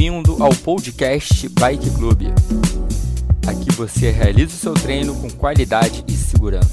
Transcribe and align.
bem-vindo 0.00 0.42
ao 0.42 0.48
podcast 0.64 1.46
Bike 1.50 1.90
Club. 1.90 2.22
Aqui 3.46 3.70
você 3.76 4.10
realiza 4.10 4.54
o 4.54 4.58
seu 4.58 4.72
treino 4.72 5.14
com 5.20 5.28
qualidade 5.28 6.02
e 6.08 6.12
segurança. 6.12 6.72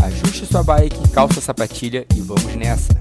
Ajuste 0.00 0.46
sua 0.46 0.62
bike, 0.62 1.10
calça 1.12 1.40
a 1.40 1.42
sapatilha 1.42 2.06
e 2.16 2.20
vamos 2.20 2.54
nessa! 2.54 2.92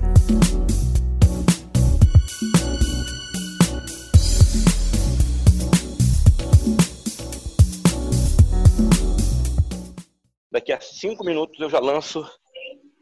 Daqui 10.52 10.74
a 10.74 10.82
5 10.82 11.24
minutos 11.24 11.60
eu 11.60 11.70
já 11.70 11.78
lanço 11.78 12.26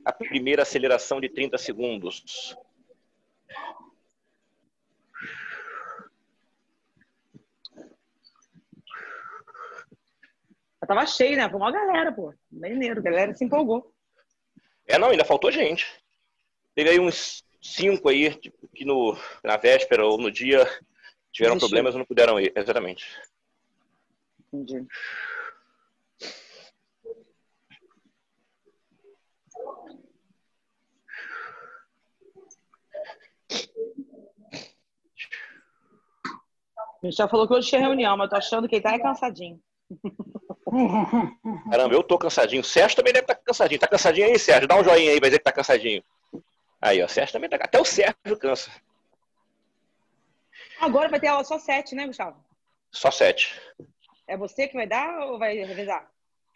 a 0.04 0.12
primeira 0.12 0.64
aceleração 0.64 1.22
de 1.22 1.30
30 1.30 1.58
segundos. 1.58 2.54
Eu 10.88 10.96
tava 10.96 11.06
cheio, 11.06 11.36
né? 11.36 11.50
Foi 11.50 11.60
uma 11.60 11.70
galera, 11.70 12.14
pô. 12.14 12.34
Maneiro, 12.50 13.02
a 13.02 13.04
galera 13.04 13.36
se 13.36 13.44
empolgou. 13.44 13.94
É, 14.88 14.98
não, 14.98 15.10
ainda 15.10 15.26
faltou 15.26 15.52
gente. 15.52 15.86
Teve 16.74 16.92
aí 16.92 17.00
uns 17.00 17.44
cinco 17.62 18.08
aí, 18.08 18.34
tipo, 18.34 18.70
que 18.70 18.86
no, 18.86 19.18
na 19.44 19.58
véspera 19.58 20.06
ou 20.06 20.18
no 20.18 20.32
dia 20.32 20.66
tiveram 21.30 21.60
problemas 21.60 21.94
e 21.94 21.98
não 21.98 22.06
puderam 22.06 22.40
ir. 22.40 22.54
Exatamente. 22.56 23.06
Entendi. 24.54 24.88
A 37.04 37.06
gente 37.06 37.18
já 37.18 37.28
falou 37.28 37.46
que 37.46 37.54
hoje 37.54 37.68
tinha 37.68 37.82
reunião, 37.82 38.16
mas 38.16 38.28
eu 38.28 38.30
tô 38.30 38.36
achando 38.38 38.70
que 38.70 38.76
ele 38.76 38.84
tá 38.84 38.94
é 38.94 39.00
cansadinho. 39.00 39.62
Caramba, 41.70 41.94
eu 41.94 42.04
tô 42.04 42.18
cansadinho. 42.18 42.62
O 42.62 42.66
Sérgio 42.66 42.96
também 42.96 43.14
deve 43.14 43.24
estar 43.24 43.36
cansadinho. 43.36 43.80
Tá 43.80 43.88
cansadinho 43.88 44.28
aí, 44.28 44.38
Sérgio? 44.38 44.68
Dá 44.68 44.76
um 44.80 44.84
joinha 44.84 45.12
aí, 45.12 45.20
vai 45.20 45.30
dizer 45.30 45.40
que 45.40 45.44
tá 45.46 45.52
cansadinho. 45.52 46.04
Aí, 46.82 47.02
ó, 47.02 47.06
o 47.06 47.10
Sérgio 47.10 47.34
também 47.34 47.50
tá. 47.50 47.56
Até 47.58 47.80
o 47.80 47.86
Sérgio 47.86 48.38
cansa. 48.40 48.70
Agora 50.80 51.10
vai 51.10 51.20
ter 51.20 51.28
aula 51.28 51.44
só 51.44 51.58
sete, 51.58 51.96
né, 51.96 52.06
Gustavo? 52.06 52.38
Só 52.92 53.10
sete. 53.10 53.60
É 54.28 54.38
você 54.38 54.68
que 54.68 54.76
vai 54.76 54.86
dar 54.86 55.20
ou 55.28 55.40
vai 55.40 55.56
revezar? 55.56 56.10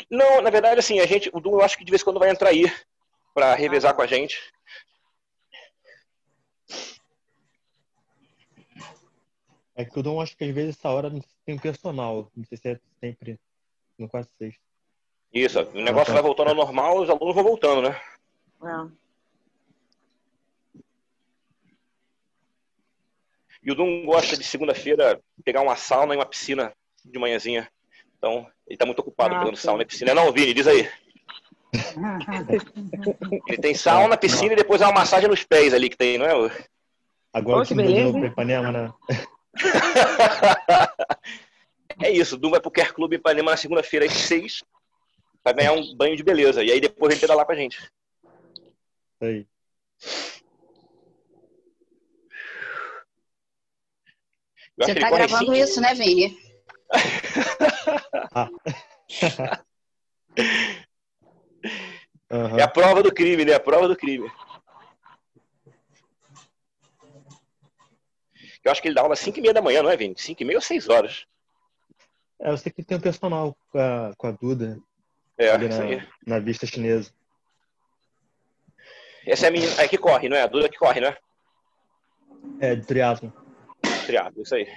Não, 0.10 0.42
na 0.42 0.50
verdade, 0.50 0.80
assim, 0.80 1.00
a 1.00 1.06
gente, 1.06 1.30
o 1.34 1.40
Du, 1.40 1.52
eu 1.54 1.62
acho 1.62 1.78
que 1.78 1.84
de 1.84 1.90
vez 1.92 2.02
em 2.02 2.06
quando 2.06 2.20
vai 2.20 2.30
entrar 2.30 2.50
aí 2.50 2.66
pra 3.34 3.56
revezar 3.56 3.92
Ah. 3.92 3.94
com 3.96 4.02
a 4.02 4.08
gente. 4.08 4.40
É 9.76 9.86
que 9.86 9.98
o 10.00 10.04
Dom 10.04 10.22
acho 10.22 10.36
que 10.38 10.44
às 10.44 10.54
vezes 10.54 10.78
essa 10.78 10.90
hora 10.90 11.10
não 11.10 11.24
tem 11.46 11.58
personal. 11.58 12.30
Não 12.36 12.46
sei 12.46 12.58
se 12.58 12.70
é 12.70 12.80
sempre 13.00 13.40
no 14.02 14.10
quase 14.10 14.30
sexta. 14.38 14.62
Isso, 15.34 15.60
ó, 15.60 15.64
o 15.64 15.82
negócio 15.82 16.08
tá. 16.08 16.14
vai 16.14 16.22
voltando 16.22 16.50
ao 16.50 16.56
normal, 16.56 17.00
os 17.00 17.10
alunos 17.10 17.36
vão 17.36 17.44
voltando, 17.44 17.90
né? 17.90 18.02
É. 18.64 19.02
E 23.64 23.72
o 23.72 23.76
Dum 23.76 24.06
gosta 24.06 24.36
de 24.36 24.44
segunda-feira 24.44 25.22
pegar 25.46 25.62
uma 25.62 25.76
sauna 25.76 26.14
e 26.14 26.18
uma 26.18 26.26
piscina 26.26 26.74
de 27.06 27.20
manhãzinha. 27.20 27.70
Então, 28.18 28.48
ele 28.68 28.78
tá 28.78 28.86
muito 28.86 29.00
ocupado 29.00 29.36
Ah, 29.36 29.40
pegando 29.40 29.56
sim. 29.56 29.64
sauna 29.64 29.84
e 29.84 29.86
piscina. 29.86 30.14
Não, 30.14 30.32
Vini, 30.34 30.54
diz 30.54 30.68
aí. 30.68 30.90
Ele 33.48 33.58
tem 33.58 33.74
sauna, 33.74 34.18
piscina 34.18 34.54
e 34.54 34.58
depois 34.58 34.82
uma 34.82 34.92
massagem 34.92 35.30
nos 35.30 35.44
pés 35.44 35.74
ali 35.74 35.90
que 35.90 35.96
tem, 35.96 36.18
não 36.18 36.26
é? 36.26 36.32
Agora 37.32 37.60
Pô, 37.60 37.64
o 37.64 37.66
que 37.66 37.74
pra 37.74 38.28
Ipanema, 38.28 38.72
né? 38.72 38.94
é 42.00 42.12
isso, 42.12 42.36
o 42.36 42.38
Dum 42.38 42.52
vai 42.52 42.60
pro 42.60 42.72
Care 42.72 42.94
Club 42.94 43.14
em 43.14 43.16
Ipanema 43.16 43.52
na 43.52 43.58
segunda-feira 43.58 44.06
às 44.06 44.14
seis. 44.14 44.64
Vai 45.44 45.54
ganhar 45.54 45.74
um 45.74 45.96
banho 45.96 46.16
de 46.16 46.24
beleza. 46.24 46.64
E 46.64 46.72
aí 46.72 46.80
depois 46.80 47.22
ele 47.22 47.34
lá 47.34 47.46
com 47.46 47.52
a 47.52 47.56
gente. 47.56 47.80
Aí. 49.20 49.46
Eu 54.78 54.86
Você 54.86 54.96
tá 54.96 55.10
gravando 55.10 55.40
cinco- 55.40 55.54
isso, 55.54 55.82
né, 55.82 55.94
Vini? 55.94 56.38
Aham. 62.32 62.58
É 62.58 62.64
a 62.64 62.68
prova 62.68 63.04
do 63.04 63.14
crime, 63.14 63.46
né? 63.46 63.54
A 63.54 63.60
prova 63.60 63.88
do 63.88 63.96
crime. 63.96 64.32
Eu 68.64 68.72
acho 68.72 68.82
que 68.82 68.88
ele 68.88 68.96
dá 68.96 69.02
aula 69.02 69.14
às 69.14 69.20
5 69.20 69.40
e 69.40 69.42
meia 69.42 69.54
da 69.54 69.62
manhã, 69.62 69.82
não 69.84 69.90
é, 69.90 69.98
Vini? 69.98 70.16
5 70.18 70.42
e 70.42 70.46
meia 70.46 70.58
ou 70.58 70.62
6 70.62 70.88
horas. 70.88 71.26
É, 72.42 72.50
eu 72.50 72.58
sei 72.58 72.72
que 72.72 72.84
tem 72.84 72.98
um 72.98 73.02
personal 73.02 73.56
com 73.72 73.78
a, 73.80 74.14
com 74.18 74.28
a 74.28 74.32
Duda 74.32 74.80
É, 75.38 75.50
ali 75.50 75.68
na, 75.68 75.78
na 76.26 76.40
vista 76.40 76.66
chinesa. 76.66 77.14
Essa 79.26 79.46
é 79.46 79.50
a 79.50 79.52
menina 79.52 79.80
é 79.80 79.88
que 79.88 79.98
corre, 79.98 80.28
não 80.28 80.36
é? 80.36 80.42
A 80.42 80.48
Duda 80.48 80.68
que 80.68 80.78
corre, 80.78 81.00
não 81.00 81.16
é? 82.60 82.76
De 82.76 82.86
triatlon. 82.86 83.30
Triado, 84.08 84.42
isso 84.42 84.56
aí. 84.56 84.68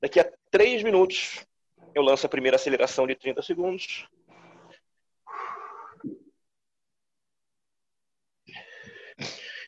Daqui 0.00 0.18
a 0.18 0.32
3 0.50 0.82
minutos 0.82 1.46
eu 1.94 2.02
lanço 2.02 2.26
a 2.26 2.28
primeira 2.28 2.56
aceleração 2.56 3.06
de 3.06 3.14
30 3.14 3.40
segundos. 3.42 4.08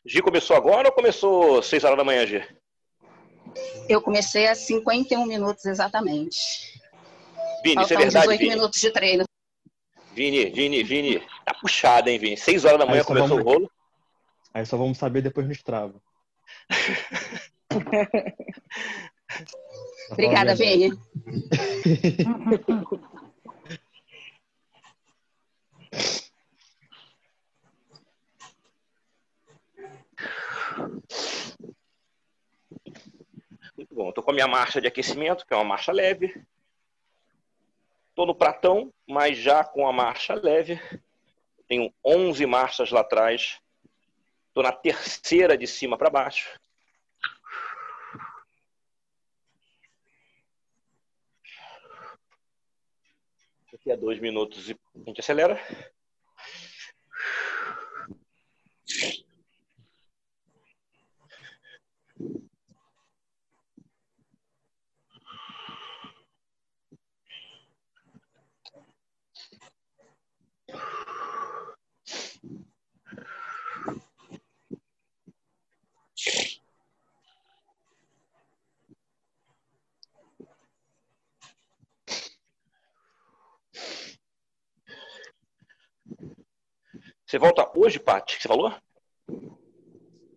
Gi 0.05 0.21
começou 0.21 0.55
agora 0.55 0.87
ou 0.89 0.93
começou 0.93 1.61
6 1.61 1.83
horas 1.83 1.97
da 1.97 2.03
manhã, 2.03 2.25
Gi? 2.25 2.43
Eu 3.89 4.01
comecei 4.01 4.47
a 4.47 4.55
51 4.55 5.25
minutos 5.25 5.65
exatamente. 5.65 6.37
Vini, 7.63 7.81
isso 7.83 7.93
é 7.93 7.97
Faltam 7.97 7.99
verdade, 7.99 8.25
18 8.27 8.39
Vini? 8.39 8.49
minutos 8.55 8.79
de 8.79 8.91
treino. 8.91 9.23
Vini, 10.13 10.45
Vini, 10.51 10.83
Vini. 10.83 11.19
Tá 11.43 11.53
puxado, 11.59 12.09
hein, 12.09 12.19
Vini? 12.19 12.37
6 12.37 12.65
horas 12.65 12.79
da 12.79 12.85
manhã 12.85 13.03
começou 13.03 13.29
vamos- 13.29 13.45
o 13.45 13.49
rolo. 13.49 13.71
Aí 14.53 14.65
só 14.65 14.77
vamos 14.77 14.97
saber 14.97 15.21
depois 15.21 15.47
no. 15.47 15.53
Pra 15.63 15.89
falar 15.89 15.93
Obrigada. 20.11 20.55
Vini. 20.55 20.91
Muito 33.77 33.93
bom. 33.93 34.11
Tô 34.11 34.23
com 34.23 34.31
a 34.31 34.33
minha 34.33 34.47
marcha 34.47 34.79
de 34.79 34.87
aquecimento, 34.87 35.45
que 35.45 35.53
é 35.53 35.57
uma 35.57 35.63
marcha 35.63 35.91
leve. 35.91 36.45
Tô 38.13 38.25
no 38.25 38.33
pratão, 38.33 38.93
mas 39.07 39.37
já 39.37 39.63
com 39.63 39.87
a 39.87 39.91
marcha 39.91 40.33
leve. 40.33 40.79
Tenho 41.67 41.93
11 42.03 42.45
marchas 42.45 42.91
lá 42.91 43.01
atrás. 43.01 43.59
Tô 44.53 44.61
na 44.61 44.71
terceira 44.71 45.57
de 45.57 45.67
cima 45.67 45.97
para 45.97 46.09
baixo. 46.09 46.57
Daqui 53.71 53.91
a 53.91 53.95
dois 53.97 54.19
minutos 54.19 54.71
a 54.95 54.99
gente 55.05 55.19
acelera. 55.19 55.61
Você 87.35 87.39
volta 87.39 87.69
hoje, 87.77 87.99
Paty, 87.99 88.37
que 88.37 88.43
você 88.43 88.47
falou? 88.47 88.73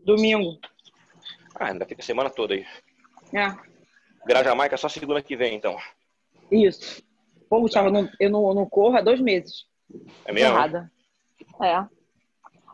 Domingo. 0.05 0.59
Ah, 1.59 1.67
ainda 1.67 1.87
fica 1.87 2.01
a 2.01 2.05
semana 2.05 2.31
toda 2.31 2.55
aí. 2.55 2.67
É, 3.35 3.55
Grajamaica 4.27 4.77
só 4.77 4.89
segunda 4.89 5.23
que 5.23 5.37
vem, 5.37 5.55
então. 5.55 5.77
isso. 6.51 7.03
Pô, 7.49 7.61
Gustavo, 7.61 7.89
eu 7.89 7.93
não, 7.93 8.11
eu 8.21 8.55
não, 8.55 8.67
corro 8.67 8.97
há 8.97 9.01
dois 9.01 9.21
meses. 9.21 9.67
É 10.25 10.33
mesmo? 10.33 10.51
Errada. 10.51 10.93
É. 11.63 11.87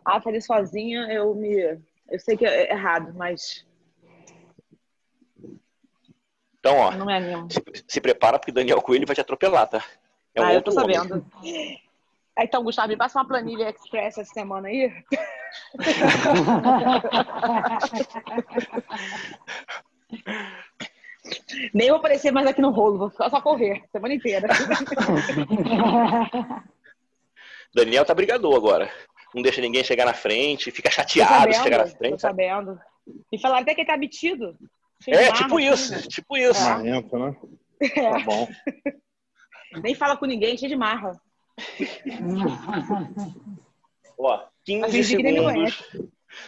Ah, 0.04 0.20
fazer 0.20 0.40
sozinha, 0.40 1.06
eu 1.12 1.34
me. 1.34 1.80
Eu 2.10 2.18
sei 2.18 2.36
que 2.36 2.44
é 2.44 2.72
errado, 2.72 3.14
mas 3.14 3.64
Então, 6.64 6.78
ó, 6.78 6.90
não 6.92 7.04
me 7.04 7.12
animo. 7.12 7.46
se, 7.50 7.62
se 7.86 8.00
prepara 8.00 8.38
porque 8.38 8.50
Daniel 8.50 8.80
Coelho 8.80 9.06
vai 9.06 9.14
te 9.14 9.20
atropelar, 9.20 9.68
tá? 9.68 9.84
É 10.34 10.40
um 10.40 10.44
ah, 10.46 10.54
eu 10.54 10.62
tô 10.62 10.70
homem. 10.70 10.96
sabendo. 10.96 11.26
Então, 12.38 12.64
Gustavo, 12.64 12.88
me 12.88 12.96
passa 12.96 13.18
uma 13.18 13.28
planilha 13.28 13.70
express 13.70 14.18
essa 14.18 14.32
semana 14.32 14.68
aí. 14.68 14.92
Nem 21.72 21.88
vou 21.88 21.98
aparecer 21.98 22.32
mais 22.32 22.46
aqui 22.46 22.60
no 22.60 22.70
rolo, 22.70 22.98
vou 22.98 23.10
ficar 23.10 23.30
só 23.30 23.40
correr 23.40 23.82
semana 23.90 24.14
inteira. 24.14 24.48
Daniel 27.74 28.04
tá 28.04 28.14
brigador 28.14 28.54
agora. 28.54 28.92
Não 29.34 29.42
deixa 29.42 29.60
ninguém 29.60 29.82
chegar 29.82 30.04
na 30.04 30.14
frente, 30.14 30.70
fica 30.70 30.90
chateado 30.90 31.52
se 31.52 31.62
chegar 31.62 31.78
na 31.78 31.86
sabendo, 31.86 31.98
frente. 31.98 32.12
tô 32.12 32.18
sabe? 32.18 32.46
sabendo. 32.46 32.78
E 33.32 33.40
falaram 33.40 33.62
até 33.62 33.74
que 33.74 33.80
ele 33.80 33.88
tá 33.88 33.96
metido. 33.96 34.56
É, 35.08 35.30
marra, 35.30 35.32
tipo 35.32 35.58
assim, 35.58 35.72
isso, 35.72 35.92
né? 35.92 36.02
tipo 36.02 36.36
isso. 36.36 36.62
Marrento, 36.62 37.18
né? 37.18 37.36
É. 37.80 37.88
Tá 37.88 38.18
bom. 38.20 38.48
Nem 39.82 39.94
fala 39.94 40.16
com 40.16 40.26
ninguém, 40.26 40.56
cheio 40.56 40.70
de 40.70 40.76
marra. 40.76 41.20
Ó, 44.18 44.46
15 44.64 44.90
finge 44.90 45.16
que 45.16 45.22
nem 45.22 45.34
me 45.34 45.40
segundos 45.40 45.84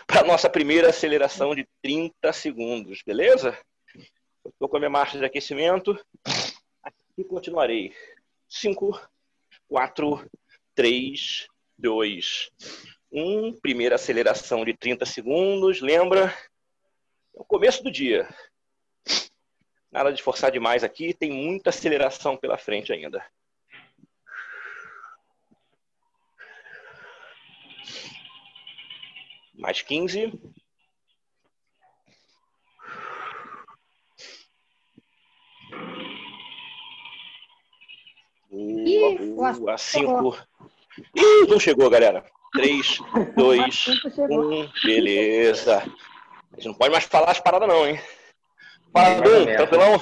para 0.06 0.24
nossa 0.24 0.48
primeira 0.48 0.88
aceleração 0.90 1.54
de 1.54 1.66
30 1.82 2.32
segundos, 2.32 3.02
beleza? 3.04 3.58
Tô 4.58 4.68
com 4.68 4.76
a 4.76 4.80
minha 4.80 4.90
marcha 4.90 5.18
de 5.18 5.24
aquecimento. 5.24 5.98
Aqui 6.82 7.24
continuarei. 7.28 7.92
5, 8.48 9.00
4, 9.68 10.30
3, 10.74 11.46
2, 11.78 12.50
1. 13.10 13.60
Primeira 13.60 13.96
aceleração 13.96 14.64
de 14.64 14.74
30 14.74 15.04
segundos. 15.04 15.80
Lembra? 15.80 16.26
É 17.34 17.40
o 17.40 17.44
começo 17.44 17.82
do 17.82 17.90
dia. 17.90 18.28
Nada 19.90 20.12
de 20.12 20.22
forçar 20.22 20.50
demais 20.50 20.84
aqui, 20.84 21.14
tem 21.14 21.30
muita 21.30 21.70
aceleração 21.70 22.36
pela 22.36 22.58
frente 22.58 22.92
ainda. 22.92 23.24
Mais 29.58 29.82
15. 29.82 30.32
Ih, 38.52 39.18
Boa, 39.34 39.52
boa. 39.52 39.78
5. 39.78 40.36
Ih, 41.14 41.46
não 41.48 41.60
chegou, 41.60 41.90
galera. 41.90 42.24
3, 42.52 42.98
2, 43.36 43.86
1. 44.18 44.70
Beleza. 44.84 45.78
A 45.78 46.56
gente 46.56 46.68
não 46.68 46.74
pode 46.74 46.90
mais 46.92 47.04
falar 47.04 47.30
as 47.30 47.40
paradas, 47.40 47.68
não, 47.68 47.86
hein? 47.86 48.00
Fala, 48.92 49.20
Dum, 49.20 49.44
tranquilão? 49.44 50.00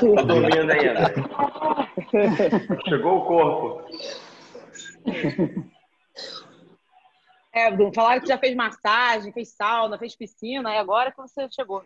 Tô 0.00 0.22
dormindo 0.24 0.72
ainda. 0.72 1.14
Chegou 2.88 3.18
o 3.18 3.24
corpo. 3.26 3.84
É, 7.58 7.70
Bruno, 7.72 7.92
falaram 7.92 8.20
que 8.20 8.28
já 8.28 8.38
fez 8.38 8.54
massagem, 8.54 9.32
fez 9.32 9.48
sauna, 9.48 9.98
fez 9.98 10.14
piscina, 10.14 10.72
e 10.74 10.78
agora 10.78 11.10
que 11.10 11.16
você 11.16 11.48
chegou. 11.50 11.82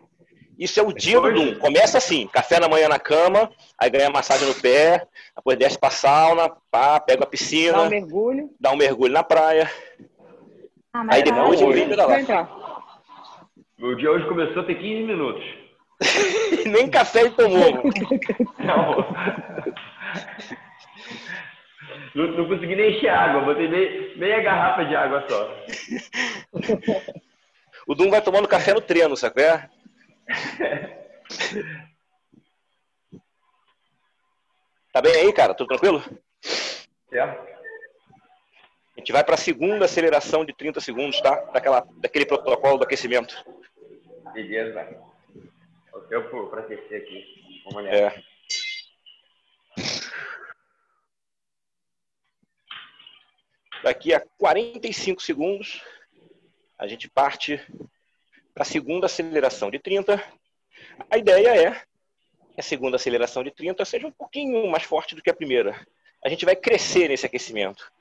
Isso 0.57 0.79
é 0.79 0.83
o 0.83 0.93
dia 0.93 1.19
do 1.19 1.33
Dum. 1.33 1.57
Começa 1.57 1.97
assim: 1.97 2.27
café 2.27 2.59
na 2.59 2.67
manhã 2.67 2.87
na 2.87 2.99
cama, 2.99 3.49
aí 3.77 3.89
ganha 3.89 4.09
massagem 4.11 4.47
no 4.47 4.53
pé, 4.53 5.07
depois 5.35 5.57
desce 5.57 5.79
pra 5.79 5.89
sauna, 5.89 6.49
pá, 6.69 6.99
pega 6.99 7.23
a 7.23 7.27
piscina, 7.27 7.73
Dá 7.79 7.81
um 7.83 7.89
mergulho. 7.89 8.49
dá 8.59 8.71
um 8.71 8.77
mergulho 8.77 9.13
na 9.13 9.23
praia. 9.23 9.69
Ah, 10.93 11.05
Aí 11.09 11.23
depois 11.23 11.57
de 11.57 11.65
bom. 11.65 11.71
brinca 11.71 12.05
lá. 12.05 12.79
Meu 13.79 13.95
dia 13.95 14.11
hoje 14.11 14.27
começou 14.27 14.63
tem 14.63 14.75
15 14.75 15.03
minutos. 15.07 15.43
Nem 16.67 16.87
café 16.87 17.21
ele 17.21 17.31
tomou. 17.31 17.81
Não. 18.59 19.15
Não, 22.15 22.27
não 22.27 22.47
consegui 22.47 22.75
nem 22.75 22.95
encher 22.95 23.09
água, 23.09 23.41
botei 23.41 23.67
meia, 23.67 24.17
meia 24.17 24.41
garrafa 24.41 24.85
de 24.85 24.95
água 24.95 25.25
só. 25.27 25.55
O 27.85 27.93
Dum 27.93 28.09
vai 28.09 28.21
tomando 28.21 28.47
café 28.47 28.73
no 28.73 28.79
treino, 28.79 29.17
sabe? 29.17 29.35
qual 29.35 29.45
é? 29.45 29.69
Tá 34.93 35.01
bem 35.01 35.11
aí, 35.15 35.33
cara? 35.33 35.55
Tudo 35.55 35.69
tranquilo? 35.69 36.03
Certo? 37.09 37.53
A 38.95 38.99
gente 38.99 39.11
vai 39.11 39.23
para 39.23 39.33
a 39.33 39.37
segunda 39.37 39.85
aceleração 39.85 40.45
de 40.45 40.53
30 40.53 40.79
segundos, 40.79 41.19
tá? 41.19 41.35
Daquela, 41.51 41.83
daquele 41.97 42.27
protocolo 42.27 42.77
do 42.77 42.83
aquecimento. 42.83 43.43
Beleza. 44.33 44.87
O 45.93 45.99
tempo 46.01 46.45
pra 46.47 46.61
aquecer 46.61 47.01
aqui. 47.01 47.25
Vamos 47.65 47.79
olhar. 47.79 47.93
É. 47.93 48.23
Daqui 53.83 54.13
a 54.13 54.21
45 54.37 55.21
segundos, 55.21 55.81
a 56.79 56.87
gente 56.87 57.09
parte 57.09 57.59
para 58.53 58.63
a 58.63 58.65
segunda 58.65 59.07
aceleração 59.07 59.69
de 59.69 59.77
30. 59.77 60.23
A 61.11 61.17
ideia 61.17 61.67
é 61.67 61.71
que 62.53 62.61
a 62.61 62.63
segunda 62.63 62.95
aceleração 62.95 63.43
de 63.43 63.51
30 63.51 63.83
seja 63.83 64.07
um 64.07 64.11
pouquinho 64.11 64.71
mais 64.71 64.83
forte 64.83 65.13
do 65.13 65.21
que 65.21 65.29
a 65.29 65.33
primeira. 65.33 65.85
A 66.23 66.29
gente 66.29 66.45
vai 66.45 66.55
crescer 66.55 67.09
nesse 67.09 67.25
aquecimento. 67.25 67.91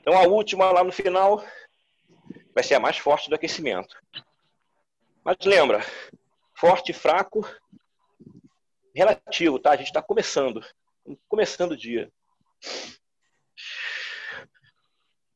Então, 0.00 0.16
a 0.16 0.22
última 0.28 0.70
lá 0.70 0.84
no 0.84 0.92
final 0.92 1.44
vai 2.54 2.62
ser 2.62 2.76
a 2.76 2.80
mais 2.80 2.96
forte 2.96 3.28
do 3.28 3.34
aquecimento. 3.34 4.00
Mas 5.24 5.38
lembra, 5.44 5.84
forte 6.54 6.90
e 6.90 6.94
fraco, 6.94 7.44
relativo, 8.94 9.58
tá? 9.58 9.72
A 9.72 9.76
gente 9.76 9.88
está 9.88 10.00
começando. 10.00 10.64
Começando 11.28 11.72
o 11.72 11.76
dia. 11.76 12.12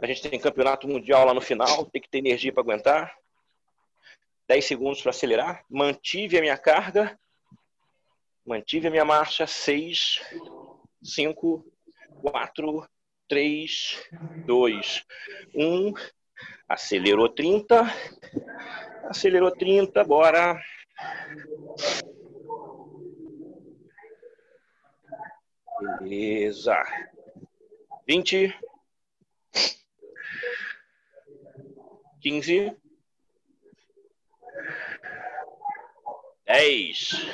A 0.03 0.07
gente 0.07 0.23
tem 0.23 0.41
campeonato 0.41 0.89
mundial 0.89 1.27
lá 1.27 1.35
no 1.35 1.41
final, 1.41 1.85
tem 1.93 2.01
que 2.01 2.09
ter 2.09 2.19
energia 2.19 2.53
para 2.53 2.63
aguentar. 2.63 3.15
10 4.49 4.65
segundos 4.65 5.03
para 5.03 5.11
acelerar. 5.11 5.65
Mantive 5.69 6.39
a 6.39 6.41
minha 6.41 6.59
carga. 6.59 7.19
Mantive 8.45 8.89
a 8.89 8.91
minha 8.91 9.05
marcha. 9.05 9.47
6, 9.47 10.21
5, 11.03 11.65
4, 12.23 12.89
3, 13.29 14.09
2, 14.47 15.07
1. 15.55 15.93
Acelerou 16.69 17.29
30. 17.29 17.83
Acelerou 19.05 19.53
30, 19.53 20.03
bora. 20.03 20.61
Beleza. 26.01 26.77
20. 28.07 28.53
15. 32.21 32.77
10. 36.47 37.27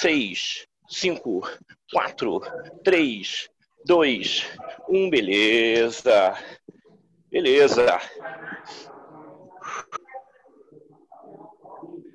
6, 0.00 0.68
5, 0.88 1.42
4, 1.92 2.40
3, 2.84 3.50
2, 3.84 4.58
1. 4.88 5.10
Beleza. 5.10 6.34
Beleza. 7.30 8.00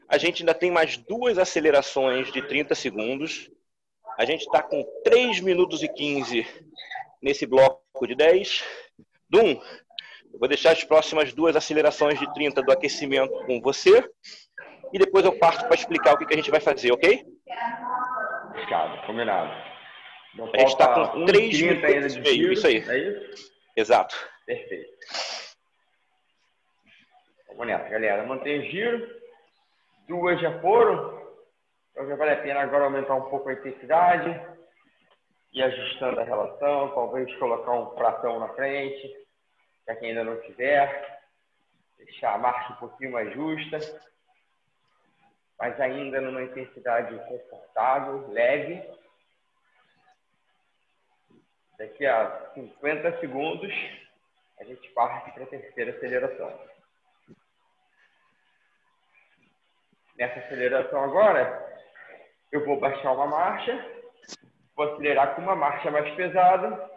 A 0.07 0.17
gente 0.17 0.43
ainda 0.43 0.53
tem 0.53 0.69
mais 0.69 0.97
duas 0.97 1.37
acelerações 1.37 2.31
de 2.31 2.41
30 2.45 2.75
segundos. 2.75 3.49
A 4.17 4.25
gente 4.25 4.41
está 4.41 4.61
com 4.61 4.83
3 5.03 5.39
minutos 5.39 5.81
e 5.81 5.87
15 5.87 6.45
nesse 7.21 7.45
bloco 7.45 8.05
de 8.05 8.13
10. 8.13 8.63
Dum, 9.31 9.61
eu 10.33 10.39
vou 10.39 10.49
deixar 10.49 10.71
as 10.71 10.83
próximas 10.83 11.33
duas 11.33 11.55
acelerações 11.55 12.19
de 12.19 12.31
30 12.33 12.61
do 12.61 12.71
aquecimento 12.71 13.33
com 13.45 13.61
você. 13.61 14.03
E 14.91 14.99
depois 14.99 15.23
eu 15.23 15.39
parto 15.39 15.65
para 15.65 15.75
explicar 15.75 16.13
o 16.13 16.17
que, 16.17 16.25
que 16.25 16.33
a 16.33 16.35
gente 16.35 16.51
vai 16.51 16.59
fazer, 16.59 16.91
ok? 16.91 17.23
Fechado, 18.53 19.07
combinado. 19.07 19.49
Então, 20.33 20.51
A 20.53 20.59
gente 20.59 20.77
tá 20.77 20.93
falta 20.93 21.11
com 21.13 21.25
três 21.25 21.55
1,30 21.55 21.69
ainda 21.69 21.87
minutos 21.87 22.13
de 22.13 22.19
e 22.19 22.23
meio, 22.23 22.51
isso 22.51 22.67
aí. 22.67 22.77
É 22.77 22.97
isso? 22.97 23.51
Exato. 23.77 24.15
Perfeito. 24.45 24.89
Vamos 27.47 27.67
nessa, 27.67 27.87
galera. 27.89 28.25
Mantém 28.25 28.59
o 28.59 28.69
giro. 28.69 29.07
Duas 30.09 30.41
já 30.41 30.59
foram. 30.59 31.21
Então 31.91 32.05
já 32.05 32.15
vale 32.17 32.31
a 32.31 32.41
pena 32.41 32.59
agora 32.61 32.83
aumentar 32.83 33.15
um 33.15 33.29
pouco 33.29 33.47
a 33.47 33.53
intensidade. 33.53 34.29
E 35.53 35.61
ajustando 35.61 36.19
a 36.19 36.23
relação. 36.23 36.93
Talvez 36.93 37.33
colocar 37.37 37.71
um 37.71 37.95
pratão 37.95 38.39
na 38.39 38.49
frente. 38.49 39.27
Para 39.85 39.95
quem 39.95 40.09
ainda 40.09 40.23
não 40.23 40.39
tiver. 40.41 41.21
Deixar 41.97 42.33
a 42.33 42.37
marcha 42.37 42.73
um 42.73 42.77
pouquinho 42.77 43.11
mais 43.11 43.33
justa. 43.33 43.79
Mas 45.59 45.79
ainda 45.79 46.19
numa 46.21 46.41
intensidade 46.41 47.15
confortável, 47.27 48.27
leve. 48.29 48.81
Daqui 51.77 52.05
a 52.05 52.51
50 52.53 53.19
segundos, 53.19 53.73
a 54.59 54.63
gente 54.63 54.87
parte 54.89 55.31
para 55.31 55.43
a 55.43 55.47
terceira 55.47 55.91
aceleração. 55.91 56.71
Nessa 60.15 60.39
aceleração 60.39 61.03
agora, 61.03 61.79
eu 62.51 62.63
vou 62.65 62.79
baixar 62.79 63.11
uma 63.13 63.25
marcha 63.25 63.73
Vou 64.75 64.93
acelerar 64.93 65.35
com 65.35 65.41
uma 65.41 65.55
marcha 65.55 65.91
mais 65.91 66.13
pesada, 66.15 66.89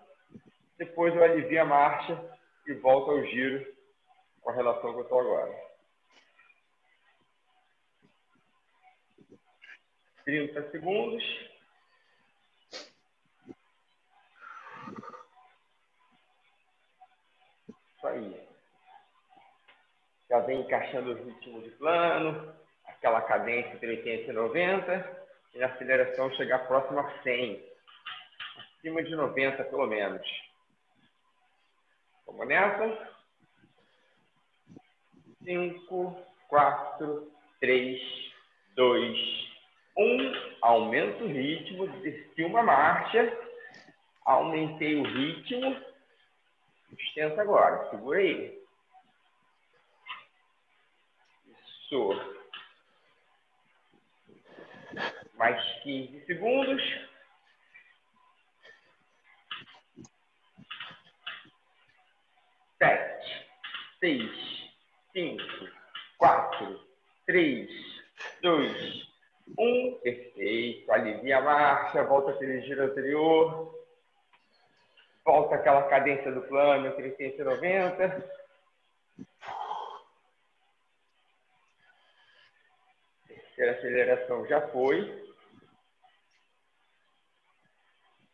depois 0.79 1.15
eu 1.15 1.23
alivio 1.23 1.61
a 1.61 1.65
marcha 1.65 2.39
e 2.67 2.75
volto 2.75 3.11
ao 3.11 3.25
giro 3.25 3.75
com 4.41 4.51
a 4.51 4.55
relação 4.55 4.93
que 4.93 4.99
eu 4.99 5.03
estou 5.03 5.21
agora. 5.21 5.65
30 10.25 10.71
segundos. 10.71 11.23
Isso 17.69 18.07
aí. 18.07 18.49
Já 20.29 20.41
vem 20.41 20.61
encaixando 20.61 21.13
o 21.13 21.15
ritmo 21.15 21.63
de 21.63 21.71
plano, 21.73 22.55
aquela 22.87 23.21
cadência 23.23 23.75
entre 23.75 23.89
80 23.89 24.31
e 24.31 24.33
90, 24.33 25.24
e 25.55 25.59
na 25.59 25.67
aceleração 25.67 26.31
chegar 26.33 26.67
próximo 26.67 27.01
a 27.01 27.23
100. 27.23 27.65
Acima 28.79 29.03
de 29.03 29.15
90, 29.15 29.65
pelo 29.65 29.87
menos. 29.87 30.27
Vamos 32.27 32.49
nessa? 32.49 33.15
5, 35.45 36.27
4, 36.49 37.33
3, 37.61 38.01
2, 38.75 39.19
1. 39.97 40.55
Aumento 40.63 41.25
o 41.25 41.29
ritmo, 41.29 41.87
desci 42.01 42.43
uma 42.43 42.63
marcha, 42.63 43.31
aumentei 44.25 44.97
o 44.97 45.03
ritmo, 45.03 45.77
sustenta 46.89 47.43
agora, 47.43 47.91
segura 47.91 48.19
aí. 48.19 48.59
Isso. 51.47 52.44
Mais 55.37 55.61
15 55.83 56.25
segundos. 56.27 56.83
Sete, 62.79 63.49
seis, 64.01 64.31
cinco, 65.13 65.43
quatro, 66.19 66.81
três, 67.27 67.69
dois, 68.43 69.05
um. 69.59 69.99
Perfeito. 70.03 70.91
Alivia 70.93 71.39
a 71.39 71.43
marcha, 71.43 72.05
volta 72.05 72.33
aquele 72.33 72.61
giro 72.63 72.85
anterior. 72.85 73.75
Volta 75.25 75.55
aquela 75.55 75.85
cadência 75.85 76.31
do 76.33 76.43
plano, 76.43 76.93
390. 76.93 78.44
Terceira 83.55 83.79
aceleração 83.79 84.47
já 84.47 84.69
foi. 84.69 85.33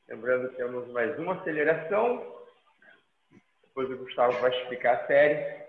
Lembrando 0.09 0.49
que 0.49 0.57
temos 0.57 0.89
mais 0.89 1.19
uma 1.19 1.35
aceleração. 1.35 2.41
Depois 3.63 3.91
o 3.91 3.99
Gustavo 3.99 4.33
vai 4.41 4.51
explicar 4.51 4.97
a 4.97 5.07
série. 5.07 5.67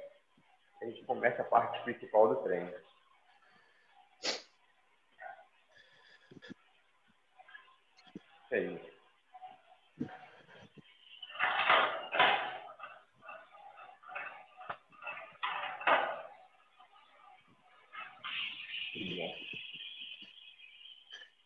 A 0.82 0.86
gente 0.86 1.04
começa 1.04 1.42
a 1.42 1.46
parte 1.46 1.84
principal 1.84 2.30
do 2.30 2.44
treino. 2.44 2.74
Isso 8.46 8.56
aí. 8.56 8.92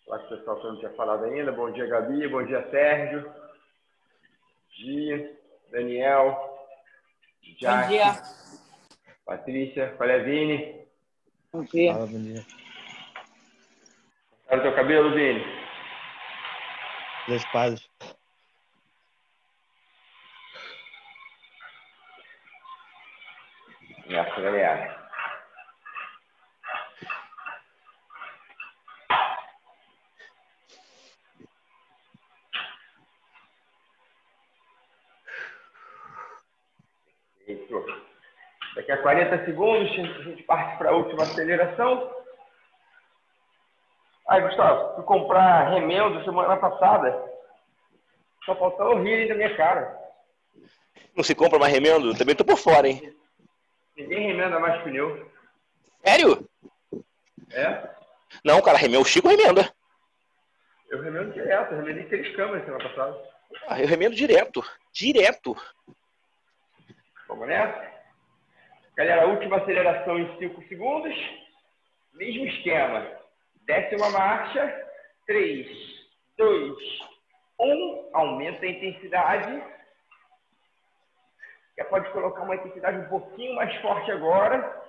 Olá, 0.06 0.20
pessoal 0.46 0.60
que 0.60 0.68
eu 0.68 0.72
não 0.74 0.80
tinha 0.80 0.92
falado 0.92 1.26
ainda. 1.26 1.52
Bom 1.52 1.72
dia, 1.72 1.88
Gabi. 1.88 2.28
Bom 2.28 2.46
dia, 2.46 2.70
Sérgio. 2.70 3.24
Bom 3.24 3.34
dia, 4.78 5.40
Daniel. 5.72 6.60
Jack, 7.58 7.82
Bom 7.82 7.90
dia. 7.90 8.06
Patrícia. 9.26 9.96
Olha, 10.00 10.24
Vini. 10.24 10.86
Bom 11.52 11.64
dia. 11.64 11.94
Fala, 11.94 12.06
bom 12.06 12.22
dia. 12.22 12.46
Olha 14.50 14.60
o 14.60 14.64
teu 14.64 14.76
cabelo, 14.76 15.16
Vini. 15.16 15.44
Das 17.28 17.44
pazes. 17.52 17.90
Nessa, 24.08 24.42
galera. 24.42 25.06
Isso. 37.48 37.86
Daqui 38.76 38.92
a 38.92 39.02
40 39.02 39.46
segundos, 39.46 39.85
a 40.02 40.24
gente 40.24 40.44
parte 40.44 40.78
para 40.78 40.90
a 40.90 40.94
última 40.96 41.24
aceleração. 41.24 42.12
Aí, 44.28 44.42
Gustavo, 44.42 44.96
fui 44.96 45.04
comprar 45.04 45.70
remendo 45.70 46.24
semana 46.24 46.58
passada. 46.58 47.24
Só 48.46 48.56
faltou 48.56 49.02
rir 49.02 49.28
da 49.28 49.36
minha 49.36 49.56
cara. 49.56 49.98
Não 51.16 51.24
se 51.24 51.36
compra 51.36 51.60
mais 51.60 51.74
remendo? 51.74 52.16
Também 52.16 52.36
tô 52.36 52.44
por 52.44 52.58
fora, 52.58 52.88
hein? 52.88 53.16
Ninguém 53.96 54.28
remenda 54.28 54.60
mais 54.60 54.82
pneu. 54.84 55.32
Sério? 56.04 56.48
É? 57.52 57.90
Não, 58.44 58.62
cara, 58.62 58.78
remendo, 58.78 59.02
o 59.02 59.06
Chico 59.06 59.28
remenda. 59.28 59.74
Eu 60.90 61.02
remendo 61.02 61.34
direto, 61.34 61.74
eu 61.74 61.78
remendei 61.78 62.06
três 62.06 62.36
câmeras 62.36 62.66
semana 62.66 62.84
passada. 62.90 63.18
Ah, 63.68 63.82
eu 63.82 63.88
remendo 63.88 64.16
direto. 64.16 64.64
Direto. 64.92 65.56
Vamos 67.28 67.48
nessa? 67.48 67.95
Galera, 68.96 69.28
última 69.28 69.58
aceleração 69.58 70.18
em 70.18 70.38
5 70.38 70.64
segundos. 70.70 71.14
Mesmo 72.14 72.46
esquema. 72.46 73.06
Desce 73.66 73.94
uma 73.98 74.10
marcha. 74.10 74.90
3, 75.28 75.68
2, 76.38 76.78
1. 77.60 78.10
Aumenta 78.14 78.66
a 78.66 78.70
intensidade. 78.70 79.64
Já 81.78 81.84
pode 81.86 82.10
colocar 82.12 82.44
uma 82.44 82.56
intensidade 82.56 83.00
um 83.00 83.10
pouquinho 83.10 83.54
mais 83.56 83.76
forte 83.82 84.10
agora. 84.12 84.82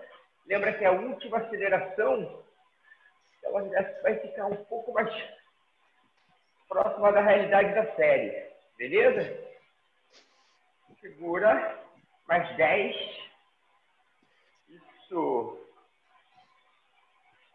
Lembra 0.46 0.72
que 0.74 0.84
a 0.84 0.92
última 0.92 1.38
aceleração 1.38 2.44
ela 3.42 3.62
vai 4.02 4.20
ficar 4.20 4.46
um 4.46 4.64
pouco 4.66 4.92
mais 4.92 5.12
próxima 6.68 7.10
da 7.10 7.22
realidade 7.22 7.74
da 7.74 7.92
série. 7.96 8.52
Beleza? 8.78 9.36
Segura. 11.00 11.84
Mais 12.28 12.56
10. 12.56 13.25
Isso. 15.06 15.58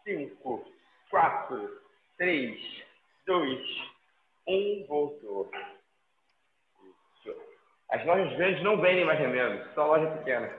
5, 0.04 0.64
4, 1.10 1.80
3, 2.16 2.60
2, 3.26 3.60
1. 4.48 4.86
Voltou. 4.88 5.50
Isso. 7.18 7.36
As 7.90 8.04
lojas 8.06 8.34
grandes 8.36 8.62
não 8.62 8.80
vendem 8.80 9.04
mais 9.04 9.18
remendo, 9.18 9.62
só 9.74 9.86
loja 9.86 10.10
pequena. 10.16 10.50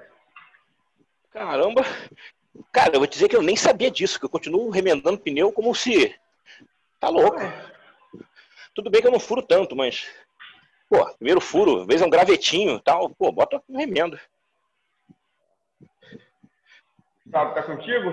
Caramba. 1.31 1.81
Cara, 2.71 2.95
eu 2.95 2.99
vou 2.99 3.07
dizer 3.07 3.27
que 3.27 3.35
eu 3.35 3.41
nem 3.41 3.55
sabia 3.55 3.89
disso, 3.89 4.19
que 4.19 4.25
eu 4.25 4.29
continuo 4.29 4.69
remendando 4.69 5.17
pneu 5.17 5.51
como 5.51 5.73
se. 5.73 6.15
Tá 6.99 7.09
louco. 7.09 7.39
Tudo 8.75 8.91
bem 8.91 9.01
que 9.01 9.07
eu 9.07 9.11
não 9.11 9.19
furo 9.19 9.41
tanto, 9.41 9.75
mas. 9.75 10.07
Pô, 10.87 11.03
primeiro 11.15 11.41
furo, 11.41 11.81
às 11.81 11.87
vezes 11.87 12.03
é 12.03 12.05
um 12.05 12.09
gravetinho 12.09 12.75
e 12.75 12.81
tal. 12.81 13.09
Pô, 13.09 13.31
bota 13.31 13.61
um 13.67 13.77
remendo. 13.77 14.19
Sabe, 17.33 17.55
tá 17.55 17.63
contigo? 17.63 18.11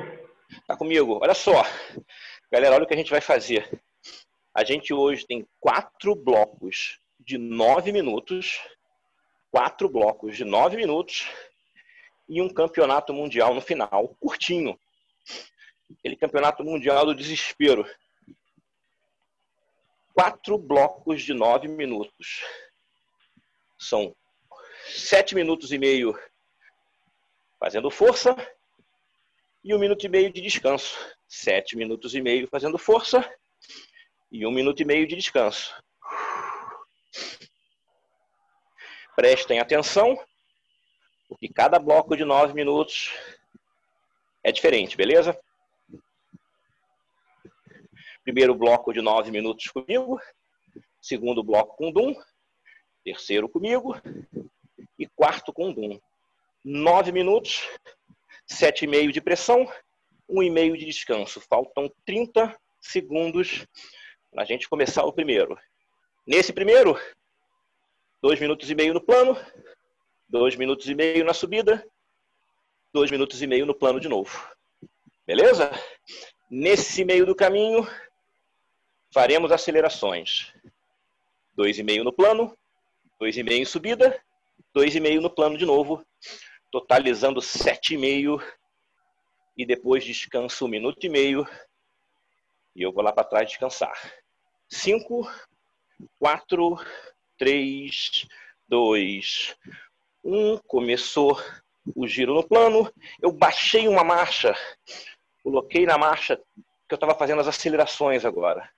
Tá 0.66 0.74
comigo? 0.74 1.18
Olha 1.20 1.34
só. 1.34 1.62
Galera, 2.50 2.74
olha 2.74 2.84
o 2.84 2.86
que 2.86 2.94
a 2.94 2.96
gente 2.96 3.10
vai 3.10 3.20
fazer. 3.20 3.68
A 4.54 4.64
gente 4.64 4.94
hoje 4.94 5.26
tem 5.26 5.46
quatro 5.60 6.14
blocos 6.14 6.98
de 7.18 7.36
nove 7.36 7.92
minutos. 7.92 8.58
Quatro 9.50 9.90
blocos 9.90 10.38
de 10.38 10.42
nove 10.42 10.78
minutos. 10.78 11.28
E 12.30 12.40
um 12.40 12.48
campeonato 12.48 13.12
mundial 13.12 13.52
no 13.52 13.60
final, 13.60 14.16
curtinho. 14.18 14.80
Aquele 15.98 16.16
campeonato 16.16 16.64
mundial 16.64 17.04
do 17.04 17.14
desespero. 17.14 17.86
Quatro 20.14 20.56
blocos 20.56 21.22
de 21.22 21.34
nove 21.34 21.68
minutos. 21.68 22.42
São 23.78 24.16
sete 24.86 25.34
minutos 25.34 25.72
e 25.72 25.78
meio 25.78 26.18
fazendo 27.58 27.90
força 27.90 28.34
e 29.62 29.74
um 29.74 29.78
minuto 29.78 30.04
e 30.04 30.08
meio 30.08 30.32
de 30.32 30.40
descanso. 30.40 30.96
Sete 31.28 31.76
minutos 31.76 32.14
e 32.14 32.20
meio 32.20 32.48
fazendo 32.48 32.78
força 32.78 33.28
e 34.30 34.46
um 34.46 34.50
minuto 34.50 34.80
e 34.80 34.84
meio 34.84 35.06
de 35.06 35.16
descanso. 35.16 35.74
Prestem 39.14 39.60
atenção, 39.60 40.18
porque 41.28 41.48
cada 41.48 41.78
bloco 41.78 42.16
de 42.16 42.24
nove 42.24 42.54
minutos 42.54 43.12
é 44.42 44.50
diferente, 44.50 44.96
beleza? 44.96 45.38
Primeiro 48.22 48.54
bloco 48.54 48.92
de 48.92 49.02
nove 49.02 49.30
minutos 49.30 49.66
comigo. 49.68 50.20
segundo 51.02 51.42
bloco 51.42 51.76
com 51.76 51.90
Dum, 51.90 52.14
terceiro 53.04 53.48
comigo 53.48 53.94
e 54.98 55.06
quarto 55.06 55.52
com 55.52 55.72
Dum. 55.72 55.98
Nove 56.64 57.10
minutos, 57.10 57.68
sete 58.50 58.84
e 58.84 58.88
meio 58.88 59.12
de 59.12 59.20
pressão, 59.20 59.70
um 60.28 60.42
e 60.42 60.50
meio 60.50 60.76
de 60.76 60.84
descanso. 60.84 61.40
Faltam 61.40 61.90
30 62.04 62.54
segundos 62.80 63.66
para 64.30 64.42
a 64.42 64.46
gente 64.46 64.68
começar 64.68 65.04
o 65.04 65.12
primeiro. 65.12 65.56
Nesse 66.26 66.52
primeiro, 66.52 66.98
dois 68.20 68.40
minutos 68.40 68.68
e 68.68 68.74
meio 68.74 68.92
no 68.92 69.00
plano, 69.00 69.36
dois 70.28 70.56
minutos 70.56 70.88
e 70.88 70.94
meio 70.94 71.24
na 71.24 71.32
subida, 71.32 71.86
dois 72.92 73.10
minutos 73.10 73.40
e 73.40 73.46
meio 73.46 73.64
no 73.64 73.74
plano 73.74 74.00
de 74.00 74.08
novo. 74.08 74.50
Beleza? 75.26 75.70
Nesse 76.50 77.04
meio 77.04 77.24
do 77.24 77.34
caminho, 77.34 77.86
faremos 79.14 79.52
acelerações. 79.52 80.52
Dois 81.54 81.78
e 81.78 81.82
meio 81.82 82.02
no 82.02 82.12
plano, 82.12 82.56
dois 83.18 83.36
e 83.36 83.42
meio 83.42 83.62
em 83.62 83.64
subida, 83.64 84.20
dois 84.74 84.94
e 84.94 85.00
meio 85.00 85.20
no 85.20 85.30
plano 85.30 85.56
de 85.56 85.64
novo, 85.64 86.04
totalizando 86.70 87.40
sete 87.40 87.94
e 87.94 87.98
meio 87.98 88.40
e 89.56 89.66
depois 89.66 90.04
descanso 90.04 90.64
um 90.64 90.68
minuto 90.68 91.04
e 91.04 91.08
meio 91.08 91.46
e 92.74 92.82
eu 92.82 92.92
vou 92.92 93.02
lá 93.02 93.12
para 93.12 93.24
trás 93.24 93.48
descansar. 93.48 93.94
Cinco, 94.68 95.28
quatro, 96.18 96.76
três, 97.36 98.26
dois, 98.68 99.56
um. 100.24 100.56
Começou 100.58 101.38
o 101.94 102.06
giro 102.06 102.34
no 102.34 102.46
plano. 102.46 102.92
Eu 103.20 103.32
baixei 103.32 103.88
uma 103.88 104.04
marcha, 104.04 104.54
coloquei 105.42 105.84
na 105.84 105.98
marcha 105.98 106.36
que 106.36 106.94
eu 106.94 106.96
estava 106.96 107.14
fazendo 107.14 107.40
as 107.40 107.48
acelerações 107.48 108.24
agora. 108.24 108.70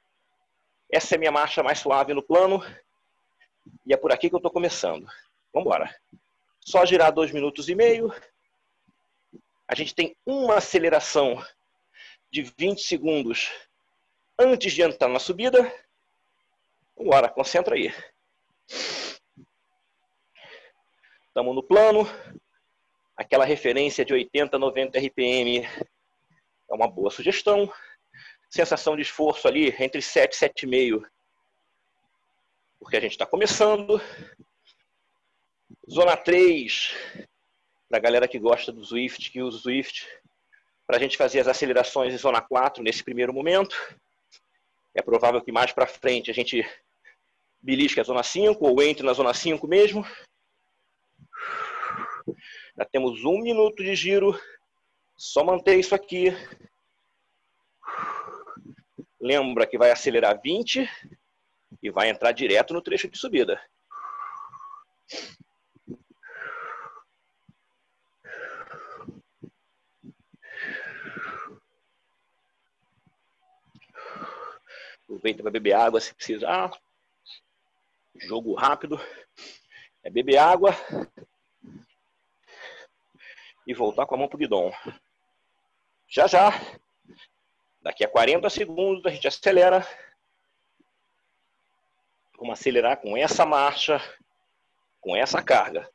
Essa 0.90 1.14
é 1.14 1.16
a 1.16 1.18
minha 1.18 1.32
marcha 1.32 1.62
mais 1.62 1.78
suave 1.78 2.12
no 2.12 2.22
plano 2.22 2.62
e 3.86 3.92
é 3.92 3.96
por 3.96 4.12
aqui 4.12 4.28
que 4.28 4.34
eu 4.34 4.38
estou 4.38 4.50
começando. 4.50 5.06
Vamos 5.52 5.66
embora. 5.66 5.94
Só 6.64 6.84
girar 6.86 7.12
dois 7.12 7.32
minutos 7.32 7.68
e 7.68 7.74
meio. 7.74 8.12
A 9.66 9.74
gente 9.74 9.94
tem 9.94 10.16
uma 10.24 10.56
aceleração 10.56 11.42
de 12.30 12.42
20 12.42 12.82
segundos 12.82 13.50
antes 14.38 14.72
de 14.72 14.82
entrar 14.82 15.08
na 15.08 15.18
subida. 15.18 15.72
Vambora, 16.96 17.28
concentra 17.28 17.74
aí. 17.74 17.92
Estamos 21.26 21.54
no 21.54 21.62
plano. 21.62 22.06
Aquela 23.16 23.44
referência 23.44 24.04
de 24.04 24.12
80, 24.12 24.58
90 24.58 24.98
RPM 24.98 25.60
é 25.60 26.74
uma 26.74 26.86
boa 26.86 27.10
sugestão. 27.10 27.72
Sensação 28.48 28.94
de 28.94 29.02
esforço 29.02 29.48
ali 29.48 29.74
entre 29.78 30.00
7 30.00 30.32
e 30.32 30.38
7,5. 30.38 31.04
Porque 32.78 32.96
a 32.96 33.00
gente 33.00 33.12
está 33.12 33.26
começando. 33.26 34.00
Zona 35.92 36.16
3, 36.16 36.94
para 37.86 37.98
a 37.98 38.00
galera 38.00 38.26
que 38.26 38.38
gosta 38.38 38.72
do 38.72 38.82
Swift, 38.82 39.30
que 39.30 39.42
usa 39.42 39.58
o 39.58 39.60
Swift, 39.60 40.08
para 40.86 40.96
a 40.96 40.98
gente 40.98 41.18
fazer 41.18 41.40
as 41.40 41.48
acelerações 41.48 42.14
em 42.14 42.16
zona 42.16 42.40
4 42.40 42.82
nesse 42.82 43.04
primeiro 43.04 43.30
momento. 43.30 43.76
É 44.94 45.02
provável 45.02 45.42
que 45.42 45.52
mais 45.52 45.70
para 45.70 45.86
frente 45.86 46.30
a 46.30 46.34
gente 46.34 46.66
belisque 47.60 48.00
a 48.00 48.04
zona 48.04 48.22
5 48.22 48.66
ou 48.66 48.82
entre 48.82 49.04
na 49.04 49.12
zona 49.12 49.34
5 49.34 49.68
mesmo. 49.68 50.02
Já 52.74 52.86
temos 52.90 53.22
um 53.26 53.42
minuto 53.42 53.84
de 53.84 53.94
giro. 53.94 54.34
Só 55.14 55.44
manter 55.44 55.78
isso 55.78 55.94
aqui. 55.94 56.28
Lembra 59.20 59.66
que 59.66 59.76
vai 59.76 59.90
acelerar 59.90 60.40
20 60.42 60.88
e 61.82 61.90
vai 61.90 62.08
entrar 62.08 62.32
direto 62.32 62.72
no 62.72 62.80
trecho 62.80 63.10
de 63.10 63.18
subida. 63.18 63.60
Aproveita 75.12 75.42
para 75.42 75.52
beber 75.52 75.74
água 75.74 76.00
se 76.00 76.14
precisar. 76.14 76.70
Jogo 78.16 78.54
rápido. 78.54 78.98
É 80.02 80.08
beber 80.08 80.38
água 80.38 80.70
e 83.66 83.74
voltar 83.74 84.06
com 84.06 84.14
a 84.14 84.18
mão 84.18 84.26
pro 84.26 84.38
guidão. 84.38 84.72
Já 86.08 86.26
já. 86.26 86.48
Daqui 87.82 88.02
a 88.02 88.08
40 88.08 88.48
segundos 88.48 89.04
a 89.04 89.10
gente 89.10 89.28
acelera. 89.28 89.86
Vamos 92.38 92.58
acelerar 92.58 92.96
com 92.96 93.14
essa 93.14 93.44
marcha, 93.44 94.00
com 94.98 95.14
essa 95.14 95.42
carga. 95.42 95.92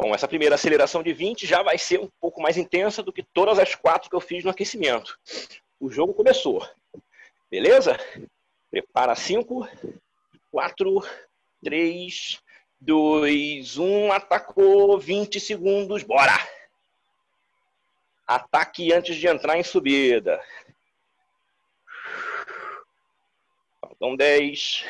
Bom, 0.00 0.14
essa 0.14 0.28
primeira 0.28 0.54
aceleração 0.54 1.02
de 1.02 1.12
20 1.12 1.44
já 1.44 1.60
vai 1.60 1.76
ser 1.76 1.98
um 1.98 2.08
pouco 2.20 2.40
mais 2.40 2.56
intensa 2.56 3.02
do 3.02 3.12
que 3.12 3.20
todas 3.20 3.58
as 3.58 3.74
quatro 3.74 4.08
que 4.08 4.14
eu 4.14 4.20
fiz 4.20 4.44
no 4.44 4.50
aquecimento. 4.52 5.18
O 5.80 5.90
jogo 5.90 6.14
começou. 6.14 6.64
Beleza? 7.50 7.98
Prepara 8.70 9.16
5, 9.16 9.68
4, 10.52 11.00
3, 11.64 12.40
2, 12.80 13.76
1. 13.76 14.12
Atacou 14.12 15.00
20 15.00 15.40
segundos. 15.40 16.04
Bora! 16.04 16.38
Ataque 18.24 18.92
antes 18.92 19.16
de 19.16 19.26
entrar 19.26 19.58
em 19.58 19.64
subida. 19.64 20.40
Faltam 23.80 24.14
10, 24.14 24.84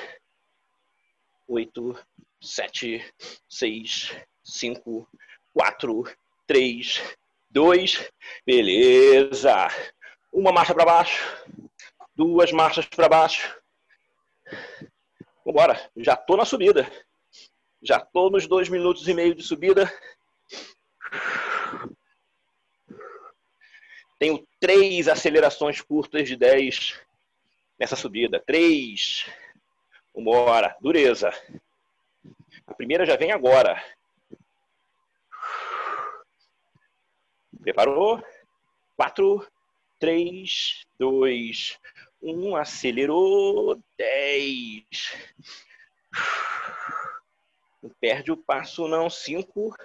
8, 1.48 2.06
7, 2.42 3.14
6, 3.48 4.14
5, 4.48 5.06
4, 5.52 6.04
3, 6.46 7.16
2, 7.50 8.10
beleza. 8.46 9.68
Uma 10.32 10.52
marcha 10.52 10.74
para 10.74 10.84
baixo, 10.84 11.22
duas 12.16 12.50
marchas 12.50 12.86
para 12.86 13.08
baixo. 13.08 13.54
Vambora, 15.44 15.90
já 15.96 16.16
tô 16.16 16.36
na 16.36 16.44
subida. 16.44 16.90
Já 17.82 18.00
tô 18.00 18.28
nos 18.28 18.46
dois 18.46 18.68
minutos 18.68 19.06
e 19.06 19.14
meio 19.14 19.34
de 19.34 19.42
subida. 19.42 19.90
Tenho 24.18 24.46
três 24.58 25.08
acelerações 25.08 25.80
curtas 25.80 26.26
de 26.26 26.36
10 26.36 27.00
nessa 27.78 27.96
subida. 27.96 28.42
Três. 28.44 29.26
Vambora, 30.14 30.76
dureza. 30.80 31.30
A 32.66 32.74
primeira 32.74 33.06
já 33.06 33.16
vem 33.16 33.30
agora. 33.30 33.80
Preparou? 37.68 38.24
4, 38.96 39.46
3, 40.00 40.86
2, 40.98 41.78
1. 42.22 42.56
Acelerou. 42.56 43.78
10. 43.98 44.86
Não 47.82 47.90
perde 48.00 48.32
o 48.32 48.38
passo, 48.38 48.88
não. 48.88 49.10
5, 49.10 49.76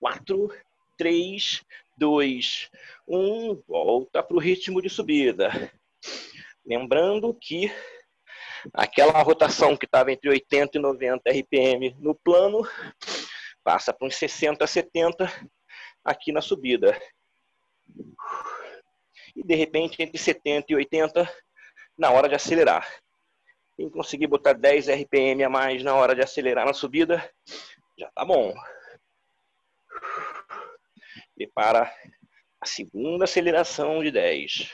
4, 0.00 0.48
3, 0.96 1.62
2, 1.98 2.70
1. 3.06 3.62
Volta 3.68 4.22
para 4.22 4.36
o 4.36 4.40
ritmo 4.40 4.80
de 4.80 4.88
subida. 4.88 5.50
Lembrando 6.64 7.34
que 7.34 7.70
aquela 8.72 9.20
rotação 9.22 9.76
que 9.76 9.84
estava 9.84 10.10
entre 10.10 10.30
80 10.30 10.78
e 10.78 10.80
90 10.80 11.30
RPM 11.30 11.94
no 11.98 12.14
plano 12.14 12.66
passa 13.62 13.92
para 13.92 14.06
uns 14.08 14.16
60, 14.16 14.66
70 14.66 15.30
aqui 16.02 16.32
na 16.32 16.40
subida. 16.40 16.98
E 19.34 19.42
de 19.42 19.54
repente, 19.54 20.02
entre 20.02 20.18
70 20.18 20.66
e 20.72 20.76
80, 20.76 21.30
na 21.96 22.10
hora 22.10 22.28
de 22.28 22.34
acelerar. 22.34 22.86
Quem 23.76 23.88
conseguir 23.90 24.26
botar 24.26 24.54
10 24.54 24.88
RPM 24.88 25.44
a 25.44 25.48
mais 25.48 25.82
na 25.82 25.94
hora 25.94 26.14
de 26.14 26.22
acelerar 26.22 26.66
na 26.66 26.72
subida, 26.72 27.32
já 27.96 28.10
tá 28.10 28.24
bom. 28.24 28.52
Prepara 31.36 31.92
a 32.60 32.66
segunda 32.66 33.24
aceleração 33.24 34.02
de 34.02 34.10
10. 34.10 34.72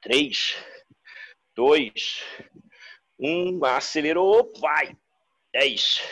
3, 0.00 0.56
2, 1.56 2.24
1, 3.18 3.64
acelerou, 3.64 4.52
vai. 4.60 4.96
10 5.52 6.02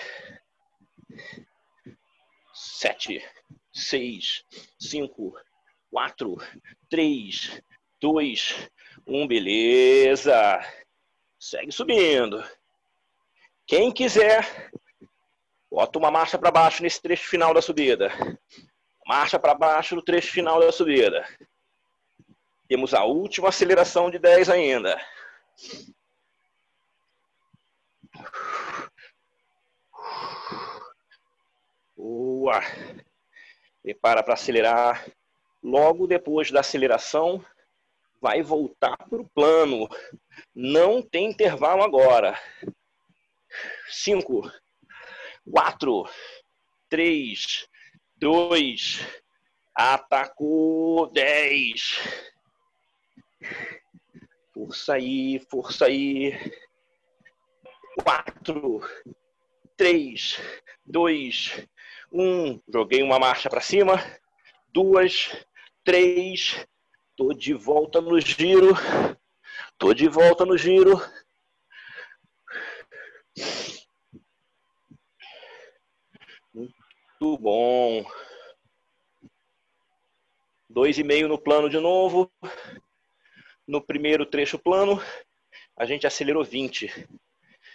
sete, 2.83 3.25
seis, 3.73 4.45
cinco, 4.77 5.33
quatro, 5.89 6.37
três, 6.91 7.63
dois, 8.01 8.69
um, 9.07 9.25
beleza. 9.25 10.61
Segue 11.39 11.71
subindo. 11.71 12.43
Quem 13.69 13.93
quiser, 13.93 14.69
bota 15.71 15.97
uma 15.97 16.11
marcha 16.11 16.37
para 16.37 16.51
baixo 16.51 16.83
nesse 16.83 17.01
trecho 17.01 17.29
final 17.29 17.55
da 17.55 17.63
subida. 17.63 18.11
Marcha 19.07 19.39
para 19.39 19.55
baixo 19.55 19.95
no 19.95 20.03
trecho 20.03 20.33
final 20.33 20.59
da 20.59 20.73
subida. 20.73 21.25
Temos 22.67 22.95
a 22.95 23.05
última 23.05 23.51
aceleração 23.51 24.11
de 24.11 24.19
10 24.19 24.49
ainda. 24.49 25.01
Boa. 32.03 32.61
Prepara 33.81 34.25
para 34.25 34.35
acelerar. 34.35 35.09
Logo 35.63 36.09
depois 36.09 36.51
da 36.51 36.59
aceleração, 36.59 37.45
vai 38.21 38.43
voltar 38.43 38.97
para 39.09 39.23
o 39.23 39.29
plano. 39.29 39.89
Não 40.53 41.01
tem 41.01 41.31
intervalo 41.31 41.81
agora. 41.81 42.37
Cinco, 43.89 44.51
quatro, 45.49 46.05
três, 46.89 47.69
dois, 48.17 48.99
atacou, 49.73 51.09
dez. 51.13 52.01
Força 54.53 54.95
aí, 54.95 55.39
força 55.49 55.85
aí. 55.85 56.33
Quatro, 58.03 58.81
três, 59.77 60.41
dois, 60.85 61.65
um. 62.13 62.61
Joguei 62.69 63.03
uma 63.03 63.19
marcha 63.19 63.49
para 63.49 63.61
cima. 63.61 63.95
Duas, 64.69 65.31
três. 65.85 66.67
Tô 67.17 67.33
de 67.33 67.55
volta 67.55 68.01
no 68.01 68.21
giro. 68.21 68.75
Tô 69.79 69.95
de 69.95 70.09
volta 70.09 70.45
no 70.45 70.57
giro. 70.57 71.01
Muito 76.55 77.39
bom. 77.39 78.05
Dois 80.69 80.99
e 80.99 81.05
meio 81.05 81.29
no 81.29 81.39
plano 81.39 81.69
de 81.69 81.79
novo. 81.79 82.31
No 83.67 83.81
primeiro 83.81 84.27
trecho 84.27 84.59
plano, 84.59 85.01
a 85.77 85.85
gente 85.85 86.07
acelerou 86.07 86.45
20. 86.45 87.09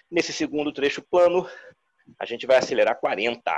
Nesse 0.10 0.34
segundo 0.34 0.72
trecho 0.72 1.02
plano, 1.02 1.50
a 2.20 2.26
gente 2.26 2.46
vai 2.46 2.58
acelerar 2.58 3.00
40. 3.00 3.56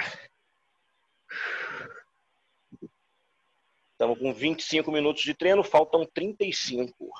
Estamos 3.99 4.17
com 4.17 4.33
25 4.33 4.93
minutos 4.93 5.23
de 5.23 5.33
treino, 5.33 5.61
faltam 5.61 6.05
35. 6.05 7.11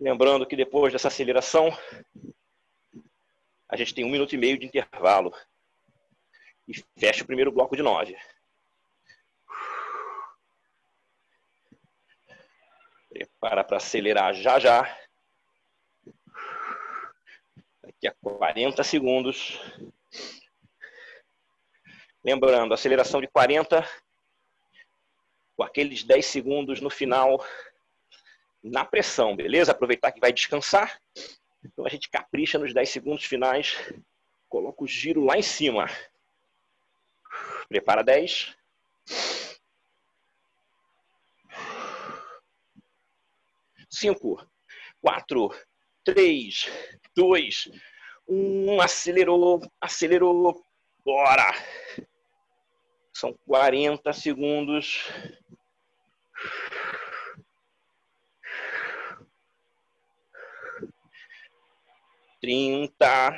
Lembrando 0.00 0.46
que 0.46 0.56
depois 0.56 0.94
dessa 0.94 1.08
aceleração, 1.08 1.68
a 3.68 3.76
gente 3.76 3.94
tem 3.94 4.06
um 4.06 4.10
minuto 4.10 4.34
e 4.34 4.38
meio 4.38 4.58
de 4.58 4.64
intervalo. 4.64 5.34
E 6.66 6.72
fecha 6.98 7.24
o 7.24 7.26
primeiro 7.26 7.52
bloco 7.52 7.76
de 7.76 7.82
nove. 7.82 8.16
Prepara 13.46 13.62
para 13.62 13.76
acelerar 13.76 14.34
já 14.34 14.58
já. 14.58 14.98
Daqui 17.80 18.08
a 18.08 18.14
40 18.20 18.82
segundos. 18.82 19.60
Lembrando, 22.24 22.74
aceleração 22.74 23.20
de 23.20 23.28
40 23.28 23.88
com 25.56 25.62
aqueles 25.62 26.02
10 26.02 26.26
segundos 26.26 26.80
no 26.80 26.90
final 26.90 27.40
na 28.64 28.84
pressão, 28.84 29.36
beleza? 29.36 29.70
Aproveitar 29.70 30.10
que 30.10 30.18
vai 30.18 30.32
descansar. 30.32 31.00
Então 31.64 31.86
a 31.86 31.88
gente 31.88 32.10
capricha 32.10 32.58
nos 32.58 32.74
10 32.74 32.88
segundos 32.90 33.24
finais. 33.26 33.76
Coloca 34.48 34.82
o 34.82 34.88
giro 34.88 35.24
lá 35.24 35.38
em 35.38 35.42
cima. 35.42 35.86
Prepara 37.68 38.02
10. 38.02 38.56
Cinco, 43.98 44.46
quatro, 45.00 45.48
três, 46.04 46.70
dois, 47.16 47.66
um. 48.28 48.78
Acelerou, 48.78 49.62
acelerou. 49.80 50.62
Bora! 51.02 51.50
São 53.10 53.32
40 53.46 54.12
segundos. 54.12 55.08
Trinta. 62.38 63.32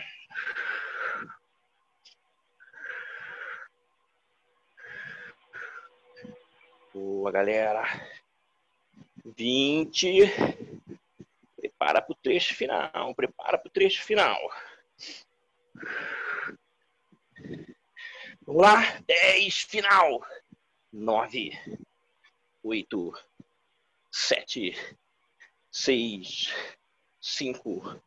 Boa, 6.93 7.31
galera. 7.31 7.85
Vinte. 9.37 10.27
Prepara 11.57 12.01
para 12.01 12.13
o 12.13 12.17
trecho 12.17 12.55
final. 12.55 13.15
Prepara 13.15 13.59
para 13.59 13.69
o 13.69 13.71
trecho 13.71 14.03
final. 14.03 14.39
Vamos 18.43 18.63
lá. 18.63 19.01
Dez, 19.07 19.63
final. 19.63 20.25
Nove, 20.91 21.51
oito, 22.63 23.13
sete, 24.11 24.75
seis, 25.71 26.51
cinco, 27.21 28.03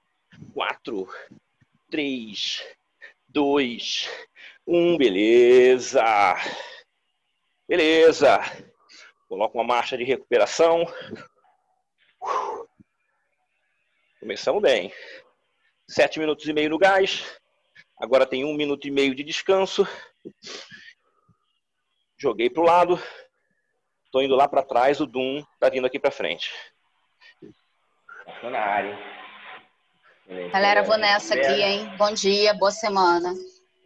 quatro, 0.51 1.07
três, 1.91 2.65
dois, 3.27 4.10
um. 4.65 4.97
Beleza. 4.97 6.03
Beleza. 7.67 8.39
Coloca 9.32 9.58
uma 9.58 9.63
marcha 9.63 9.98
de 9.98 10.04
recuperação. 10.04 10.86
Começamos 14.20 14.62
bem. 14.62 14.94
Sete 15.88 16.20
minutos 16.20 16.46
e 16.46 16.52
meio 16.52 16.70
no 16.70 16.78
gás. 16.78 17.39
Agora 17.98 18.26
tem 18.26 18.44
um 18.44 18.54
minuto 18.54 18.89
e 18.89 18.91
meio 18.91 19.15
de 19.15 19.24
descanso. 19.24 19.88
Joguei 22.17 22.50
para 22.50 22.62
o 22.62 22.65
lado. 22.65 23.02
Estou 24.04 24.22
indo 24.22 24.36
lá 24.36 24.50
para 24.50 24.65
trás. 24.65 25.00
O 25.00 25.06
Doom 25.06 25.46
está 25.54 25.70
vindo 25.70 25.88
aqui 25.88 25.98
para 25.98 26.12
frente. 26.12 26.52
Estou 28.28 28.50
na 28.50 28.60
área. 28.60 29.00
Galera, 30.52 30.84
vou 30.84 30.98
nessa 30.98 31.36
aqui, 31.36 31.62
hein? 31.62 31.89
Bom 31.98 32.12
dia, 32.12 32.54
boa 32.54 32.72
semana. 32.72 33.34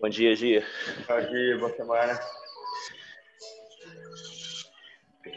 Bom 0.02 0.10
dia, 0.10 0.36
Gia. 0.36 0.66
Bom 1.08 1.22
dia, 1.22 1.58
boa 1.60 1.72
semana. 1.76 2.20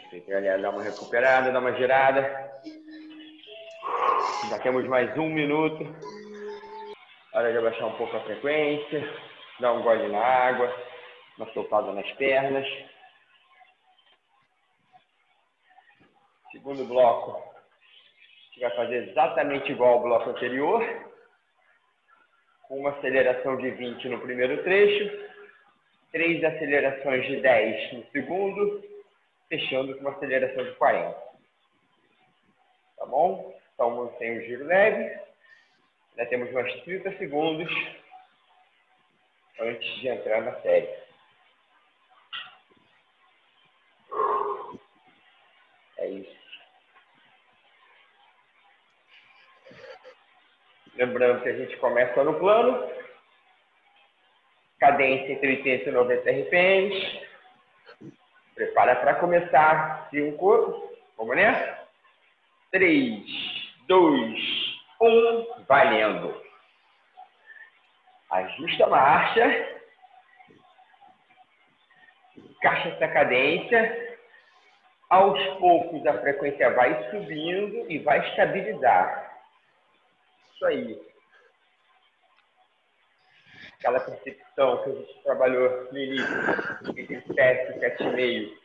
Perfeito, 0.09 0.31
galera. 0.31 0.59
Dá 0.59 0.71
uma 0.71 0.81
recuperada, 0.81 1.51
dá 1.51 1.59
uma 1.59 1.73
girada. 1.73 2.51
Já 4.49 4.57
temos 4.57 4.87
mais 4.87 5.15
um 5.15 5.29
minuto. 5.29 5.85
Hora 7.31 7.51
de 7.51 7.57
abaixar 7.59 7.87
um 7.87 7.95
pouco 7.95 8.17
a 8.17 8.21
frequência, 8.21 9.07
dar 9.59 9.71
um 9.73 9.83
gole 9.83 10.07
na 10.07 10.19
água, 10.19 10.75
uma 11.37 11.45
soltada 11.53 11.93
nas 11.93 12.11
pernas. 12.13 12.67
Segundo 16.51 16.85
bloco, 16.85 17.37
a 17.37 18.47
gente 18.47 18.61
vai 18.61 18.75
fazer 18.77 19.09
exatamente 19.09 19.71
igual 19.71 19.93
ao 19.93 20.01
bloco 20.01 20.31
anterior, 20.31 20.83
com 22.67 22.79
uma 22.79 22.89
aceleração 22.97 23.57
de 23.57 23.69
20 23.69 24.09
no 24.09 24.19
primeiro 24.21 24.63
trecho, 24.63 25.29
três 26.11 26.43
acelerações 26.43 27.27
de 27.27 27.41
10 27.41 27.93
no 27.93 28.05
segundo, 28.07 28.98
fechando 29.49 29.93
com 29.95 30.01
uma 30.01 30.11
aceleração 30.11 30.63
de 30.63 30.71
40. 30.75 31.29
Tá 32.97 33.05
bom? 33.05 33.59
Então, 33.73 33.91
mantém 33.91 34.37
o 34.37 34.41
giro 34.43 34.65
leve. 34.65 35.19
Ainda 36.11 36.29
temos 36.29 36.51
mais 36.51 36.83
30 36.83 37.17
segundos 37.17 37.69
antes 39.59 39.99
de 39.99 40.07
entrar 40.07 40.41
na 40.41 40.53
série. 40.61 40.89
É 45.97 46.07
isso. 46.07 46.39
Lembrando 50.95 51.41
que 51.41 51.49
a 51.49 51.57
gente 51.57 51.75
começa 51.77 52.23
no 52.23 52.37
plano. 52.37 52.89
Cadência 54.79 55.33
entre 55.33 55.47
80 55.57 55.89
e 55.89 55.91
90 55.91 56.29
RPMs. 56.29 57.28
Prepara 58.79 58.95
para 58.95 59.15
começar. 59.15 60.07
Cinco. 60.09 60.89
Vamos 61.17 61.35
nessa? 61.35 61.79
Três, 62.71 63.25
dois, 63.89 64.39
um. 65.01 65.65
Valendo. 65.67 66.41
Ajusta 68.31 68.85
a 68.85 68.89
marcha. 68.89 69.79
Encaixa 72.37 72.87
essa 72.87 73.07
cadência. 73.09 74.17
Aos 75.09 75.43
poucos 75.57 76.07
a 76.07 76.13
frequência 76.21 76.73
vai 76.73 77.11
subindo 77.11 77.91
e 77.91 77.99
vai 77.99 78.25
estabilizar. 78.29 79.41
Isso 80.53 80.65
aí. 80.65 81.01
Aquela 83.77 83.99
percepção 83.99 84.83
que 84.83 84.89
a 84.89 84.93
gente 84.93 85.23
trabalhou 85.23 85.91
no 85.91 85.97
início, 85.97 86.27
entre 86.97 87.21
7 87.33 87.77
e 87.77 87.79
7,5. 87.81 88.58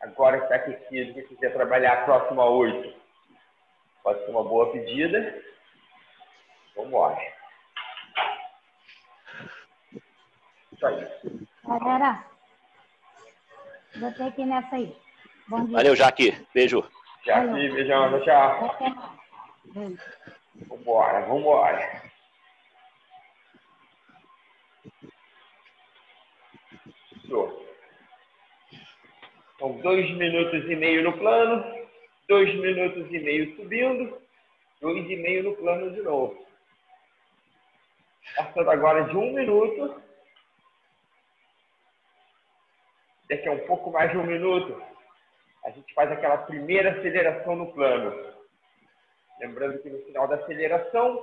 Agora 0.00 0.38
está 0.38 0.54
aquecido, 0.56 1.14
quem 1.14 1.26
quiser 1.26 1.52
trabalhar 1.52 2.04
próximo 2.06 2.40
a 2.40 2.48
8, 2.48 2.94
pode 4.02 4.24
ser 4.24 4.30
uma 4.30 4.42
boa 4.42 4.72
pedida. 4.72 5.42
Vamos 6.74 6.88
embora. 6.88 7.18
Isso 10.72 10.86
aí. 10.86 11.06
Galera, 11.64 12.24
botei 13.96 14.28
aqui 14.28 14.44
nessa 14.46 14.76
aí. 14.76 14.96
Bom 15.48 15.64
dia. 15.66 15.76
Valeu, 15.76 15.94
Jaque. 15.94 16.46
Beijo. 16.54 16.82
Já 17.26 17.42
aqui, 17.42 17.68
beijão, 17.68 18.20
tchau. 18.22 18.78
Beijo. 19.66 19.98
Vambora, 20.66 21.26
vambora. 21.26 22.02
Show. 27.26 27.59
São 29.60 29.72
dois 29.72 30.10
minutos 30.16 30.64
e 30.70 30.74
meio 30.74 31.04
no 31.04 31.18
plano, 31.18 31.86
dois 32.26 32.48
minutos 32.54 33.06
e 33.12 33.18
meio 33.18 33.54
subindo, 33.56 34.18
dois 34.80 35.04
e 35.10 35.16
meio 35.16 35.44
no 35.44 35.56
plano 35.56 35.90
de 35.92 36.00
novo. 36.00 36.46
Passando 38.34 38.70
agora 38.70 39.04
de 39.04 39.14
um 39.14 39.34
minuto. 39.34 40.02
Daqui 43.28 43.48
a 43.48 43.52
um 43.52 43.66
pouco 43.66 43.90
mais 43.90 44.10
de 44.10 44.16
um 44.16 44.24
minuto, 44.24 44.82
a 45.66 45.70
gente 45.70 45.92
faz 45.92 46.10
aquela 46.10 46.38
primeira 46.38 46.92
aceleração 46.92 47.54
no 47.54 47.70
plano. 47.74 48.34
Lembrando 49.40 49.78
que 49.82 49.90
no 49.90 50.02
final 50.06 50.26
da 50.26 50.36
aceleração, 50.36 51.22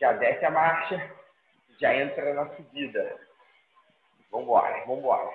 já 0.00 0.12
desce 0.12 0.46
a 0.46 0.50
marcha, 0.50 1.14
já 1.78 1.94
entra 1.94 2.32
na 2.32 2.48
subida. 2.56 3.20
Vambora, 4.30 4.82
vambora. 4.86 5.30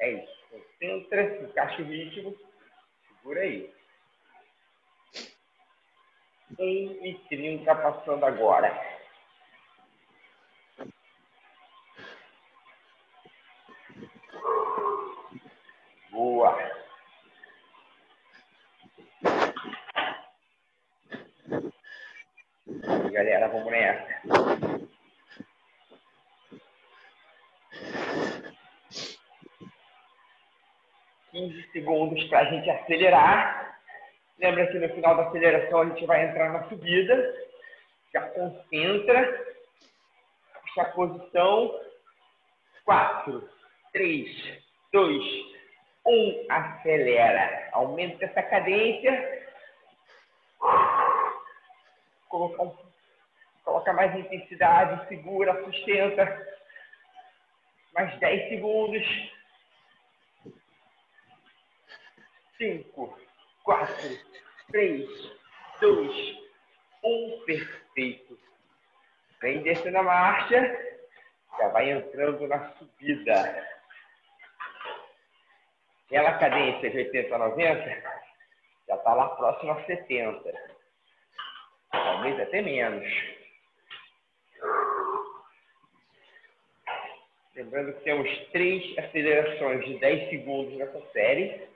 É 0.00 0.12
isso. 0.12 0.45
Concentra, 0.50 1.42
encaixa 1.42 1.82
o 1.82 1.84
ritmo. 1.84 2.36
Segura 3.18 3.40
aí. 3.40 3.74
1 6.58 6.64
e 7.04 7.14
30 7.28 7.74
passando 7.74 8.24
agora. 8.24 8.96
Boa. 16.10 16.56
E 23.06 23.10
galera, 23.10 23.48
vamos 23.48 23.70
nessa. 23.70 24.65
Quinze 31.46 31.70
segundos 31.70 32.24
para 32.24 32.40
a 32.40 32.44
gente 32.44 32.68
acelerar. 32.68 33.78
Lembra 34.38 34.66
que 34.66 34.78
no 34.78 34.88
final 34.88 35.16
da 35.16 35.28
aceleração 35.28 35.80
a 35.80 35.84
gente 35.86 36.04
vai 36.04 36.24
entrar 36.24 36.52
na 36.52 36.68
subida. 36.68 37.34
Já 38.12 38.22
concentra. 38.30 39.46
Puxa 40.60 40.82
a 40.82 40.84
posição. 40.86 41.80
Quatro, 42.84 43.48
três, 43.92 44.28
dois, 44.92 45.24
um. 46.04 46.46
Acelera. 46.48 47.68
Aumenta 47.72 48.24
essa 48.24 48.42
cadência. 48.42 49.46
Coloca, 52.28 52.62
um, 52.62 52.76
coloca 53.64 53.92
mais 53.92 54.14
intensidade, 54.16 55.06
segura, 55.08 55.64
sustenta. 55.64 56.46
Mais 57.94 58.18
10 58.18 58.48
segundos. 58.48 59.35
5, 62.58 63.18
4, 63.64 63.94
3, 64.70 65.08
2, 65.80 66.38
1. 67.04 67.44
Perfeito. 67.46 68.38
Vem 69.40 69.62
descendo 69.62 69.98
a 69.98 70.02
marcha. 70.02 70.96
Já 71.58 71.68
vai 71.68 71.90
entrando 71.90 72.46
na 72.46 72.72
subida. 72.72 73.66
Aquela 76.06 76.38
cadência 76.38 76.90
de 76.90 76.98
80 76.98 77.34
a 77.34 77.38
90 77.38 78.16
já 78.88 78.94
está 78.94 79.14
lá 79.14 79.28
próximo 79.30 79.72
a 79.72 79.84
70 79.84 80.76
talvez 81.90 82.40
até 82.40 82.62
menos. 82.62 83.06
Lembrando 87.54 87.92
que 87.94 88.04
temos 88.04 88.48
três 88.52 88.98
acelerações 88.98 89.84
de 89.84 89.98
10 89.98 90.30
segundos 90.30 90.74
nessa 90.74 91.00
série. 91.12 91.68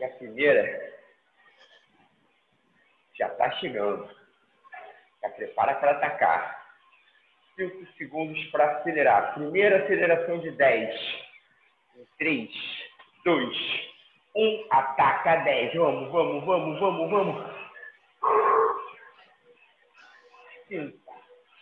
E 0.00 0.04
a 0.04 0.08
primeira 0.08 0.94
já 3.18 3.26
está 3.26 3.50
chegando. 3.58 4.08
Já 5.20 5.28
prepara 5.28 5.74
para 5.74 5.90
atacar. 5.90 6.58
5 7.56 7.86
segundos 7.98 8.42
para 8.46 8.78
acelerar. 8.78 9.34
Primeira 9.34 9.84
aceleração 9.84 10.38
de 10.38 10.52
10. 10.52 11.28
3, 12.18 12.50
2, 13.26 13.56
1. 14.34 14.66
Ataca 14.70 15.36
10. 15.36 15.74
Vamos, 15.74 16.10
vamos, 16.10 16.44
vamos, 16.46 16.80
vamos, 16.80 17.10
vamos. 17.10 17.60
5, 20.68 20.98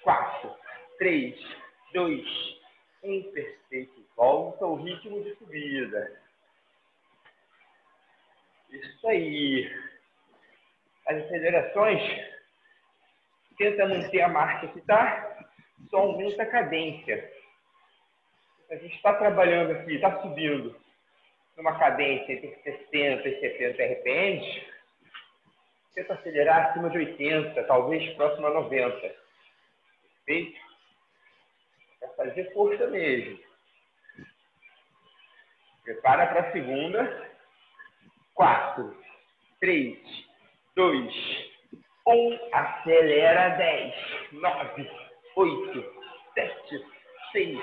4, 0.05 0.57
3, 0.99 1.57
2, 1.93 2.61
1. 3.03 3.33
Perfeito. 3.33 4.07
Volta 4.15 4.65
o 4.65 4.77
ritmo 4.77 5.25
de 5.25 5.35
subida. 5.35 6.28
Isso 8.71 9.09
aí. 9.09 9.89
As 11.07 11.17
acelerações, 11.25 12.03
tenta 13.57 13.87
manter 13.87 14.21
a 14.21 14.29
marcha 14.29 14.69
que 14.69 14.79
está, 14.79 15.47
só 15.91 15.99
aumenta 15.99 16.43
a 16.43 16.47
cadência. 16.47 17.33
A 18.71 18.77
gente 18.77 18.95
está 18.95 19.15
trabalhando 19.15 19.73
aqui, 19.73 19.95
está 19.95 20.21
subindo 20.21 20.79
numa 21.57 21.79
cadência 21.79 22.33
entre 22.33 22.55
60 22.63 23.29
e 23.29 23.41
70 23.41 23.83
RPMs, 23.83 24.67
tenta 25.95 26.15
acelerar 26.15 26.71
acima 26.71 26.91
de 26.91 26.99
80, 26.99 27.65
talvez 27.65 28.15
próximo 28.15 28.47
a 28.47 28.51
90. 28.51 29.15
Perfeito? 30.25 30.61
Vai 32.01 32.11
fazer 32.15 32.53
força 32.53 32.87
mesmo. 32.89 33.41
Prepara 35.85 36.27
para 36.27 36.49
a 36.49 36.53
segunda. 36.53 37.29
4, 38.39 38.97
3, 39.61 39.99
2, 40.77 41.13
1. 42.07 42.39
Acelera 42.53 43.49
10, 43.57 44.33
9, 44.33 44.91
8, 45.35 45.95
7, 46.35 46.87
6, 47.33 47.59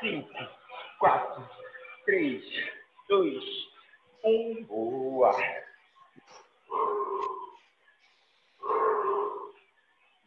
5, 0.00 0.28
4, 0.98 1.48
3, 2.04 2.44
2, 3.08 3.44
1. 4.24 4.64
Boa. 4.66 5.30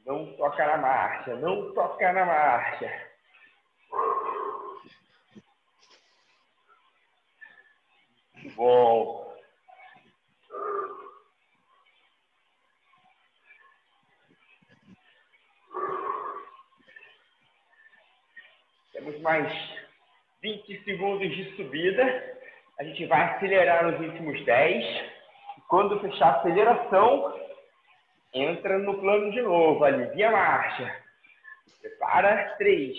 Não 0.07 0.25
toca 0.37 0.65
na 0.65 0.77
marcha, 0.77 1.35
não 1.35 1.71
toca 1.75 2.13
na 2.13 2.25
marcha. 2.25 3.11
Muito 8.33 8.55
bom. 8.55 9.26
Temos 18.97 19.21
mais 19.21 19.53
20 20.41 20.83
segundos 20.83 21.29
de 21.29 21.55
subida. 21.55 22.35
A 22.79 22.83
gente 22.83 23.05
vai 23.05 23.35
acelerar 23.35 23.85
nos 23.85 23.99
últimos 23.99 24.43
10. 24.43 25.11
Quando 25.69 25.99
fechar 25.99 26.29
a 26.29 26.39
aceleração, 26.39 27.39
entra 28.33 28.79
no 28.79 28.99
plano 28.99 29.31
de 29.31 29.39
novo, 29.43 29.83
alivia 29.83 30.29
a 30.29 30.31
marcha. 30.31 31.03
Prepara, 31.79 32.55
3, 32.57 32.97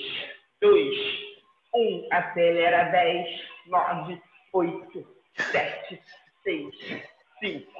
2, 0.61 0.97
1, 1.75 2.09
acelera 2.13 2.85
10, 2.93 3.43
9, 3.67 4.23
8, 4.53 5.07
7, 5.51 6.03
6, 6.45 6.75
5, 7.41 7.73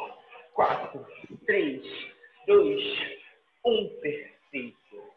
4, 0.55 1.07
3, 1.47 1.83
2, 2.49 3.19
1, 3.65 4.01
perfeito. 4.01 5.13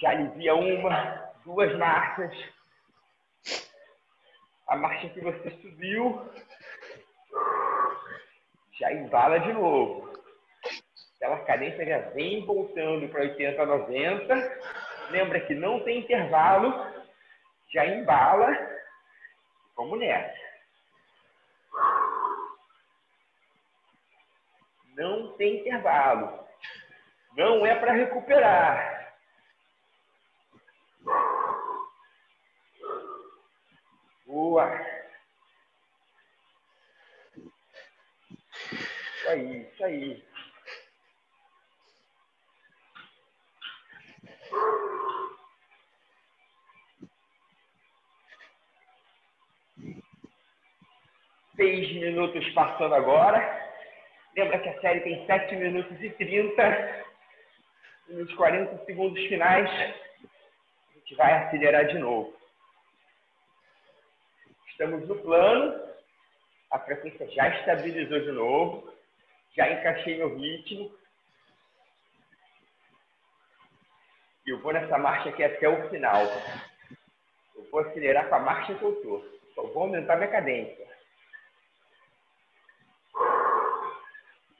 Já 0.00 0.10
alivia 0.10 0.56
uma, 0.56 1.25
duas 1.46 1.72
marchas. 1.78 2.34
A 4.68 4.76
marcha 4.76 5.08
que 5.10 5.20
você 5.20 5.50
subiu 5.62 6.28
já 8.72 8.92
embala 8.92 9.38
de 9.38 9.52
novo. 9.52 10.12
Aquela 11.16 11.38
cadência 11.44 11.86
já 11.86 11.98
vem 12.10 12.44
voltando 12.44 13.08
para 13.08 13.22
80, 13.22 13.64
90. 13.64 14.60
Lembra 15.10 15.40
que 15.40 15.54
não 15.54 15.80
tem 15.84 16.00
intervalo, 16.00 16.74
já 17.72 17.86
embala. 17.86 18.52
Vamos 19.76 20.00
nessa. 20.00 20.36
Não 24.96 25.32
tem 25.36 25.60
intervalo. 25.60 26.44
Não 27.36 27.64
é 27.64 27.74
para 27.76 27.92
recuperar. 27.92 28.95
Boa. 34.56 34.80
Isso 38.72 39.28
aí, 39.28 39.60
isso 39.60 39.84
aí. 39.84 40.24
Seis 51.54 51.92
minutos 51.92 52.48
passando 52.54 52.94
agora. 52.94 53.38
Lembra 54.34 54.58
que 54.60 54.70
a 54.70 54.80
série 54.80 55.00
tem 55.00 55.26
7 55.26 55.54
minutos 55.56 56.02
e 56.02 56.08
30. 56.08 57.04
Nos 58.08 58.32
40 58.32 58.86
segundos 58.86 59.22
finais, 59.26 59.68
a 59.68 60.94
gente 60.94 61.14
vai 61.14 61.44
acelerar 61.44 61.88
de 61.88 61.98
novo. 61.98 62.45
Estamos 64.78 65.08
no 65.08 65.16
plano, 65.22 65.74
a 66.70 66.78
frequência 66.80 67.26
já 67.30 67.48
estabilizou 67.48 68.20
de 68.20 68.30
novo, 68.30 68.92
já 69.56 69.72
encaixei 69.72 70.18
meu 70.18 70.36
ritmo. 70.36 70.94
E 74.46 74.50
eu 74.50 74.60
vou 74.60 74.74
nessa 74.74 74.98
marcha 74.98 75.30
aqui 75.30 75.42
até 75.42 75.66
o 75.66 75.88
final. 75.88 76.26
Eu 77.54 77.64
vou 77.70 77.80
acelerar 77.80 78.28
com 78.28 78.34
a 78.34 78.40
marcha 78.40 78.74
que 78.74 78.82
eu 78.82 78.92
estou. 78.92 79.24
Só 79.54 79.62
vou 79.68 79.84
aumentar 79.84 80.16
minha 80.16 80.30
cadência. 80.30 80.86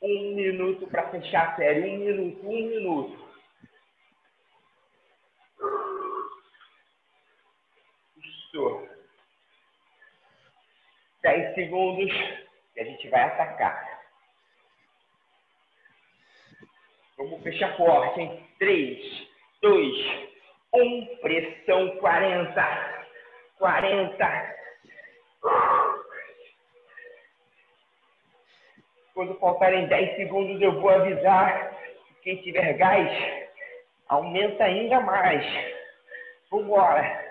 Um 0.01 0.35
minuto 0.35 0.87
para 0.87 1.11
fechar 1.11 1.53
a 1.53 1.57
série. 1.57 1.91
Um 1.91 1.99
minuto, 1.99 2.49
um 2.49 2.69
minuto. 2.69 3.29
Isso. 8.17 8.96
10 11.27 11.55
segundos 11.57 12.09
e 12.77 12.81
a 12.81 12.85
gente 12.85 13.09
vai 13.09 13.21
atacar. 13.21 14.01
Vamos 17.19 17.43
fechar 17.43 17.77
forte, 17.77 18.21
Em 18.21 18.47
3, 18.61 19.29
2, 19.61 20.29
1, 20.73 21.17
pressão 21.21 21.97
40, 21.97 23.05
40. 23.59 24.57
Quando 29.13 29.35
faltarem 29.41 29.89
10 29.89 30.17
segundos, 30.17 30.63
eu 30.63 30.81
vou 30.81 30.91
avisar. 30.91 31.77
Quem 32.23 32.41
tiver 32.43 32.75
gás, 32.75 33.11
aumenta 34.07 34.63
ainda 34.63 35.01
mais. 35.01 35.45
Vamos 36.53 36.67
embora. 36.67 37.26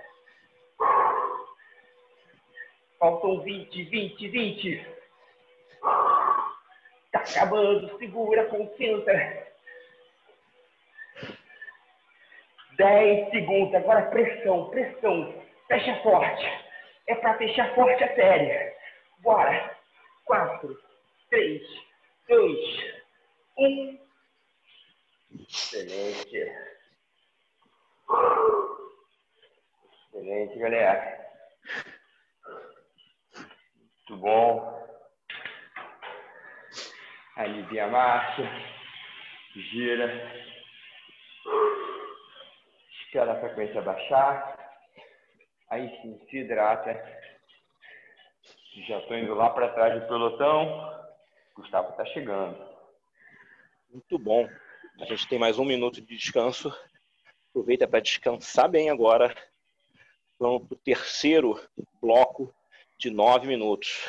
Faltam 2.99 3.41
20, 3.41 3.83
20, 3.83 4.27
20. 4.27 4.87
Tá 7.11 7.19
acabando. 7.19 7.97
Segura, 7.97 8.45
concentra. 8.45 9.47
10 12.77 13.29
segundos. 13.29 13.75
Agora 13.75 14.09
pressão, 14.09 14.69
pressão. 14.69 15.43
Fecha 15.67 15.95
forte. 16.01 16.45
É 17.07 17.15
para 17.15 17.37
fechar 17.37 17.73
forte 17.75 18.03
a 18.03 18.15
série. 18.15 18.73
Bora. 19.19 19.75
4, 20.25 20.77
3, 21.29 21.61
2, 22.27 22.95
1. 23.57 23.99
Excelente. 25.39 26.51
Excelente, 30.11 30.59
galera. 30.59 31.24
Muito 34.07 34.21
bom. 34.21 34.87
Alivia 37.35 37.85
a 37.85 37.87
marcha. 37.87 38.43
Gira. 39.55 40.31
Espera 43.01 43.33
a 43.33 43.39
frequência 43.39 43.81
baixar. 43.81 44.59
Aí 45.71 45.89
sim, 46.01 46.19
se 46.29 46.37
hidrata. 46.37 46.93
Já 48.87 48.99
estou 48.99 49.17
indo 49.17 49.33
lá 49.33 49.49
para 49.49 49.73
trás 49.73 49.99
do 49.99 50.07
pelotão. 50.07 51.07
Gustavo 51.55 51.89
está 51.89 52.05
chegando. 52.05 52.63
Muito 53.89 54.19
bom. 54.19 54.47
A 55.01 55.05
gente 55.05 55.27
tem 55.27 55.39
mais 55.39 55.57
um 55.57 55.65
minuto 55.65 55.99
de 55.99 56.15
descanso. 56.15 56.71
Aproveita 57.49 57.87
para 57.87 58.01
descansar 58.01 58.69
bem 58.69 58.91
agora. 58.91 59.33
Vamos 60.37 60.67
para 60.67 60.75
o 60.75 60.79
terceiro 60.79 61.59
bloco 61.99 62.53
de 62.97 63.09
nove 63.09 63.47
minutos. 63.47 64.05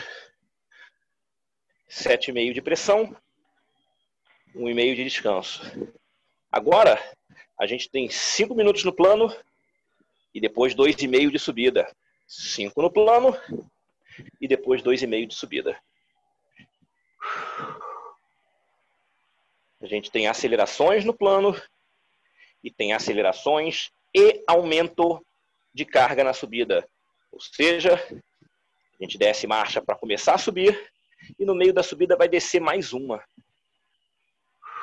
Sete 1.88 2.29
e 2.29 2.33
meio 2.33 2.53
de 2.53 2.62
pressão, 2.62 3.16
um 4.55 4.68
e 4.68 4.75
meio 4.75 4.94
de 4.94 5.05
descanso. 5.05 5.62
Agora, 6.51 7.01
a 7.59 7.66
gente 7.66 7.88
tem 7.88 8.09
cinco 8.09 8.55
minutos 8.55 8.85
no 8.85 8.92
plano 8.92 9.35
e 10.35 10.40
depois 10.40 10.75
dois 10.75 10.96
e 10.96 11.07
meio 11.07 11.31
de 11.31 11.38
subida. 11.38 11.90
Cinco 12.27 12.83
no 12.83 12.90
plano 12.90 13.37
e 14.40 14.49
depois 14.49 14.83
dois 14.83 15.03
e 15.03 15.07
meio 15.07 15.27
de 15.27 15.35
subida. 15.35 15.79
A 19.81 19.87
gente 19.87 20.11
tem 20.11 20.27
acelerações 20.27 21.05
no 21.05 21.14
plano 21.14 21.55
e 22.62 22.70
tem 22.70 22.92
acelerações 22.92 23.90
e 24.14 24.42
aumento 24.46 25.25
de 25.72 25.85
carga 25.85 26.25
na 26.25 26.33
subida. 26.33 26.88
Ou 27.31 27.40
seja, 27.40 28.03
a 28.99 29.05
gente 29.05 29.19
desce 29.19 29.47
marcha 29.47 29.83
para 29.83 29.97
começar 29.97 30.35
a 30.35 30.39
subir 30.39 30.91
e 31.39 31.45
no 31.45 31.55
meio 31.55 31.73
da 31.73 31.83
subida 31.83 32.17
vai 32.17 32.29
descer 32.29 32.61
mais 32.61 32.93
uma. 32.93 33.23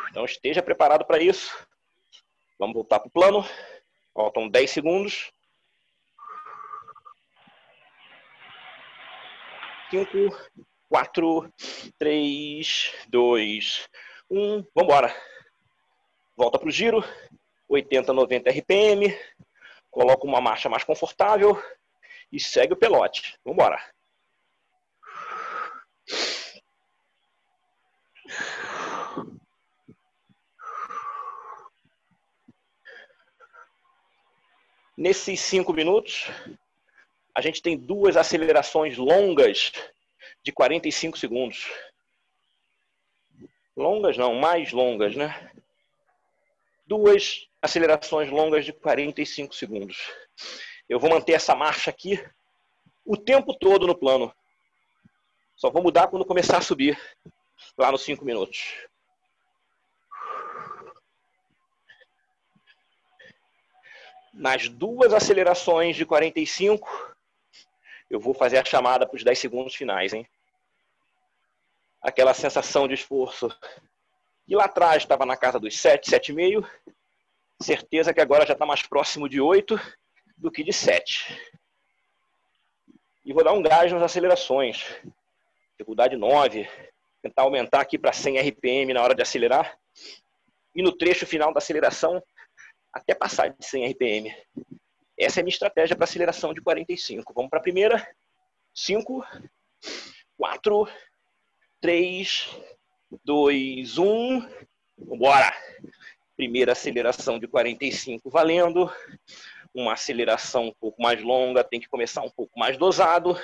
Então 0.10 0.26
esteja 0.26 0.62
preparado 0.62 1.06
para 1.06 1.22
isso. 1.22 1.52
Vamos 2.60 2.76
voltar 2.76 3.00
para 3.00 3.08
o 3.08 3.12
plano. 3.12 3.44
Faltam 4.14 4.48
10 4.48 4.70
segundos. 4.70 5.32
5, 9.90 10.08
4, 10.90 11.54
3, 11.98 12.94
2, 13.08 13.90
1. 14.30 14.38
Vamos 14.40 14.68
embora. 14.76 15.16
Volta 16.38 16.60
para 16.60 16.68
o 16.68 16.72
giro. 16.72 17.04
80, 17.68 18.14
90 18.14 18.50
RPM. 18.52 19.18
Coloca 19.90 20.26
uma 20.26 20.42
marcha 20.42 20.70
mais 20.70 20.84
confortável 20.84 21.60
e 22.32 22.40
segue 22.40 22.74
o 22.74 22.78
pelote. 22.78 23.36
Vamos 23.44 23.58
Nesses 34.96 35.40
cinco 35.40 35.74
minutos, 35.74 36.28
a 37.34 37.42
gente 37.42 37.62
tem 37.64 37.76
duas 37.76 38.16
acelerações 38.16 38.96
longas 38.96 39.72
de 40.44 40.52
45 40.52 41.18
segundos. 41.18 41.72
Longas 43.76 44.18
não, 44.18 44.36
mais 44.36 44.72
longas, 44.72 45.16
né? 45.16 45.52
Duas 46.86 47.48
acelerações 47.60 48.30
longas 48.30 48.66
de 48.66 48.72
45 48.72 49.56
segundos. 49.56 49.98
Eu 50.88 51.00
vou 51.00 51.10
manter 51.10 51.34
essa 51.34 51.56
marcha 51.56 51.90
aqui 51.90 52.24
o 53.04 53.18
tempo 53.18 53.54
todo 53.56 53.88
no 53.88 53.98
plano. 53.98 54.32
Só 55.56 55.72
vou 55.72 55.82
mudar 55.82 56.08
quando 56.08 56.24
começar 56.24 56.58
a 56.58 56.62
subir, 56.62 57.00
lá 57.76 57.92
nos 57.92 58.04
5 58.04 58.24
minutos. 58.24 58.86
Nas 64.34 64.68
duas 64.68 65.14
acelerações 65.14 65.96
de 65.96 66.06
45, 66.06 67.16
eu 68.10 68.20
vou 68.20 68.34
fazer 68.34 68.58
a 68.58 68.66
chamada 68.66 69.06
para 69.06 69.16
os 69.16 69.24
10 69.24 69.38
segundos 69.38 69.76
finais, 69.76 70.12
hein? 70.12 70.28
Aquela 72.02 72.34
sensação 72.34 72.88
de 72.88 72.96
esforço. 72.96 73.50
E 74.48 74.56
lá 74.56 74.66
atrás 74.66 75.04
estava 75.04 75.26
na 75.26 75.38
casa 75.38 75.60
dos 75.60 75.78
7, 75.80 76.10
7,5. 76.10 76.68
Certeza 77.62 78.14
que 78.14 78.20
agora 78.20 78.46
já 78.46 78.54
está 78.54 78.66
mais 78.66 78.82
próximo 78.82 79.30
de 79.30 79.40
8. 79.40 79.80
do 80.36 80.52
que 80.52 80.64
de 80.64 80.74
7. 80.74 81.54
E 83.24 83.32
vou 83.32 83.44
dar 83.44 83.54
um 83.54 83.62
gás 83.62 83.92
nas 83.92 84.02
acelerações. 84.02 84.84
Dificuldade 85.72 86.18
9. 86.18 86.68
Tentar 87.22 87.44
aumentar 87.44 87.82
aqui 87.82 87.98
para 87.98 88.12
100 88.12 88.40
RPM 88.40 88.94
na 88.94 89.02
hora 89.02 89.16
de 89.16 89.22
acelerar. 89.22 89.78
E 90.76 90.82
no 90.82 90.92
trecho 90.92 91.26
final 91.26 91.54
da 91.54 91.60
aceleração, 91.60 92.22
até 92.94 93.16
passar 93.16 93.50
de 93.50 93.66
100 93.66 93.92
RPM. 93.92 94.36
Essa 95.18 95.40
é 95.40 95.42
a 95.42 95.44
minha 95.44 95.54
estratégia 95.54 95.96
para 95.96 96.04
aceleração 96.04 96.54
de 96.54 96.62
45. 96.62 97.34
Vamos 97.34 97.50
para 97.50 97.60
a 97.60 97.62
primeira. 97.62 98.16
5, 98.74 99.26
4, 100.38 100.88
3, 101.82 102.50
2, 103.24 103.98
1. 103.98 104.50
Vambora! 104.98 105.54
Primeira 106.36 106.72
aceleração 106.74 107.40
de 107.40 107.48
45 107.48 108.30
valendo. 108.30 108.92
Uma 109.74 109.94
aceleração 109.94 110.68
um 110.68 110.74
pouco 110.74 111.02
mais 111.02 111.22
longa, 111.22 111.64
tem 111.64 111.80
que 111.80 111.90
começar 111.90 112.22
um 112.22 112.30
pouco 112.30 112.60
mais 112.60 112.78
dosado. 112.78 113.36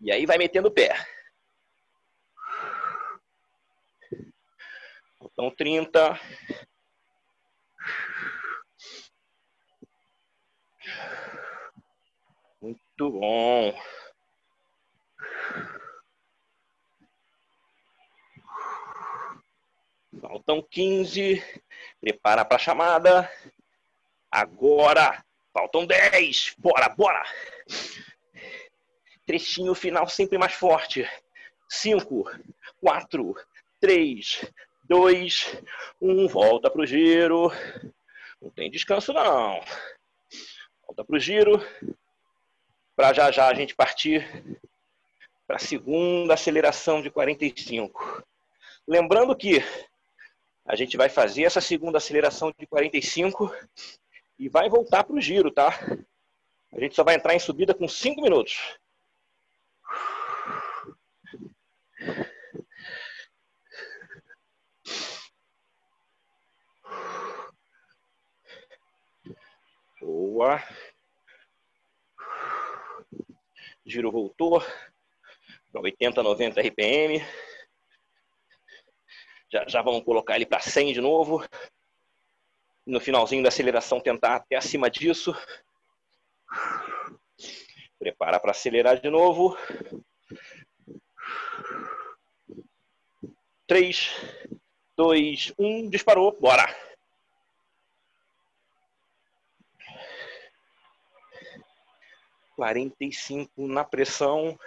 E 0.00 0.10
aí 0.10 0.24
vai 0.24 0.38
metendo 0.38 0.68
o 0.68 0.72
pé. 0.72 0.94
Então, 5.22 5.50
30. 5.50 6.18
Muito 13.00 13.18
bom. 13.18 13.74
Faltam 20.20 20.62
15. 20.70 21.42
Prepara 21.98 22.44
para 22.44 22.56
a 22.56 22.58
chamada. 22.58 23.32
Agora. 24.30 25.24
Faltam 25.50 25.86
10. 25.86 26.56
Bora, 26.58 26.90
bora. 26.90 27.24
Trechinho 29.24 29.74
final 29.74 30.06
sempre 30.06 30.36
mais 30.36 30.52
forte. 30.52 31.08
5, 31.70 32.30
4, 32.82 33.34
3, 33.80 34.44
2, 34.84 35.62
1. 36.02 36.28
Volta 36.28 36.70
para 36.70 36.82
o 36.82 36.86
giro. 36.86 37.50
Não 38.42 38.50
tem 38.50 38.70
descanso, 38.70 39.14
não. 39.14 39.64
Volta 40.86 41.02
o 41.08 41.18
giro. 41.18 41.64
Para 42.96 43.12
já 43.12 43.30
já 43.30 43.48
a 43.48 43.54
gente 43.54 43.74
partir 43.74 44.26
para 45.46 45.56
a 45.56 45.58
segunda 45.58 46.34
aceleração 46.34 47.02
de 47.02 47.10
45. 47.10 48.22
Lembrando 48.86 49.36
que 49.36 49.62
a 50.64 50.76
gente 50.76 50.96
vai 50.96 51.08
fazer 51.08 51.42
essa 51.42 51.60
segunda 51.60 51.98
aceleração 51.98 52.52
de 52.56 52.66
45 52.66 53.52
e 54.38 54.48
vai 54.48 54.68
voltar 54.68 55.04
para 55.04 55.16
o 55.16 55.20
giro, 55.20 55.50
tá? 55.50 55.70
A 56.72 56.78
gente 56.78 56.94
só 56.94 57.02
vai 57.02 57.16
entrar 57.16 57.34
em 57.34 57.40
subida 57.40 57.74
com 57.74 57.88
5 57.88 58.22
minutos. 58.22 58.78
Boa. 70.00 70.62
Giro 73.90 74.10
voltou 74.10 74.62
para 75.72 75.82
80, 75.82 76.22
90 76.22 76.60
RPM. 76.60 77.22
Já, 79.52 79.66
já 79.66 79.82
vamos 79.82 80.04
colocar 80.04 80.36
ele 80.36 80.46
para 80.46 80.60
100 80.60 80.92
de 80.92 81.00
novo. 81.00 81.44
No 82.86 83.00
finalzinho 83.00 83.42
da 83.42 83.48
aceleração, 83.48 84.00
tentar 84.00 84.36
até 84.36 84.56
acima 84.56 84.88
disso. 84.88 85.34
Prepara 87.98 88.38
para 88.38 88.52
acelerar 88.52 89.00
de 89.00 89.10
novo. 89.10 89.56
3, 93.66 94.10
2, 94.96 95.52
1, 95.58 95.90
disparou, 95.90 96.36
bora! 96.40 96.89
Quarenta 102.60 103.02
e 103.06 103.10
cinco 103.10 103.66
na 103.66 103.82
pressão. 103.82 104.58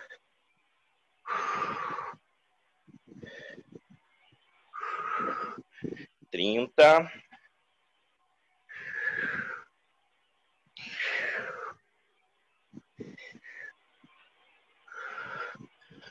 trinta. 6.31 7.07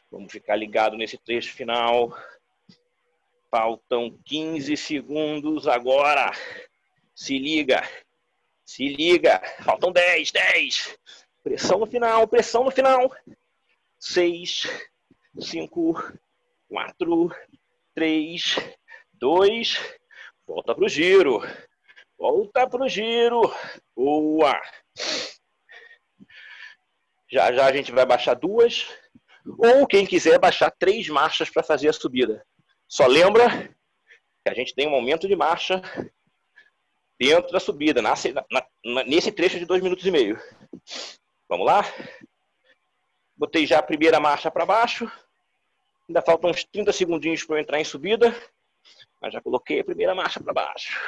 Vamos 0.09 0.31
ficar 0.31 0.55
ligado 0.55 0.97
nesse 0.97 1.19
trecho 1.19 1.53
final. 1.53 2.17
Faltam 3.51 4.17
15 4.25 4.77
segundos 4.77 5.67
agora. 5.67 6.31
Se 7.13 7.37
liga. 7.41 7.83
Se 8.65 8.87
liga. 8.89 9.43
Faltam 9.65 9.91
10, 9.91 10.31
10. 10.31 10.99
Pressão 11.43 11.79
no 11.79 11.87
final, 11.87 12.27
pressão 12.29 12.65
no 12.65 12.71
final. 12.71 13.15
6, 13.99 14.69
5, 15.39 16.19
4, 16.69 17.31
3, 17.95 18.57
2, 19.15 19.99
Volta 20.47 20.75
para 20.75 20.85
o 20.85 20.89
giro. 20.89 21.41
Volta 22.19 22.69
para 22.69 22.85
o 22.85 22.89
giro. 22.89 23.41
Boa. 23.97 24.61
Já 27.31 27.53
já 27.53 27.67
a 27.67 27.73
gente 27.73 27.93
vai 27.93 28.05
baixar 28.05 28.35
duas. 28.35 28.87
Ou 29.59 29.87
quem 29.87 30.05
quiser 30.05 30.39
baixar 30.39 30.71
três 30.71 31.09
marchas 31.09 31.49
para 31.49 31.63
fazer 31.63 31.89
a 31.89 31.93
subida. 31.93 32.45
Só 32.89 33.07
lembra 33.07 33.49
que 34.45 34.51
a 34.51 34.55
gente 34.55 34.75
tem 34.75 34.89
um 34.89 34.95
aumento 34.95 35.27
de 35.27 35.35
marcha 35.35 35.81
dentro 37.19 37.53
da 37.53 37.61
subida, 37.61 38.03
na, 38.03 38.15
na, 38.51 39.05
nesse 39.05 39.31
trecho 39.33 39.59
de 39.59 39.65
dois 39.65 39.83
minutos 39.83 40.05
e 40.05 40.11
meio. 40.11 40.39
Vamos 41.53 41.67
lá? 41.67 41.83
Botei 43.37 43.67
já 43.67 43.79
a 43.79 43.83
primeira 43.83 44.19
marcha 44.19 44.51
para 44.51 44.65
baixo. 44.65 45.05
Ainda 46.09 46.23
faltam 46.23 46.49
uns 46.49 46.65
30 46.65 46.95
segundinhos 46.95 47.45
para 47.45 47.57
eu 47.57 47.61
entrar 47.61 47.79
em 47.79 47.85
subida. 47.85 48.35
Mas 49.21 49.35
já 49.35 49.41
coloquei 49.43 49.81
a 49.81 49.85
primeira 49.85 50.15
marcha 50.15 50.43
para 50.43 50.55
baixo. 50.55 50.99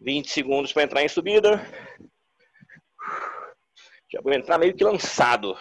Vinte 0.00 0.32
segundos 0.32 0.72
para 0.72 0.82
entrar 0.82 1.04
em 1.04 1.08
subida. 1.08 1.64
Já 4.10 4.20
vou 4.20 4.32
entrar 4.32 4.58
meio 4.58 4.74
que 4.74 4.82
lançado. 4.82 5.56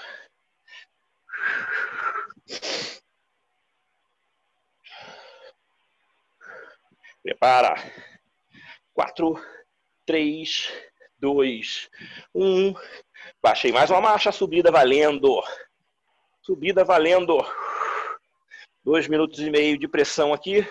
Prepara. 7.22 7.76
Quatro, 8.94 9.44
três, 10.06 10.72
dois, 11.18 11.89
um. 12.34 12.76
Baixei 13.41 13.72
mais 13.72 13.89
uma 13.89 14.00
marcha, 14.00 14.32
subida 14.32 14.72
valendo. 14.72 15.41
Subida 16.44 16.84
valendo. 16.84 17.39
Dois 18.84 19.08
minutos 19.08 19.39
e 19.39 19.50
meio 19.50 19.80
de 19.80 19.88
pressão 19.88 20.32
aqui. 20.32 20.68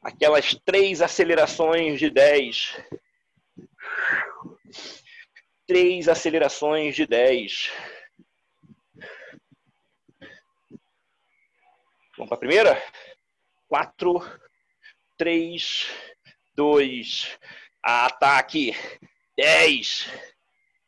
Aquelas 0.00 0.54
três 0.64 1.02
acelerações 1.02 1.98
de 1.98 2.08
10. 2.08 2.80
Três 5.66 6.08
acelerações 6.08 6.94
de 6.94 7.06
10. 7.06 7.72
Vamos 12.16 12.28
para 12.28 12.36
a 12.36 12.38
primeira? 12.38 12.82
Quatro, 13.66 14.22
três, 15.16 15.88
dois, 16.54 17.38
ataque, 17.82 18.72
dez. 19.36 20.08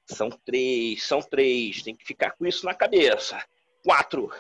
São 0.07 0.31
três, 0.31 1.03
são 1.03 1.20
três. 1.20 1.83
Tem 1.83 1.95
que 1.95 2.05
ficar 2.05 2.33
com 2.33 2.47
isso 2.47 2.64
na 2.64 2.74
cabeça. 2.74 3.45
Quatro, 3.83 4.31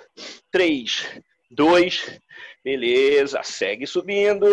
três, 0.50 1.20
dois. 1.50 2.20
Beleza, 2.64 3.42
segue 3.42 3.86
subindo. 3.86 4.46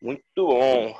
Muito 0.00 0.24
bom. 0.36 0.98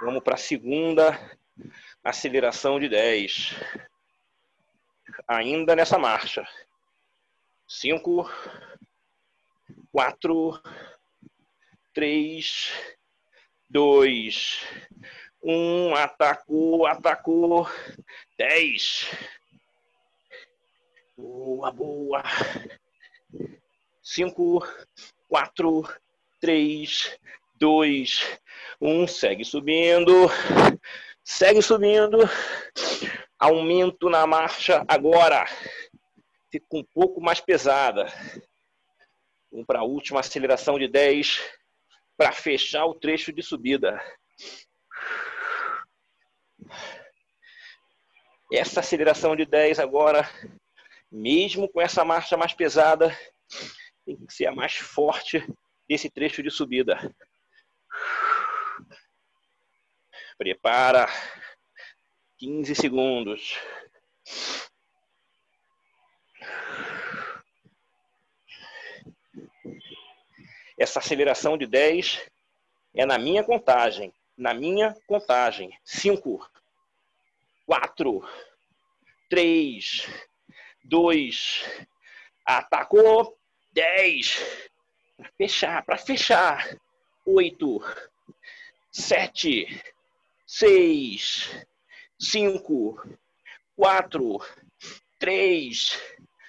Vamos 0.00 0.22
para 0.22 0.34
a 0.34 0.38
segunda 0.38 1.38
aceleração 2.02 2.78
de 2.78 2.88
10. 2.88 3.54
Ainda 5.28 5.74
nessa 5.74 5.98
marcha. 5.98 6.46
Cinco, 7.68 8.30
quatro, 9.90 10.60
três, 11.92 12.72
dois, 13.68 14.60
Um, 15.48 15.94
atacou, 15.94 16.86
atacou. 16.86 17.68
Dez. 18.36 19.08
Boa, 21.16 21.70
boa. 21.70 22.22
Cinco, 24.02 24.66
quatro, 25.28 25.88
três, 26.40 27.16
dois, 27.54 28.40
um. 28.80 29.06
Segue 29.06 29.44
subindo. 29.44 30.28
Segue 31.28 31.60
subindo. 31.60 32.18
Aumento 33.36 34.08
na 34.08 34.24
marcha 34.28 34.84
agora. 34.86 35.44
Fica 36.52 36.66
um 36.72 36.84
pouco 36.84 37.20
mais 37.20 37.40
pesada. 37.40 38.06
Vamos 39.50 39.66
para 39.66 39.80
a 39.80 39.84
última 39.84 40.20
aceleração 40.20 40.78
de 40.78 40.86
10 40.86 41.42
para 42.16 42.30
fechar 42.30 42.86
o 42.86 42.94
trecho 42.94 43.32
de 43.32 43.42
subida. 43.42 44.00
Essa 48.52 48.78
aceleração 48.78 49.34
de 49.34 49.44
10 49.44 49.80
agora, 49.80 50.30
mesmo 51.10 51.68
com 51.68 51.80
essa 51.80 52.04
marcha 52.04 52.36
mais 52.36 52.54
pesada, 52.54 53.10
tem 54.04 54.16
que 54.24 54.32
ser 54.32 54.46
a 54.46 54.54
mais 54.54 54.76
forte 54.76 55.44
desse 55.88 56.08
trecho 56.08 56.40
de 56.40 56.52
subida. 56.52 57.12
Prepara. 60.38 61.06
15 62.38 62.74
segundos. 62.74 63.58
Essa 70.78 70.98
aceleração 70.98 71.56
de 71.56 71.66
10 71.66 72.20
é 72.94 73.06
na 73.06 73.18
minha 73.18 73.42
contagem. 73.42 74.12
Na 74.36 74.52
minha 74.52 74.94
contagem. 75.06 75.76
5, 75.82 76.46
4, 77.64 78.28
3, 79.30 80.06
2, 80.84 81.64
atacou. 82.44 83.38
10. 83.72 84.66
Para 85.16 85.30
fechar, 85.38 85.82
para 85.84 85.98
fechar. 85.98 86.78
8, 87.24 87.80
7, 88.92 89.95
6, 90.46 91.66
5, 92.20 93.18
4, 93.74 94.38
3, 95.18 96.00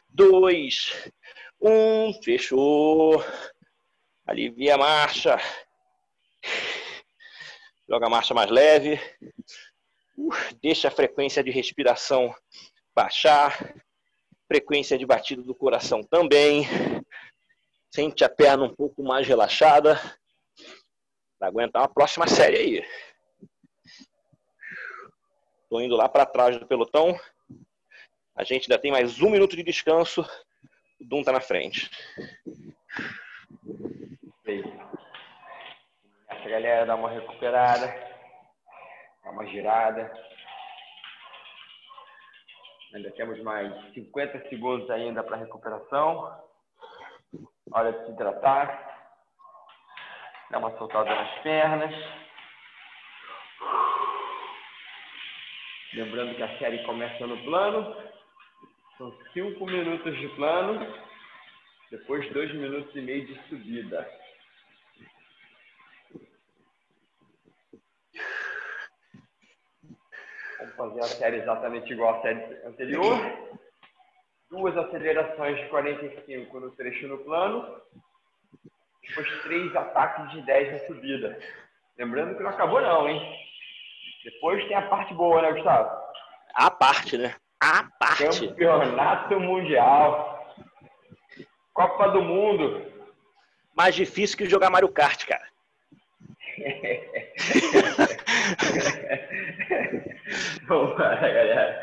2, 0.09 1.11
1. 1.59 2.13
Fechou. 2.21 3.23
Alivia 4.25 4.75
a 4.75 4.77
marcha. 4.77 5.37
Joga 7.89 8.05
a 8.05 8.09
marcha 8.09 8.35
mais 8.35 8.51
leve. 8.51 8.99
Deixa 10.61 10.89
a 10.89 10.91
frequência 10.91 11.43
de 11.43 11.49
respiração 11.49 12.35
baixar. 12.95 13.75
Frequência 14.47 14.97
de 14.97 15.07
batido 15.07 15.41
do 15.43 15.55
coração 15.55 16.03
também. 16.03 16.67
Sente 17.89 18.23
a 18.23 18.29
perna 18.29 18.65
um 18.65 18.75
pouco 18.75 19.01
mais 19.01 19.27
relaxada. 19.27 19.99
Para 21.39 21.47
aguentar 21.47 21.81
uma 21.81 21.89
próxima 21.89 22.27
série 22.27 22.57
aí. 22.57 22.85
Estou 25.67 25.81
indo 25.81 25.97
lá 25.97 26.07
para 26.07 26.25
trás 26.25 26.57
do 26.57 26.65
pelotão. 26.65 27.13
A 28.33 28.41
gente 28.45 28.71
ainda 28.71 28.81
tem 28.81 28.89
mais 28.89 29.21
um 29.21 29.29
minuto 29.29 29.53
de 29.53 29.63
descanso. 29.63 30.21
O 30.97 31.05
Dum 31.05 31.19
está 31.19 31.33
na 31.33 31.41
frente. 31.41 31.91
Essa 36.29 36.49
galera 36.49 36.85
dá 36.85 36.95
uma 36.95 37.09
recuperada, 37.09 37.85
dá 39.25 39.29
uma 39.29 39.45
girada. 39.47 40.09
Ainda 42.93 43.11
temos 43.11 43.37
mais 43.43 43.93
50 43.93 44.47
segundos 44.47 44.89
ainda 44.89 45.21
para 45.21 45.35
recuperação. 45.35 46.33
Hora 47.73 47.91
de 47.91 48.05
se 48.05 48.11
hidratar. 48.13 49.11
Dá 50.49 50.59
uma 50.59 50.77
soltada 50.77 51.13
nas 51.13 51.41
pernas. 51.41 52.26
Lembrando 55.97 56.35
que 56.35 56.43
a 56.43 56.59
série 56.59 56.83
começa 56.83 57.25
no 57.25 57.43
plano. 57.43 57.95
São 58.99 59.11
cinco 59.33 59.65
minutos 59.65 60.15
de 60.19 60.27
plano. 60.35 60.93
Depois 61.89 62.31
dois 62.33 62.53
minutos 62.53 62.95
e 62.95 63.01
meio 63.01 63.25
de 63.25 63.33
subida. 63.49 64.07
Vamos 70.59 70.75
fazer 70.75 70.99
a 70.99 71.03
série 71.03 71.37
exatamente 71.37 71.91
igual 71.91 72.19
à 72.19 72.21
série 72.21 72.43
anterior. 72.67 73.17
Duas 74.51 74.77
acelerações 74.77 75.57
de 75.57 75.67
45 75.67 76.59
no 76.59 76.75
trecho 76.75 77.07
no 77.07 77.17
plano. 77.23 77.81
Depois 79.01 79.41
três 79.41 79.75
ataques 79.75 80.29
de 80.29 80.43
10 80.43 80.73
na 80.73 80.79
subida. 80.85 81.39
Lembrando 81.97 82.37
que 82.37 82.43
não 82.43 82.51
acabou 82.51 82.81
não, 82.81 83.09
hein? 83.09 83.46
Depois 84.27 84.67
tem 84.67 84.75
a 84.75 84.81
parte 84.81 85.13
boa, 85.13 85.41
né, 85.41 85.53
Gustavo? 85.53 85.89
A 86.53 86.69
parte, 86.69 87.17
né? 87.17 87.33
A 87.61 87.85
parte. 87.97 88.49
Campeonato 88.49 89.39
Mundial. 89.39 90.53
Copa 91.73 92.09
do 92.09 92.21
Mundo. 92.21 92.85
Mais 93.73 93.95
difícil 93.95 94.37
que 94.37 94.49
jogar 94.49 94.69
Mario 94.69 94.89
Kart, 94.89 95.25
cara. 95.25 95.47
Vamos 100.67 100.99
lá, 100.99 101.15
galera. 101.15 101.81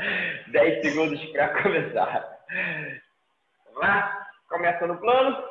10 0.48 0.86
segundos 0.86 1.24
para 1.30 1.62
começar. 1.62 2.28
Vamos 3.64 3.80
lá. 3.80 4.26
Começa 4.50 4.86
no 4.86 4.98
plano. 4.98 5.42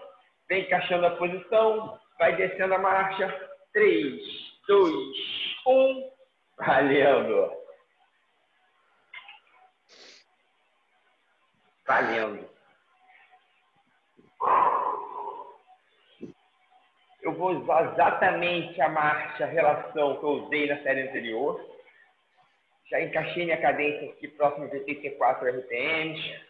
Vem 0.48 0.62
encaixando 0.62 1.08
a 1.08 1.16
posição. 1.16 2.00
Vai 2.20 2.36
descendo 2.36 2.76
a 2.76 2.78
marcha. 2.78 3.36
3, 3.74 4.22
2, 4.68 4.94
1. 5.66 6.13
Valendo. 6.58 7.52
Valendo. 11.86 12.50
Eu 17.22 17.34
vou 17.34 17.52
usar 17.52 17.94
exatamente 17.94 18.82
a 18.82 18.90
marcha, 18.90 19.46
a 19.46 19.48
relação 19.48 20.18
que 20.20 20.24
eu 20.24 20.30
usei 20.30 20.68
na 20.68 20.82
série 20.84 21.08
anterior. 21.08 21.60
Já 22.90 23.02
encaixei 23.02 23.46
minha 23.46 23.62
cadência 23.62 24.12
aqui 24.12 24.28
próximo 24.28 24.70
de 24.70 24.78
84 24.78 25.48
RPMs. 25.48 26.42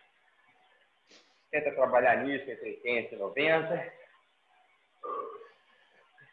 Tenta 1.52 1.72
trabalhar 1.76 2.18
nisso 2.18 2.50
entre 2.50 2.70
80 2.72 3.16
e 3.16 3.18
90. 3.20 3.94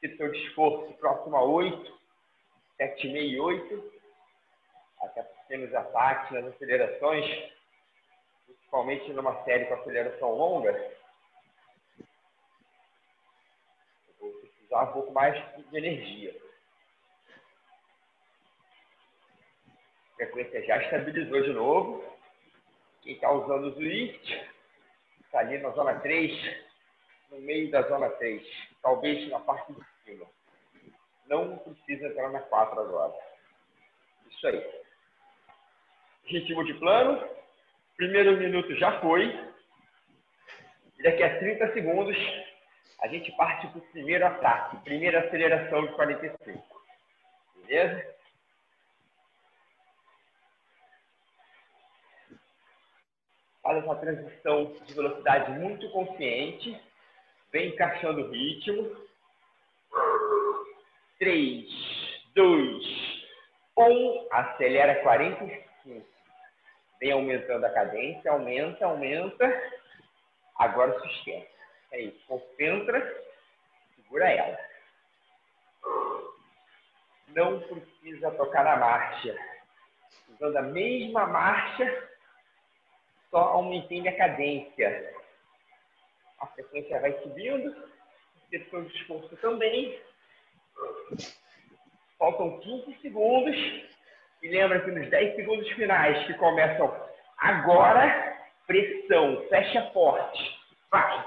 Percepção 0.01 0.31
de 0.31 0.39
esforço 0.47 0.95
próximo 0.95 1.37
a 1.37 1.43
8, 1.43 2.00
7,5 2.81 3.15
e 3.15 3.39
8. 3.39 4.01
Até 5.03 5.57
nos 5.57 5.75
ataques, 5.75 6.31
nas 6.31 6.55
acelerações, 6.55 7.53
principalmente 8.47 9.13
numa 9.13 9.45
série 9.45 9.67
com 9.67 9.75
aceleração 9.75 10.31
longa, 10.31 10.71
eu 14.09 14.15
vou 14.21 14.33
precisar 14.33 14.83
um 14.85 14.93
pouco 14.93 15.13
mais 15.13 15.35
de 15.57 15.77
energia. 15.77 16.35
A 20.13 20.17
frequência 20.17 20.65
já 20.65 20.83
estabilizou 20.83 21.43
de 21.43 21.53
novo. 21.53 22.05
Quem 23.03 23.15
está 23.15 23.31
usando 23.31 23.65
o 23.65 23.71
Zwift 23.73 24.51
está 25.25 25.41
ali 25.41 25.59
na 25.59 25.71
zona 25.71 25.99
3, 26.01 26.31
no 27.31 27.41
meio 27.41 27.71
da 27.71 27.83
zona 27.83 28.09
3, 28.11 28.47
talvez 28.83 29.29
na 29.31 29.41
parte 29.41 29.73
de 29.73 29.85
cima. 30.05 30.27
Não 31.31 31.59
precisa 31.59 32.09
entrar 32.09 32.29
na 32.31 32.41
4 32.41 32.81
agora. 32.81 33.15
Isso 34.29 34.47
aí. 34.49 34.81
Ritmo 36.25 36.65
de 36.65 36.75
plano. 36.75 37.25
Primeiro 37.97 38.37
minuto 38.37 38.75
já 38.75 39.01
foi. 39.01 39.27
E 40.99 41.03
daqui 41.05 41.23
a 41.23 41.39
30 41.39 41.73
segundos, 41.73 42.17
a 43.01 43.07
gente 43.07 43.31
parte 43.37 43.69
para 43.69 43.79
o 43.79 43.93
primeiro 43.93 44.27
ataque. 44.27 44.77
Primeira 44.79 45.21
aceleração 45.21 45.87
de 45.87 45.93
45. 45.95 46.83
Beleza? 47.65 48.15
Faz 53.63 53.85
essa 53.85 53.95
transição 53.95 54.73
de 54.85 54.95
velocidade 54.95 55.53
muito 55.53 55.89
consciente. 55.91 56.77
Vem 57.53 57.69
encaixando 57.69 58.23
o 58.23 58.31
ritmo. 58.31 59.09
3, 61.21 61.67
2, 62.35 62.83
1. 63.77 64.29
Acelera 64.33 65.03
45. 65.03 66.07
Vem 66.99 67.13
aumentando 67.13 67.67
a 67.67 67.71
cadência. 67.71 68.31
Aumenta, 68.31 68.87
aumenta. 68.87 69.71
Agora 70.59 70.99
sustenta. 70.99 71.47
É 71.93 72.01
isso. 72.01 72.27
Concentra. 72.27 73.23
Segura 73.97 74.31
ela. 74.31 74.59
não 77.29 77.61
precisa 77.61 78.31
tocar 78.31 78.65
na 78.65 78.77
marcha. 78.77 79.37
Usando 80.31 80.57
a 80.57 80.63
mesma 80.63 81.27
marcha, 81.27 82.09
só 83.31 83.41
aumentando 83.41 84.09
a 84.09 84.17
cadência. 84.17 85.15
A 86.41 86.47
frequência 86.47 86.99
vai 86.99 87.13
subindo, 87.21 87.89
depois 88.51 88.85
do 88.85 88.97
esforço 88.97 89.37
também. 89.37 90.01
Faltam 92.19 92.59
15 92.61 92.99
segundos. 93.01 93.57
E 94.43 94.49
lembra 94.49 94.81
que 94.81 94.91
nos 94.91 95.09
10 95.11 95.37
segundos 95.37 95.69
finais, 95.73 96.27
que 96.27 96.35
começam 96.35 96.95
agora, 97.37 98.39
pressão, 98.67 99.45
fecha 99.49 99.91
forte. 99.93 100.59
Vai! 100.91 101.27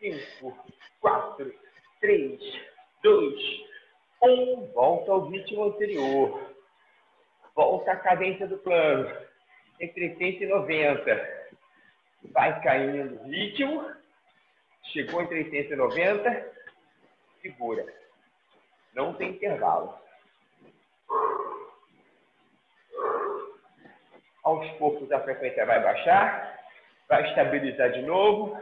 5, 0.00 0.56
4, 1.00 1.54
3, 2.00 2.40
2, 3.02 3.64
1. 4.22 4.72
Volta 4.72 5.12
ao 5.12 5.28
ritmo 5.28 5.64
anterior. 5.64 6.54
Volta 7.54 7.92
à 7.92 7.96
cadência 7.96 8.46
do 8.46 8.58
plano. 8.58 9.10
Entre 9.80 10.10
80 10.10 10.44
e 10.44 10.46
90. 10.46 11.48
Vai 12.32 12.60
caindo 12.62 13.20
o 13.20 13.28
ritmo. 13.28 13.90
Chegou 14.92 15.22
entre 15.22 15.44
80 15.44 15.72
e 15.72 15.76
90. 15.76 16.53
Segura. 17.44 17.84
Não 18.94 19.12
tem 19.12 19.32
intervalo. 19.32 19.94
Aos 24.42 24.66
poucos 24.78 25.12
a 25.12 25.20
frequência 25.20 25.66
vai 25.66 25.82
baixar. 25.82 26.58
Vai 27.06 27.28
estabilizar 27.28 27.92
de 27.92 28.00
novo. 28.00 28.56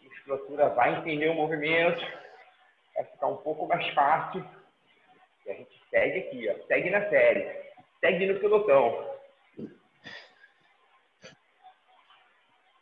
A 0.00 0.02
musculatura 0.02 0.70
vai 0.70 0.96
entender 0.96 1.28
o 1.28 1.34
movimento. 1.34 2.00
Vai 2.94 3.04
ficar 3.04 3.26
um 3.26 3.36
pouco 3.36 3.66
mais 3.66 3.86
fácil. 3.88 4.42
E 5.44 5.50
a 5.50 5.54
gente 5.54 5.78
segue 5.90 6.20
aqui, 6.20 6.48
ó. 6.48 6.66
Segue 6.68 6.88
na 6.88 7.06
série. 7.10 7.70
Segue 8.00 8.32
no 8.32 8.40
pelotão. 8.40 9.10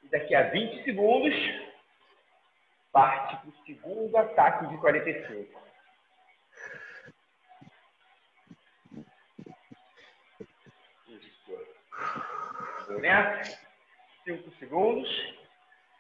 E 0.05 0.09
daqui 0.13 0.33
a 0.37 0.43
20 0.45 0.85
segundos, 0.85 1.35
parte 2.99 3.37
para 3.37 3.49
o 3.49 3.65
segundo 3.65 4.17
ataque 4.17 4.67
de 4.67 4.77
45. 4.79 5.61
Isso. 11.07 11.67
Vamos 12.89 13.03
nessa. 13.03 13.61
5 14.25 14.51
segundos. 14.59 15.09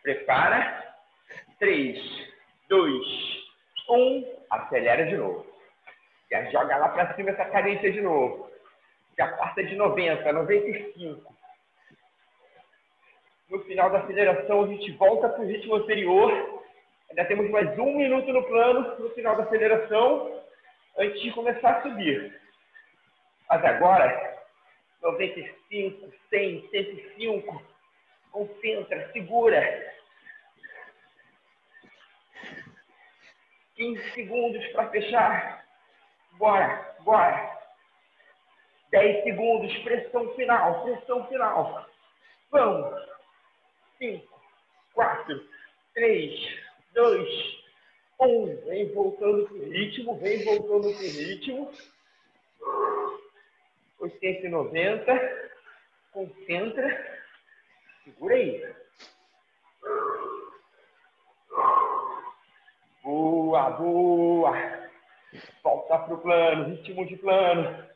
Prepara. 0.02 0.92
3, 1.60 2.32
2, 2.68 3.06
1. 3.90 4.38
Acelera 4.50 5.06
de 5.06 5.16
novo. 5.16 5.46
Já 6.28 6.50
joga 6.50 6.78
lá 6.78 6.88
para 6.88 7.14
cima 7.14 7.30
essa 7.30 7.44
cadência 7.44 7.92
de 7.92 8.00
novo. 8.00 8.50
Já 9.16 9.36
passa 9.36 9.62
de 9.62 9.76
90, 9.76 10.32
95. 10.32 11.36
No 13.50 13.60
final 13.64 13.88
da 13.88 14.00
aceleração, 14.00 14.64
a 14.64 14.66
gente 14.66 14.90
volta 14.92 15.28
para 15.28 15.42
o 15.42 15.46
ritmo 15.46 15.76
anterior. 15.76 16.57
Ainda 17.10 17.24
temos 17.24 17.50
mais 17.50 17.78
um 17.78 17.96
minuto 17.96 18.32
no 18.32 18.44
plano 18.44 18.98
no 18.98 19.10
final 19.10 19.34
da 19.36 19.44
aceleração, 19.44 20.42
antes 20.98 21.20
de 21.22 21.32
começar 21.32 21.70
a 21.70 21.82
subir. 21.82 22.38
Mas 23.48 23.64
agora, 23.64 24.38
95, 25.00 26.12
100, 26.28 26.68
105. 26.68 27.62
Concentra, 28.30 29.10
segura. 29.12 29.94
15 33.76 34.10
segundos 34.12 34.66
para 34.72 34.90
fechar. 34.90 35.64
Bora, 36.32 36.94
bora. 37.00 37.58
10 38.90 39.24
segundos, 39.24 39.76
pressão 39.78 40.34
final, 40.34 40.84
pressão 40.84 41.26
final. 41.28 41.86
Vamos. 42.50 43.08
5, 43.98 44.40
4, 44.94 45.48
3, 45.94 46.67
2, 46.98 47.62
1. 48.18 48.56
Vem 48.64 48.92
voltando 48.92 49.46
pro 49.46 49.70
ritmo, 49.70 50.18
vem 50.18 50.44
voltando 50.44 50.92
pro 50.92 51.06
ritmo. 51.06 51.70
80 54.00 54.46
e 54.46 54.48
90. 54.48 55.50
Concentra. 56.10 57.20
Segura 58.02 58.34
aí. 58.34 58.74
Boa, 63.04 63.70
boa. 63.70 64.52
Volta 65.62 65.98
para 66.00 66.14
o 66.14 66.20
plano, 66.20 66.74
ritmo 66.74 67.06
de 67.06 67.16
plano. 67.16 67.88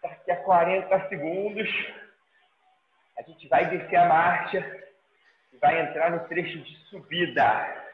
Daqui 0.00 0.30
a 0.30 0.36
40 0.36 1.08
segundos, 1.08 1.68
a 3.18 3.22
gente 3.22 3.48
vai 3.48 3.68
descer 3.68 3.96
a 3.96 4.06
marcha 4.06 4.89
e 5.52 5.58
vai 5.58 5.80
entrar 5.80 6.10
no 6.10 6.26
trecho 6.28 6.58
de 6.58 6.76
subida. 6.88 7.86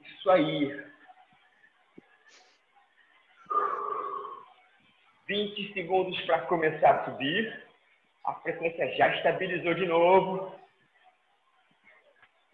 Isso 0.00 0.30
aí. 0.30 0.90
20 5.26 5.72
segundos 5.72 6.20
para 6.22 6.40
começar 6.42 6.90
a 6.90 7.04
subir. 7.04 7.66
A 8.24 8.34
frequência 8.34 8.96
já 8.96 9.14
estabilizou 9.14 9.74
de 9.74 9.86
novo 9.86 10.60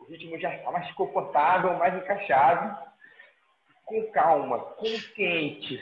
o 0.07 0.11
ritmo 0.13 0.39
já 0.39 0.55
está 0.55 0.71
mais 0.71 0.91
confortável, 0.93 1.75
mais 1.75 1.95
encaixado. 1.95 2.87
Com 3.85 4.11
calma, 4.13 4.59
consciente. 4.77 5.81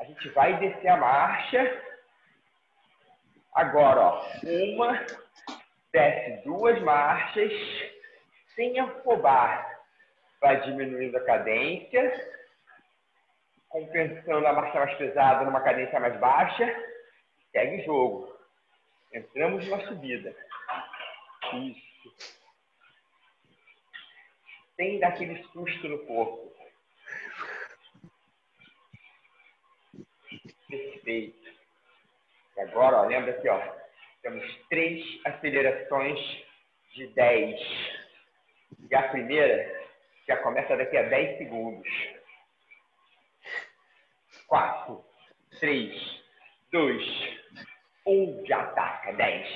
A 0.00 0.04
gente 0.04 0.28
vai 0.30 0.58
descer 0.58 0.88
a 0.88 0.96
marcha. 0.96 1.85
Agora, 3.56 4.00
ó, 4.00 4.26
uma, 4.44 5.04
desce 5.92 6.44
duas 6.44 6.80
marchas, 6.82 7.52
sem 8.54 8.78
afobar. 8.78 9.80
Vai 10.40 10.60
diminuindo 10.60 11.16
a 11.16 11.24
cadência, 11.24 12.30
compensando 13.68 14.46
a 14.46 14.52
marcha 14.52 14.78
mais 14.78 14.94
pesada 14.98 15.44
numa 15.44 15.62
cadência 15.62 15.98
mais 15.98 16.16
baixa. 16.20 16.64
Segue 17.50 17.82
o 17.82 17.84
jogo. 17.84 18.36
Entramos 19.12 19.66
numa 19.66 19.84
subida. 19.86 20.36
Isso 21.54 22.36
sem 24.76 25.00
dar 25.00 25.08
aquele 25.08 25.42
susto 25.44 25.88
no 25.88 25.98
corpo. 26.06 26.52
Perfeito. 30.68 31.45
Agora, 32.58 33.02
ó, 33.02 33.06
lembra 33.06 33.32
aqui, 33.32 33.48
ó, 33.48 33.60
temos 34.22 34.44
três 34.68 35.04
acelerações 35.24 36.18
de 36.94 37.06
10. 37.08 37.60
E 38.90 38.94
a 38.94 39.08
primeira 39.08 39.86
já 40.26 40.36
começa 40.38 40.76
daqui 40.76 40.96
a 40.96 41.02
10 41.02 41.38
segundos. 41.38 41.88
4, 44.48 45.04
3, 45.60 46.22
2, 46.72 47.38
1, 48.06 48.46
já 48.46 48.62
ataca. 48.62 49.12
10, 49.12 49.48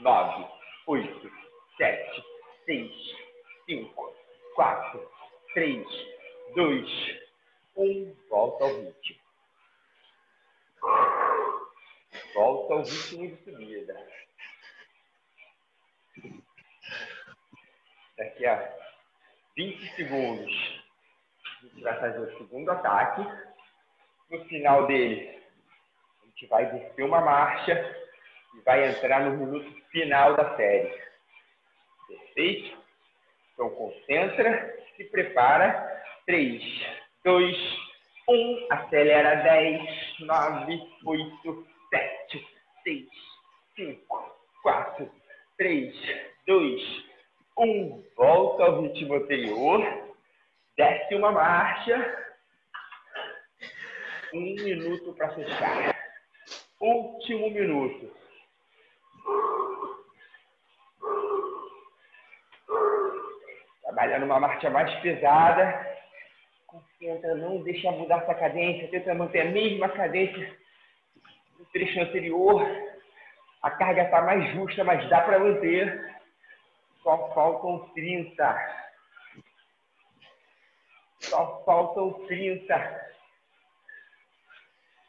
9, 0.00 0.48
8, 0.86 1.32
7, 1.78 2.24
6, 2.66 2.92
5, 3.66 4.14
4, 4.54 5.10
3, 5.54 5.86
2, 6.54 7.20
1. 7.76 8.16
Volta 8.28 8.64
ao 8.64 8.74
ritmo. 8.74 9.22
Volta 12.34 12.74
ao 12.74 12.82
ritmo 12.82 13.28
de 13.28 13.36
subida. 13.44 13.94
Daqui 18.16 18.46
a 18.46 18.72
20 19.56 19.94
segundos, 19.96 20.82
a 21.44 21.66
gente 21.66 21.80
vai 21.82 22.00
fazer 22.00 22.20
o 22.20 22.38
segundo 22.38 22.70
ataque. 22.70 23.26
No 24.30 24.44
final 24.46 24.86
dele, 24.86 25.42
a 26.22 26.26
gente 26.26 26.46
vai 26.46 26.66
descer 26.70 27.04
uma 27.04 27.20
marcha 27.20 27.96
e 28.54 28.60
vai 28.60 28.88
entrar 28.88 29.22
no 29.24 29.36
minuto 29.36 29.82
final 29.90 30.34
da 30.36 30.56
série. 30.56 31.02
Perfeito? 32.08 32.78
Então, 33.52 33.70
concentra, 33.70 34.76
se 34.96 35.04
prepara. 35.04 35.90
3, 36.26 36.62
2, 37.24 37.56
1. 38.28 38.66
Acelera. 38.70 39.36
10, 39.36 40.20
9, 40.20 40.80
8, 41.04 41.66
sete, 41.92 42.46
seis, 42.82 43.08
cinco, 43.76 44.34
quatro, 44.62 45.10
três, 45.58 45.94
dois, 46.46 46.80
um. 47.58 48.02
Volta 48.16 48.64
ao 48.64 48.82
ritmo 48.82 49.14
anterior. 49.14 49.80
Desce 50.76 51.14
uma 51.14 51.30
marcha. 51.30 52.18
Um 54.32 54.54
minuto 54.54 55.12
para 55.12 55.34
fechar. 55.34 55.94
Último 56.80 57.50
minuto. 57.50 58.10
Trabalhando 63.82 64.24
uma 64.24 64.40
marcha 64.40 64.70
mais 64.70 64.92
pesada. 65.00 65.92
Concentra, 66.66 67.34
não 67.34 67.62
deixa 67.62 67.90
mudar 67.92 68.22
essa 68.22 68.34
cadência. 68.34 68.88
Tenta 68.88 69.14
manter 69.14 69.42
a 69.42 69.50
mesma 69.50 69.90
cadência 69.90 70.61
trecho 71.72 72.00
anterior. 72.00 72.66
A 73.62 73.70
carga 73.70 74.02
está 74.02 74.22
mais 74.22 74.52
justa, 74.54 74.84
mas 74.84 75.08
dá 75.08 75.20
para 75.22 75.38
manter. 75.38 76.12
Só 77.02 77.32
faltam 77.34 77.90
30. 77.94 78.82
Só 81.20 81.62
faltam 81.64 82.12
30. 82.26 83.12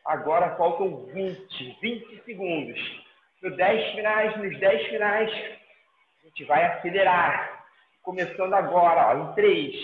Agora 0.05 0.55
faltam 0.55 1.05
20, 1.05 1.78
20 1.82 2.24
segundos. 2.24 3.03
Nos 3.41 3.55
10 3.55 3.95
finais, 3.95 4.38
nos 4.38 4.59
10 4.59 4.88
finais, 4.88 5.30
a 5.32 6.28
gente 6.28 6.45
vai 6.45 6.64
acelerar. 6.66 7.66
Começando 8.01 8.53
agora, 8.53 9.18
ó, 9.18 9.32
em 9.32 9.34
3, 9.34 9.76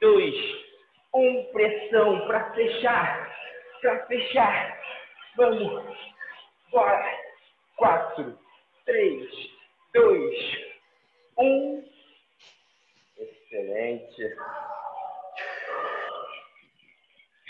2, 0.00 0.34
1, 1.14 1.52
pressão 1.52 2.26
para 2.26 2.52
fechar. 2.52 3.36
Para 3.80 4.06
fechar. 4.06 4.80
Vamos. 5.36 6.09
Bora. 6.70 7.18
4, 7.76 8.38
3, 8.84 9.30
2, 9.94 10.34
1. 11.38 11.84
Excelente. 13.18 14.36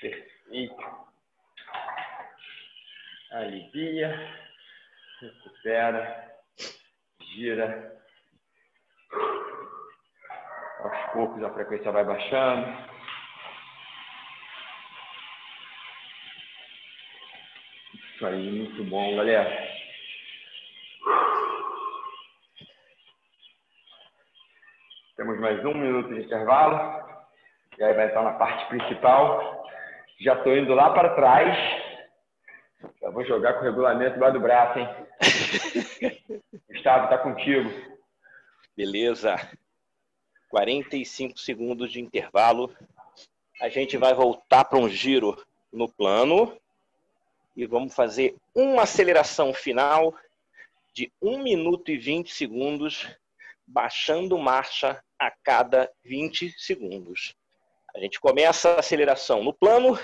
Perfeito. 0.00 1.10
Alivia. 3.32 4.38
Recupera. 5.20 6.34
Gira. 7.20 8.00
Aos 10.78 11.12
poucos 11.12 11.42
a 11.42 11.52
frequência 11.52 11.92
vai 11.92 12.04
baixando. 12.04 12.89
Isso 18.20 18.26
aí, 18.26 18.50
muito 18.52 18.84
bom, 18.84 19.16
galera. 19.16 19.50
Temos 25.16 25.40
mais 25.40 25.64
um 25.64 25.72
minuto 25.72 26.12
de 26.12 26.20
intervalo. 26.26 27.02
E 27.78 27.82
aí 27.82 27.94
vai 27.94 28.08
entrar 28.08 28.22
na 28.22 28.34
parte 28.34 28.68
principal. 28.68 29.66
Já 30.20 30.34
estou 30.34 30.54
indo 30.54 30.74
lá 30.74 30.92
para 30.92 31.14
trás. 31.14 31.56
Já 33.00 33.08
vou 33.08 33.24
jogar 33.24 33.54
com 33.54 33.60
o 33.60 33.62
regulamento 33.62 34.20
lá 34.20 34.28
do 34.28 34.38
braço, 34.38 34.80
hein? 34.80 34.88
Gustavo, 36.68 37.08
tá 37.08 37.16
contigo. 37.16 37.70
Beleza. 38.76 39.36
45 40.50 41.38
segundos 41.38 41.90
de 41.90 42.02
intervalo. 42.02 42.70
A 43.62 43.70
gente 43.70 43.96
vai 43.96 44.12
voltar 44.12 44.66
para 44.66 44.78
um 44.78 44.90
giro 44.90 45.42
no 45.72 45.88
plano 45.88 46.59
e 47.56 47.66
vamos 47.66 47.94
fazer 47.94 48.36
uma 48.54 48.82
aceleração 48.82 49.52
final 49.52 50.14
de 50.92 51.12
1 51.20 51.42
minuto 51.42 51.90
e 51.90 51.96
20 51.96 52.32
segundos, 52.32 53.08
baixando 53.66 54.38
marcha 54.38 55.02
a 55.18 55.30
cada 55.30 55.90
20 56.04 56.54
segundos. 56.58 57.34
A 57.94 58.00
gente 58.00 58.20
começa 58.20 58.70
a 58.70 58.80
aceleração 58.80 59.42
no 59.42 59.52
plano 59.52 59.98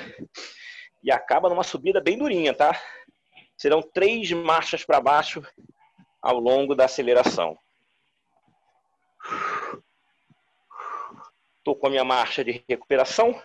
e 1.03 1.11
acaba 1.11 1.49
numa 1.49 1.63
subida 1.63 2.01
bem 2.01 2.19
durinha, 2.19 2.53
tá? 2.53 2.81
Serão 3.57 3.81
três 3.81 4.31
marchas 4.33 4.85
para 4.85 5.01
baixo 5.01 5.43
ao 6.21 6.39
longo 6.39 6.75
da 6.75 6.85
aceleração. 6.85 7.57
Estou 11.59 11.77
com 11.77 11.87
a 11.87 11.91
minha 11.91 12.05
marcha 12.05 12.45
de 12.45 12.65
recuperação. 12.69 13.41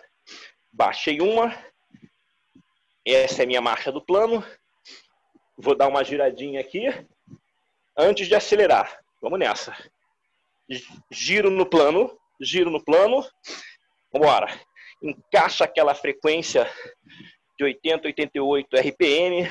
Baixei 0.72 1.20
uma. 1.20 1.52
Essa 3.04 3.42
é 3.42 3.44
a 3.44 3.46
minha 3.46 3.60
marcha 3.60 3.90
do 3.90 4.00
plano. 4.00 4.44
Vou 5.58 5.74
dar 5.74 5.88
uma 5.88 6.04
giradinha 6.04 6.60
aqui 6.60 6.86
antes 7.96 8.28
de 8.28 8.34
acelerar. 8.34 9.02
Vamos 9.20 9.38
nessa. 9.38 9.76
Giro 11.10 11.50
no 11.50 11.66
plano, 11.66 12.16
giro 12.40 12.70
no 12.70 12.82
plano. 12.82 13.20
Vamos 14.12 14.26
embora. 14.26 14.60
Encaixa 15.02 15.64
aquela 15.64 15.94
frequência 15.94 16.70
de 17.58 17.64
80, 17.64 18.06
88 18.06 18.76
RPM. 18.76 19.50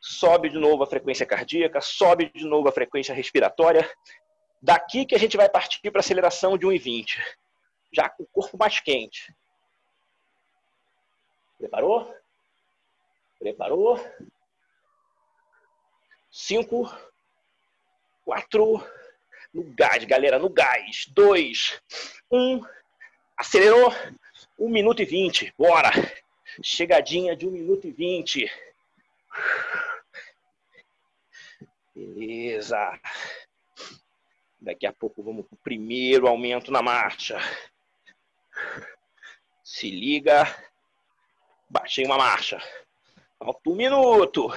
Sobe 0.00 0.48
de 0.48 0.58
novo 0.58 0.84
a 0.84 0.86
frequência 0.86 1.26
cardíaca, 1.26 1.80
sobe 1.80 2.30
de 2.32 2.44
novo 2.44 2.68
a 2.68 2.72
frequência 2.72 3.14
respiratória. 3.14 3.90
Daqui 4.60 5.04
que 5.04 5.14
a 5.16 5.18
gente 5.18 5.36
vai 5.36 5.48
partir 5.48 5.90
para 5.90 6.00
aceleração 6.00 6.56
de 6.56 6.66
1,20. 6.66 7.18
Já 7.92 8.08
com 8.08 8.22
o 8.22 8.28
corpo 8.28 8.56
mais 8.56 8.78
quente. 8.78 9.34
Preparou? 11.62 12.12
Preparou? 13.38 14.04
Cinco, 16.28 16.92
quatro, 18.24 18.84
no 19.54 19.62
gás, 19.72 20.02
galera, 20.04 20.40
no 20.40 20.50
gás. 20.50 21.06
Dois, 21.06 21.80
um, 22.28 22.60
acelerou. 23.36 23.92
Um 24.58 24.68
minuto 24.68 25.02
e 25.02 25.04
vinte, 25.04 25.54
bora. 25.56 25.90
Chegadinha 26.60 27.36
de 27.36 27.46
um 27.46 27.52
minuto 27.52 27.86
e 27.86 27.92
vinte. 27.92 28.50
Beleza. 31.94 33.00
Daqui 34.60 34.84
a 34.84 34.92
pouco 34.92 35.22
vamos 35.22 35.46
para 35.46 35.54
o 35.54 35.62
primeiro 35.62 36.26
aumento 36.26 36.72
na 36.72 36.82
marcha. 36.82 37.38
Se 39.62 39.88
liga. 39.88 40.44
Baixei 41.72 42.04
uma 42.04 42.18
marcha. 42.18 42.62
Falta 43.38 43.70
um 43.70 43.74
minuto. 43.74 44.50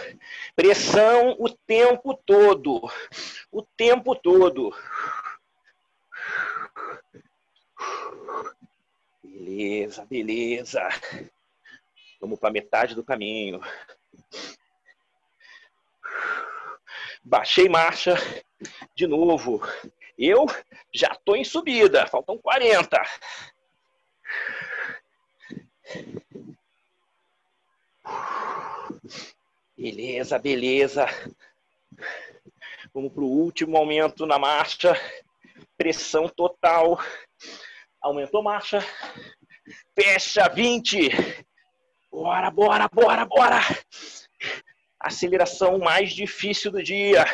Pressão 0.54 1.34
o 1.40 1.50
tempo 1.50 2.14
todo. 2.14 2.82
O 3.50 3.62
tempo 3.62 4.14
todo. 4.16 4.76
Beleza, 9.24 10.06
beleza. 10.06 10.82
Vamos 12.20 12.38
para 12.38 12.52
metade 12.52 12.94
do 12.94 13.04
caminho. 13.04 13.62
Baixei 17.24 17.70
marcha 17.70 18.16
de 18.94 19.08
novo. 19.08 19.62
Eu 20.18 20.46
já 20.94 21.14
estou 21.14 21.38
em 21.38 21.46
subida, 21.46 22.08
faltam 22.08 22.38
40. 22.38 23.02
Beleza, 29.78 30.40
beleza. 30.40 31.06
Vamos 32.94 33.12
para 33.12 33.24
o 33.24 33.28
último 33.28 33.76
aumento 33.76 34.26
na 34.26 34.40
marcha. 34.40 34.94
Pressão 35.78 36.30
total. 36.30 36.98
Aumentou 38.02 38.42
marcha. 38.42 38.80
Fecha 39.94 40.48
20. 40.48 41.10
Bora, 42.10 42.50
bora, 42.50 42.88
bora, 42.88 43.26
bora. 43.26 43.60
Aceleração 44.98 45.78
mais 45.78 46.14
difícil 46.14 46.72
do 46.72 46.82
dia. 46.82 47.26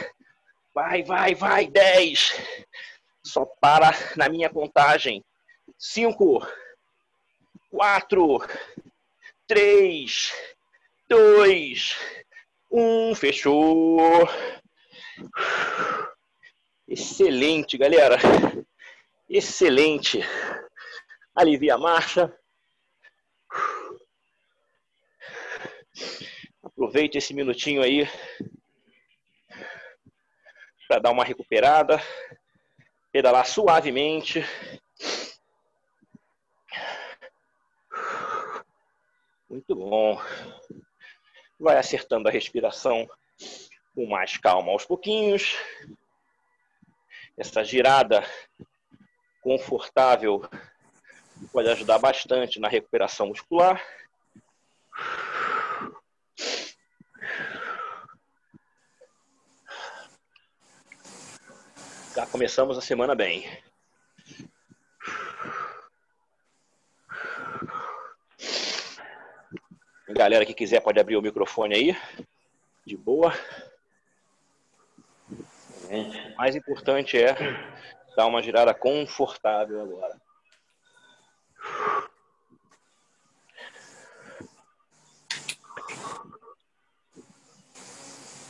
Vai, 0.74 1.04
vai, 1.04 1.36
vai. 1.36 1.68
10. 1.68 2.42
Só 3.24 3.46
para 3.46 3.92
na 4.18 4.28
minha 4.28 4.50
contagem. 4.50 5.24
5, 5.78 6.39
4, 7.70 8.39
3, 9.48 10.34
2, 11.08 11.98
1. 12.72 13.16
Fechou. 13.16 14.28
Excelente, 16.88 17.78
galera. 17.78 18.18
Excelente. 19.30 20.20
Alivia 21.36 21.76
a 21.76 21.78
marcha. 21.78 22.34
Aproveite 26.64 27.18
esse 27.18 27.34
minutinho 27.34 27.84
aí 27.84 28.08
para 30.88 31.00
dar 31.00 31.12
uma 31.12 31.24
recuperada, 31.24 32.02
pedalar 33.12 33.46
suavemente. 33.46 34.44
Muito 39.50 39.76
bom. 39.76 40.22
Vai 41.62 41.78
acertando 41.78 42.28
a 42.28 42.32
respiração 42.32 43.07
com 43.93 44.07
mais 44.07 44.36
calma 44.36 44.72
aos 44.72 44.84
pouquinhos. 44.84 45.55
Essa 47.38 47.64
girada 47.64 48.26
confortável 49.43 50.41
pode 51.53 51.70
ajudar 51.70 51.99
bastante 51.99 52.59
na 52.59 52.68
recuperação 52.68 53.28
muscular. 53.28 53.80
Já 62.16 62.26
começamos 62.26 62.76
a 62.76 62.82
semana 62.82 63.14
bem. 63.14 63.45
Galera 70.14 70.45
que 70.45 70.53
quiser 70.53 70.82
pode 70.82 70.99
abrir 70.99 71.16
o 71.16 71.22
microfone 71.22 71.76
aí. 71.76 71.97
De 72.86 72.97
boa. 72.97 73.34
O 75.89 76.38
mais 76.38 76.55
importante 76.55 77.22
é 77.22 77.36
dar 78.16 78.26
uma 78.26 78.41
girada 78.41 78.74
confortável 78.74 79.82
agora. 79.82 80.20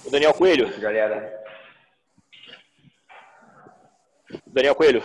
O 0.06 0.10
Daniel 0.10 0.34
Coelho. 0.34 0.80
Galera. 0.80 1.42
Daniel 4.48 4.76
Coelho. 4.76 5.04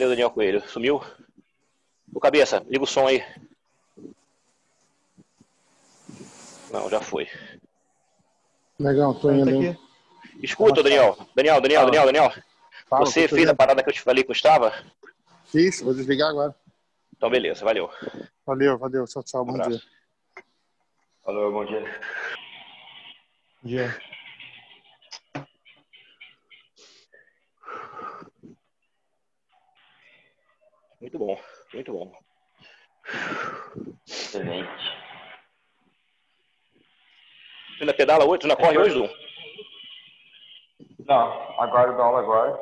Cadê 0.00 0.06
o 0.06 0.16
Daniel 0.16 0.30
Coelho? 0.30 0.66
Sumiu? 0.66 1.02
O 2.14 2.18
cabeça, 2.18 2.64
liga 2.70 2.82
o 2.82 2.86
som 2.86 3.06
aí. 3.06 3.22
Não, 6.72 6.88
já 6.88 7.02
foi. 7.02 7.28
Legal, 8.78 9.14
tô 9.14 9.30
indo. 9.30 9.50
Hein? 9.50 9.78
Escuta, 10.42 10.82
Daniel. 10.82 11.18
Daniel, 11.36 11.60
Daniel, 11.60 11.84
Daniel, 11.84 12.06
Daniel. 12.06 12.32
Fala, 12.88 13.04
Você 13.04 13.28
fez 13.28 13.46
a 13.46 13.54
parada 13.54 13.82
que 13.82 13.90
eu 13.90 13.92
te 13.92 14.00
falei 14.00 14.24
que 14.24 14.32
estava? 14.32 14.72
Fiz, 15.44 15.82
vou 15.82 15.92
desligar 15.92 16.30
agora. 16.30 16.54
Então, 17.14 17.28
beleza, 17.28 17.62
valeu. 17.62 17.90
Valeu, 18.46 18.78
valeu. 18.78 19.04
Tchau, 19.04 19.22
tchau. 19.22 19.44
Bom 19.44 19.58
dia. 19.58 19.82
Falou, 21.22 21.52
bom 21.52 21.66
dia. 21.66 21.84
Bom 23.62 23.68
dia. 23.68 24.00
Muito 31.00 31.18
bom, 31.18 31.40
muito 31.72 31.92
bom. 31.92 32.12
Excelente. 34.06 35.00
Você 37.68 37.84
ainda 37.84 37.94
pedala 37.94 38.26
hoje? 38.26 38.40
Tu 38.40 38.44
ainda 38.44 38.56
corre 38.56 38.78
hoje, 38.78 38.94
Du? 38.94 39.08
Não, 41.06 41.60
agora 41.60 41.90
eu 41.90 41.96
dou 41.96 42.04
aula 42.04 42.20
agora. 42.20 42.52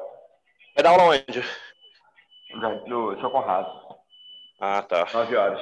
Vai 0.75 0.85
dar 0.85 0.91
aula 0.91 1.03
onde? 1.03 1.43
No 2.87 3.19
seu 3.21 3.31
Conrado. 3.31 3.99
Ah, 4.61 4.83
tá. 4.83 5.07
9 5.13 5.37
horas. 5.37 5.61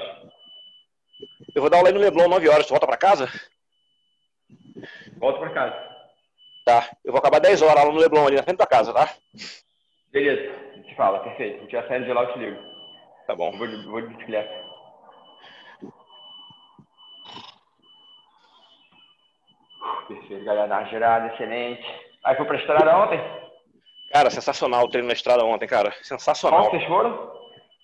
Eu 1.55 1.63
vou 1.63 1.71
dar 1.71 1.79
aula 1.79 1.89
aí 1.89 1.95
no 1.95 2.01
Leblon 2.01 2.29
9 2.29 2.49
horas. 2.49 2.67
Tu 2.67 2.71
volta 2.71 2.87
pra 2.87 2.97
casa? 2.97 3.27
Volto 5.17 5.41
pra 5.41 5.51
casa. 5.55 5.75
Tá. 6.65 6.91
Eu 7.05 7.13
vou 7.13 7.19
acabar 7.19 7.41
10 7.41 7.63
horas 7.63 7.77
lá 7.77 7.91
no 7.91 7.99
Leblon, 7.99 8.27
ali 8.27 8.37
na 8.37 8.43
frente 8.43 8.59
da 8.59 8.67
casa, 8.67 8.93
tá? 8.93 9.15
Beleza. 10.17 10.51
Te 10.83 10.95
fala, 10.95 11.19
perfeito. 11.19 11.61
Se 11.61 11.67
tiver 11.67 11.87
saindo 11.89 12.07
de 12.07 12.13
lá, 12.15 12.23
eu 12.23 12.33
te 12.33 12.39
ligo. 12.39 12.57
Tá 13.27 13.35
bom. 13.37 13.53
Eu 13.53 13.59
vou 13.59 13.67
de, 13.67 13.87
vou 13.87 14.01
de 14.01 14.07
bicicleta. 14.15 14.65
Perfeito, 20.09 20.43
galera. 20.43 20.69
Dá 20.69 20.79
uma 20.79 20.89
girada, 20.89 21.27
excelente. 21.35 21.85
Aí 22.25 22.35
foi 22.35 22.47
pra 22.47 22.57
estrada 22.57 22.97
ontem? 22.97 23.21
Cara, 24.11 24.31
sensacional 24.31 24.85
o 24.85 24.89
treino 24.89 25.09
na 25.09 25.13
estrada 25.13 25.45
ontem, 25.45 25.67
cara. 25.67 25.93
Sensacional. 26.01 26.61
Qual 26.63 26.71
vocês 26.71 26.85
foram? 26.89 27.33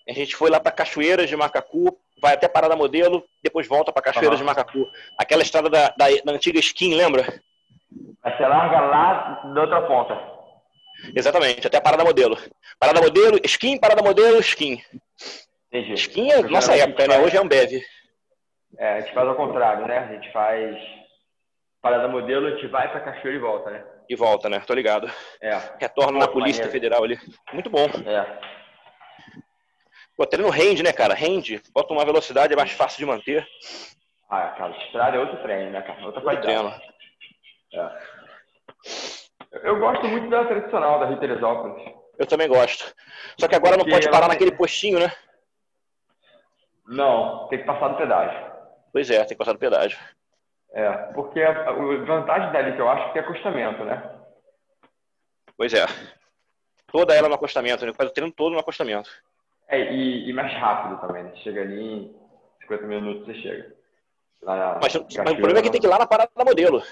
A 0.08 0.12
gente 0.14 0.34
foi 0.34 0.48
lá 0.48 0.58
pra 0.58 0.72
Cachoeiras 0.72 1.28
de 1.28 1.36
Macacu, 1.36 1.94
vai 2.18 2.32
até 2.32 2.48
Parada 2.48 2.74
Modelo, 2.74 3.22
depois 3.42 3.68
volta 3.68 3.92
pra 3.92 4.00
Cachoeiras 4.00 4.40
Aham. 4.40 4.48
de 4.50 4.56
Macacu. 4.56 4.90
Aquela 5.18 5.42
estrada 5.42 5.68
da, 5.68 5.88
da, 5.90 6.06
da 6.24 6.32
antiga 6.32 6.58
Skin, 6.58 6.94
lembra? 6.94 7.24
Aí 8.22 8.36
você 8.36 8.46
larga 8.46 8.80
lá 8.80 9.42
da 9.52 9.60
outra 9.60 9.82
ponta. 9.82 10.31
Exatamente, 11.14 11.66
até 11.66 11.78
a 11.78 11.80
Parada 11.80 12.04
Modelo. 12.04 12.36
Parada 12.78 13.00
Modelo, 13.00 13.38
Skin, 13.44 13.78
Parada 13.78 14.02
Modelo, 14.02 14.38
Skin. 14.40 14.82
Entendi. 15.72 15.94
Skin 15.94 16.30
é 16.30 16.42
nossa 16.42 16.72
Geralmente 16.74 16.80
época, 17.00 17.06
né? 17.08 17.14
faz- 17.14 17.26
Hoje 17.26 17.36
é 17.36 17.40
Ambev. 17.40 17.82
É, 18.78 18.92
a 18.94 19.00
gente 19.00 19.14
faz 19.14 19.28
ao 19.28 19.34
contrário, 19.36 19.86
né? 19.86 19.98
A 19.98 20.12
gente 20.14 20.32
faz 20.32 20.76
parada 21.80 22.08
modelo, 22.08 22.46
a 22.46 22.50
gente 22.50 22.66
vai 22.68 22.90
pra 22.90 23.00
Cachoeira 23.00 23.36
e 23.36 23.40
volta, 23.40 23.70
né? 23.70 23.84
E 24.08 24.16
volta, 24.16 24.48
né? 24.48 24.60
Tô 24.66 24.74
ligado. 24.74 25.10
É, 25.40 25.50
Retorna 25.80 26.18
na 26.18 26.28
Polícia 26.28 26.64
maneiro. 26.64 26.70
Federal 26.72 27.04
ali. 27.04 27.18
Muito 27.52 27.68
bom. 27.70 27.86
é. 28.06 28.52
Pô, 30.16 30.26
treino 30.26 30.50
rende, 30.50 30.82
né, 30.82 30.92
cara? 30.92 31.14
Rende. 31.14 31.60
Bota 31.74 31.92
uma 31.92 32.04
velocidade, 32.04 32.52
é 32.52 32.56
mais 32.56 32.70
fácil 32.72 32.98
de 32.98 33.06
manter. 33.06 33.46
Ah, 34.30 34.48
cara, 34.56 34.76
estrada 34.84 35.16
é 35.16 35.20
outro 35.20 35.42
treino, 35.42 35.70
né, 35.70 35.80
cara? 35.82 36.04
Outra 36.04 36.20
Outro 36.20 36.22
qualidade. 36.22 36.46
treino. 37.72 37.92
Eu 39.52 39.78
gosto 39.78 40.06
muito 40.08 40.28
da 40.30 40.44
tradicional 40.46 40.98
da 41.00 41.06
Rio 41.06 41.20
Teresópolis. 41.20 41.92
Eu 42.18 42.26
também 42.26 42.48
gosto. 42.48 42.94
Só 43.38 43.46
que 43.48 43.54
agora 43.54 43.76
não 43.76 43.84
Porque 43.84 43.92
pode 43.92 44.06
ela 44.06 44.12
parar 44.12 44.28
tem- 44.28 44.34
naquele 44.38 44.56
postinho, 44.56 44.98
né? 44.98 45.12
Não, 46.86 47.46
tem 47.48 47.58
que 47.60 47.64
passar 47.64 47.88
do 47.88 47.96
pedágio. 47.96 48.52
Pois 48.92 49.10
é, 49.10 49.18
tem 49.20 49.28
que 49.28 49.36
passar 49.36 49.52
do 49.52 49.58
pedágio. 49.58 49.98
É, 50.72 50.90
porque 51.14 51.42
a, 51.42 51.68
a 51.68 51.72
vantagem 51.72 52.52
dali 52.52 52.74
que 52.74 52.80
eu 52.80 52.88
acho 52.88 53.12
que 53.12 53.18
é 53.18 53.22
acostamento, 53.22 53.84
né? 53.84 54.10
Pois 55.56 55.72
é. 55.74 55.84
Toda 56.90 57.14
ela 57.14 57.28
no 57.28 57.34
acostamento, 57.34 57.84
né? 57.86 57.92
Faz 57.94 58.10
o 58.10 58.12
treino 58.12 58.32
todo 58.32 58.52
no 58.52 58.58
acostamento. 58.58 59.10
É, 59.68 59.92
e, 59.92 60.28
e 60.28 60.32
mais 60.32 60.52
rápido 60.54 61.00
também, 61.00 61.24
né? 61.24 61.32
Chega 61.36 61.62
ali 61.62 61.80
em 61.80 62.16
50 62.62 62.86
minutos, 62.86 63.26
você 63.26 63.34
chega. 63.34 63.74
Mas, 64.42 64.92
mas 64.94 64.96
o 65.32 65.36
problema 65.36 65.60
é 65.60 65.62
que 65.62 65.70
tem 65.70 65.80
que 65.80 65.86
ir 65.86 65.90
lá 65.90 65.98
na 65.98 66.06
parada 66.06 66.30
modelo. 66.44 66.82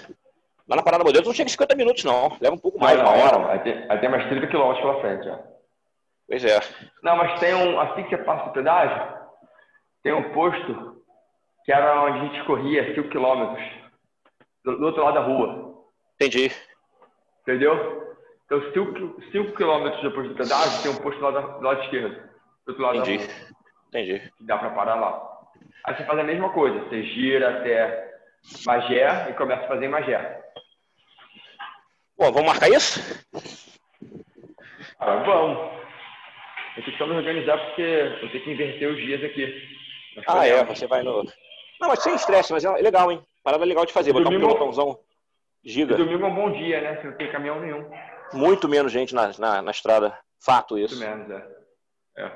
Lá 0.70 0.76
na 0.76 0.82
parada 0.84 1.02
modelo 1.02 1.26
não 1.26 1.34
chega 1.34 1.48
em 1.48 1.52
50 1.52 1.74
minutos, 1.74 2.04
não. 2.04 2.36
Leva 2.40 2.54
um 2.54 2.58
pouco 2.58 2.78
mais, 2.78 2.96
não, 2.96 3.04
uma 3.06 3.16
não, 3.16 3.24
hora. 3.26 3.38
não. 3.38 3.50
Aí, 3.50 3.58
tem, 3.58 3.86
aí 3.90 3.98
tem 3.98 4.08
mais 4.08 4.28
30 4.28 4.46
quilômetros 4.46 4.80
pela 4.80 5.00
frente, 5.00 5.28
ó. 5.28 5.38
Pois 6.28 6.44
é. 6.44 6.60
Não, 7.02 7.16
mas 7.16 7.40
tem 7.40 7.52
um. 7.54 7.80
Assim 7.80 8.04
que 8.04 8.10
você 8.10 8.18
passa 8.22 8.48
o 8.48 8.52
pedágio, 8.52 9.18
tem 10.04 10.12
um 10.12 10.32
posto 10.32 11.02
que 11.64 11.72
era 11.72 12.00
onde 12.04 12.18
a 12.18 12.22
gente 12.24 12.44
corria 12.44 12.94
5 12.94 13.08
quilômetros 13.08 13.68
do, 14.64 14.76
do 14.78 14.86
outro 14.86 15.02
lado 15.02 15.14
da 15.14 15.20
rua. 15.22 15.74
Entendi. 16.14 16.52
Entendeu? 17.42 18.14
Então, 18.46 18.60
5 19.32 19.56
quilômetros 19.56 20.02
depois 20.02 20.28
do 20.28 20.34
pedágio, 20.36 20.82
tem 20.82 20.92
um 20.92 20.96
posto 21.02 21.20
lá 21.20 21.30
da- 21.32 21.40
do 21.40 21.62
lado 21.64 21.82
esquerdo. 21.82 22.14
Do 22.14 22.68
outro 22.68 22.82
lado 22.82 22.98
Entendi. 22.98 23.26
da 23.26 23.32
rua. 23.34 23.46
Entendi. 23.88 24.32
Que 24.38 24.44
dá 24.44 24.56
pra 24.58 24.70
parar 24.70 24.94
lá. 24.94 25.30
Aí 25.84 25.96
você 25.96 26.04
faz 26.04 26.18
a 26.18 26.22
mesma 26.22 26.50
coisa. 26.52 26.78
Você 26.84 27.02
gira 27.02 27.58
até 27.58 28.08
Magé 28.64 29.30
e 29.30 29.32
começa 29.34 29.64
a 29.64 29.68
fazer 29.68 29.86
em 29.86 29.88
Magé. 29.88 30.39
Bom, 32.20 32.30
vamos 32.32 32.50
marcar 32.50 32.68
isso? 32.68 33.00
Ah, 34.98 35.16
vamos. 35.24 35.56
Eu 36.76 36.84
tenho 36.84 36.92
que 36.92 36.98
só 36.98 37.06
me 37.06 37.16
organizar 37.16 37.56
porque 37.56 37.80
eu 37.80 38.30
tenho 38.30 38.44
que 38.44 38.50
inverter 38.50 38.90
os 38.90 38.96
dias 38.98 39.24
aqui. 39.24 39.78
Ah, 40.26 40.46
é. 40.46 40.62
Você 40.64 40.86
vai 40.86 41.02
no. 41.02 41.24
Não, 41.80 41.88
mas 41.88 42.02
sem 42.02 42.14
estresse, 42.14 42.52
mas 42.52 42.62
é 42.62 42.70
legal, 42.72 43.10
hein? 43.10 43.22
Parada 43.42 43.64
legal 43.64 43.86
de 43.86 43.94
fazer. 43.94 44.12
Botar 44.12 44.28
um 44.28 44.38
pelotãozão. 44.38 45.00
E 45.64 45.70
Giga. 45.70 45.96
domingo 45.96 46.22
é 46.22 46.28
um 46.28 46.34
bom 46.34 46.52
dia, 46.52 46.82
né? 46.82 46.96
Você 46.96 47.06
não 47.06 47.16
tem 47.16 47.32
caminhão 47.32 47.58
nenhum. 47.58 47.90
Muito 48.34 48.68
menos 48.68 48.92
gente 48.92 49.14
na, 49.14 49.32
na, 49.38 49.62
na 49.62 49.70
estrada. 49.70 50.14
Fato 50.38 50.74
Muito 50.74 50.92
isso. 50.92 51.00
menos, 51.00 51.30
é. 51.30 51.46
É. 52.18 52.32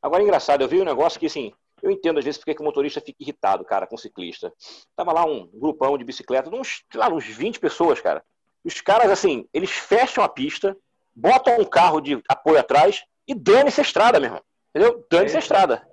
Agora, 0.00 0.22
engraçado, 0.22 0.62
eu 0.62 0.68
vi 0.68 0.80
um 0.80 0.86
negócio 0.86 1.20
que, 1.20 1.26
assim, 1.26 1.52
eu 1.82 1.90
entendo 1.90 2.18
às 2.18 2.24
vezes 2.24 2.38
porque 2.38 2.54
que 2.54 2.60
o 2.62 2.64
motorista 2.64 3.00
fica 3.00 3.16
irritado, 3.22 3.64
cara, 3.64 3.86
com 3.86 3.94
o 3.94 3.98
ciclista. 3.98 4.52
Tava 4.96 5.12
lá 5.12 5.24
um 5.24 5.46
grupão 5.52 5.96
de 5.98 6.04
bicicleta, 6.04 6.48
uns, 6.54 6.82
sei 6.90 7.00
lá, 7.00 7.08
uns 7.08 7.24
20 7.26 7.58
pessoas, 7.60 8.00
cara. 8.00 8.22
Os 8.64 8.80
caras, 8.80 9.10
assim, 9.10 9.48
eles 9.52 9.70
fecham 9.70 10.24
a 10.24 10.28
pista, 10.28 10.76
botam 11.14 11.58
um 11.60 11.64
carro 11.64 12.00
de 12.00 12.20
apoio 12.28 12.58
atrás 12.58 13.04
e 13.28 13.34
dane-se 13.34 13.80
a 13.80 13.84
estrada, 13.84 14.18
meu 14.18 14.28
irmão. 14.28 14.42
Entendeu? 14.74 15.06
Dane-se 15.10 15.36
a 15.36 15.38
É. 15.38 15.42
estrada. 15.42 15.88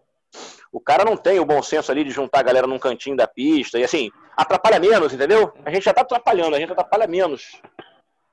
O 0.71 0.79
cara 0.79 1.05
não 1.05 1.15
tem 1.15 1.39
o 1.39 1.45
bom 1.45 1.61
senso 1.61 1.91
ali 1.91 2.03
de 2.03 2.09
juntar 2.09 2.39
a 2.39 2.43
galera 2.43 2.65
num 2.65 2.79
cantinho 2.79 3.15
da 3.15 3.27
pista 3.27 3.77
e, 3.77 3.83
assim, 3.83 4.09
atrapalha 4.35 4.79
menos, 4.79 5.13
entendeu? 5.13 5.53
A 5.63 5.69
gente 5.71 5.83
já 5.83 5.93
tá 5.93 6.01
atrapalhando, 6.01 6.55
a 6.55 6.59
gente 6.59 6.71
atrapalha 6.71 7.05
menos. 7.05 7.61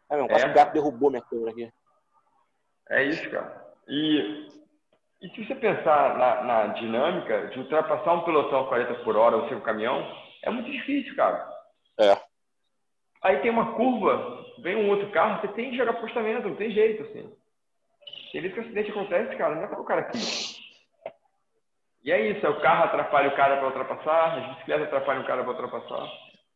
É, 0.09 0.17
meu, 0.17 0.27
quase 0.27 0.45
É. 0.45 0.47
que 0.47 0.53
o 0.53 0.57
gato 0.57 0.73
derrubou 0.73 1.11
minha 1.11 1.23
câmera 1.23 1.51
aqui. 1.51 1.71
É 2.89 3.05
isso, 3.05 3.31
cara. 3.31 3.75
E, 3.87 4.49
e 5.23 5.29
se 5.31 5.45
você 5.45 5.55
pensar 5.55 6.17
na, 6.17 6.43
na 6.43 6.67
dinâmica 6.69 7.49
de 7.49 7.59
ultrapassar 7.59 8.13
um 8.15 8.23
pelotão 8.23 8.61
a 8.61 8.69
40 8.69 8.95
por 9.05 9.17
hora 9.17 9.37
ou 9.37 9.49
seu 9.49 9.61
caminhão, 9.61 10.07
é 10.43 10.51
muito 10.51 10.71
difícil, 10.71 11.15
cara. 11.15 11.47
É. 11.99 12.17
Aí 13.23 13.39
tem 13.41 13.51
uma 13.51 13.75
curva, 13.75 14.47
vem 14.61 14.77
um 14.77 14.89
outro 14.89 15.11
carro, 15.11 15.41
você 15.41 15.49
tem 15.49 15.71
que 15.71 15.77
jogar 15.77 15.93
postamento, 15.95 16.49
não 16.49 16.57
tem 16.57 16.71
jeito, 16.71 17.03
assim. 17.03 17.31
Tem 18.33 18.41
vezes 18.41 18.55
que 18.55 18.61
o 18.61 18.65
acidente 18.65 18.91
acontece, 18.91 19.37
cara, 19.37 19.55
não 19.57 19.65
é 19.65 19.67
porque 19.67 19.83
o 19.83 19.85
cara 19.85 20.05
quis. 20.05 20.59
E 22.03 22.11
é 22.11 22.31
isso, 22.31 22.47
é 22.47 22.49
o 22.49 22.61
carro 22.63 22.85
atrapalha 22.85 23.29
o 23.29 23.37
cara 23.37 23.57
para 23.59 23.67
ultrapassar, 23.67 24.39
as 24.39 24.49
bicicletas 24.55 24.87
atrapalham 24.87 25.23
o 25.23 25.27
cara 25.27 25.43
para 25.43 25.53
ultrapassar. 25.53 26.09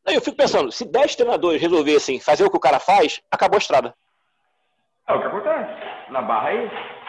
Aí 0.07 0.15
eu 0.15 0.23
fico 0.23 0.37
pensando, 0.37 0.73
se 0.73 0.91
10 0.91 1.17
treinadores 1.17 1.61
resolvessem 1.61 2.19
fazer 2.19 2.45
o 2.45 2.51
que 2.51 2.57
o 2.57 2.61
cara 2.61 2.81
faz, 2.81 3.23
acabou 3.31 3.57
a 3.57 3.59
estrada. 3.59 3.95
É 5.07 5.13
o 5.13 5.21
que 5.21 5.27
acontece. 5.27 6.11
Na 6.11 6.23
barra 6.23 6.51
é 6.51 6.65
isso. 6.65 7.04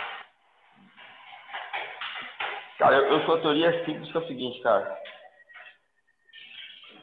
Cara, 2.78 2.98
eu, 2.98 3.06
eu 3.06 3.26
sou 3.26 3.36
a 3.36 3.42
teoria 3.42 3.86
simples 3.86 4.12
que 4.12 4.18
é 4.18 4.22
o 4.22 4.28
seguinte, 4.28 4.62
cara. 4.62 5.02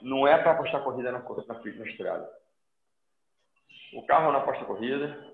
Não 0.02 0.26
é 0.26 0.36
para 0.38 0.52
apostar 0.52 0.82
corrida 0.82 1.12
na, 1.12 1.20
na, 1.20 1.54
na 1.54 1.86
estrada. 1.86 2.28
O 3.94 4.02
carro 4.06 4.32
não 4.32 4.40
aposta 4.40 4.64
corrida. 4.64 5.32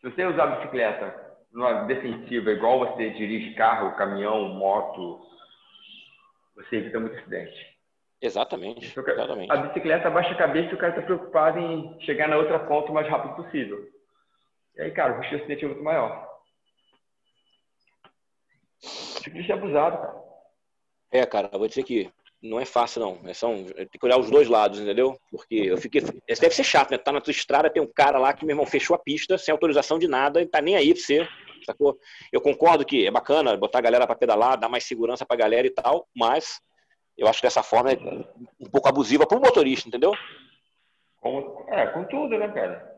Se 0.00 0.10
você 0.10 0.24
usar 0.24 0.44
a 0.44 0.56
bicicleta 0.56 1.36
numa 1.52 1.84
defensiva, 1.84 2.50
igual 2.50 2.78
você 2.78 3.10
dirige 3.10 3.54
carro, 3.54 3.96
caminhão, 3.96 4.48
moto, 4.50 5.20
você 6.54 6.76
evita 6.76 7.00
muito 7.00 7.16
acidente. 7.16 7.76
Exatamente. 8.20 8.98
exatamente. 8.98 9.52
A 9.52 9.56
bicicleta 9.56 10.10
baixa 10.10 10.32
a 10.32 10.36
cabeça 10.36 10.70
e 10.70 10.74
o 10.74 10.78
cara 10.78 10.92
está 10.92 11.02
preocupado 11.02 11.58
em 11.58 12.00
chegar 12.00 12.28
na 12.28 12.36
outra 12.36 12.58
ponta 12.58 12.90
o 12.90 12.94
mais 12.94 13.08
rápido 13.08 13.36
possível. 13.36 13.78
E 14.76 14.82
aí, 14.82 14.90
cara, 14.90 15.14
o 15.14 15.20
risco 15.20 15.36
de 15.36 15.42
acidente 15.42 15.64
é 15.64 15.68
muito 15.68 15.82
maior. 15.82 16.26
O 18.82 19.15
ciclista 19.26 19.52
é 19.52 19.56
abusado, 19.56 19.98
cara. 19.98 20.26
É, 21.12 21.26
cara, 21.26 21.50
eu 21.52 21.58
vou 21.58 21.68
dizer 21.68 21.82
que 21.82 22.10
não 22.42 22.60
é 22.60 22.64
fácil, 22.64 23.00
não. 23.00 23.20
É 23.28 23.34
só 23.34 23.48
um, 23.48 23.64
tem 23.64 23.86
que 23.86 24.04
olhar 24.04 24.18
os 24.18 24.30
dois 24.30 24.48
lados, 24.48 24.80
entendeu? 24.80 25.18
Porque 25.30 25.54
eu 25.54 25.76
fiquei. 25.76 26.02
Isso 26.28 26.40
deve 26.40 26.54
ser 26.54 26.64
chato, 26.64 26.90
né? 26.90 26.98
Tá 26.98 27.12
na 27.12 27.20
tua 27.20 27.30
estrada, 27.30 27.70
tem 27.70 27.82
um 27.82 27.92
cara 27.92 28.18
lá 28.18 28.32
que, 28.32 28.44
meu 28.44 28.52
irmão, 28.54 28.66
fechou 28.66 28.94
a 28.94 28.98
pista 28.98 29.38
sem 29.38 29.52
autorização 29.52 29.98
de 29.98 30.08
nada 30.08 30.40
e 30.40 30.46
tá 30.46 30.60
nem 30.60 30.76
aí 30.76 30.92
pra 30.92 31.02
você. 31.02 31.28
Sacou? 31.64 31.98
Eu 32.32 32.40
concordo 32.40 32.84
que 32.84 33.06
é 33.06 33.10
bacana 33.10 33.56
botar 33.56 33.78
a 33.78 33.82
galera 33.82 34.06
para 34.06 34.16
pedalar, 34.16 34.58
dar 34.58 34.68
mais 34.68 34.84
segurança 34.84 35.26
pra 35.26 35.36
galera 35.36 35.66
e 35.66 35.70
tal, 35.70 36.06
mas 36.14 36.60
eu 37.16 37.26
acho 37.26 37.40
que 37.40 37.46
dessa 37.46 37.62
forma 37.62 37.92
é 37.92 37.96
um 38.60 38.70
pouco 38.70 38.88
abusiva 38.88 39.26
pro 39.26 39.40
motorista, 39.40 39.88
entendeu? 39.88 40.12
Com, 41.20 41.66
é, 41.68 41.86
com 41.88 42.04
tudo, 42.04 42.38
né, 42.38 42.48
cara? 42.52 42.94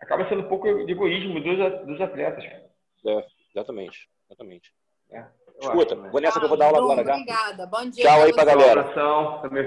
Acaba 0.00 0.26
sendo 0.28 0.42
um 0.42 0.48
pouco 0.48 0.86
de 0.86 0.92
egoísmo 0.92 1.40
dos, 1.42 1.86
dos 1.86 2.00
atletas. 2.00 2.44
É, 2.44 3.26
exatamente. 3.54 4.08
Exatamente. 4.26 4.72
É. 5.12 5.24
Escuta, 5.60 5.94
acho, 5.94 6.10
vou 6.10 6.20
nessa 6.22 6.38
que 6.38 6.44
eu 6.46 6.48
vou 6.48 6.56
dar 6.56 6.66
aula 6.66 6.78
agora, 6.78 7.04
tá? 7.04 7.12
Obrigada. 7.12 7.66
Bom 7.66 7.90
dia. 7.90 8.04
Tchau 8.04 8.22
aí 8.22 8.32
pra 8.32 8.44
galera. 8.44 8.84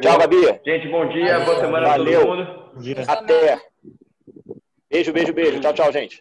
Tchau, 0.02 0.18
Gabi. 0.18 0.60
Gente, 0.66 0.88
bom 0.90 1.08
dia. 1.10 1.34
Valeu. 1.34 1.46
Boa 1.46 1.60
semana 1.60 1.88
Valeu. 1.88 2.20
todo 2.22 2.36
mundo. 2.36 2.66
Até. 3.08 3.62
Beijo, 4.90 5.14
beijo, 5.14 5.34
beijo. 5.34 5.60
Tchau, 5.60 5.74
tchau, 5.74 5.92
gente. 5.92 6.20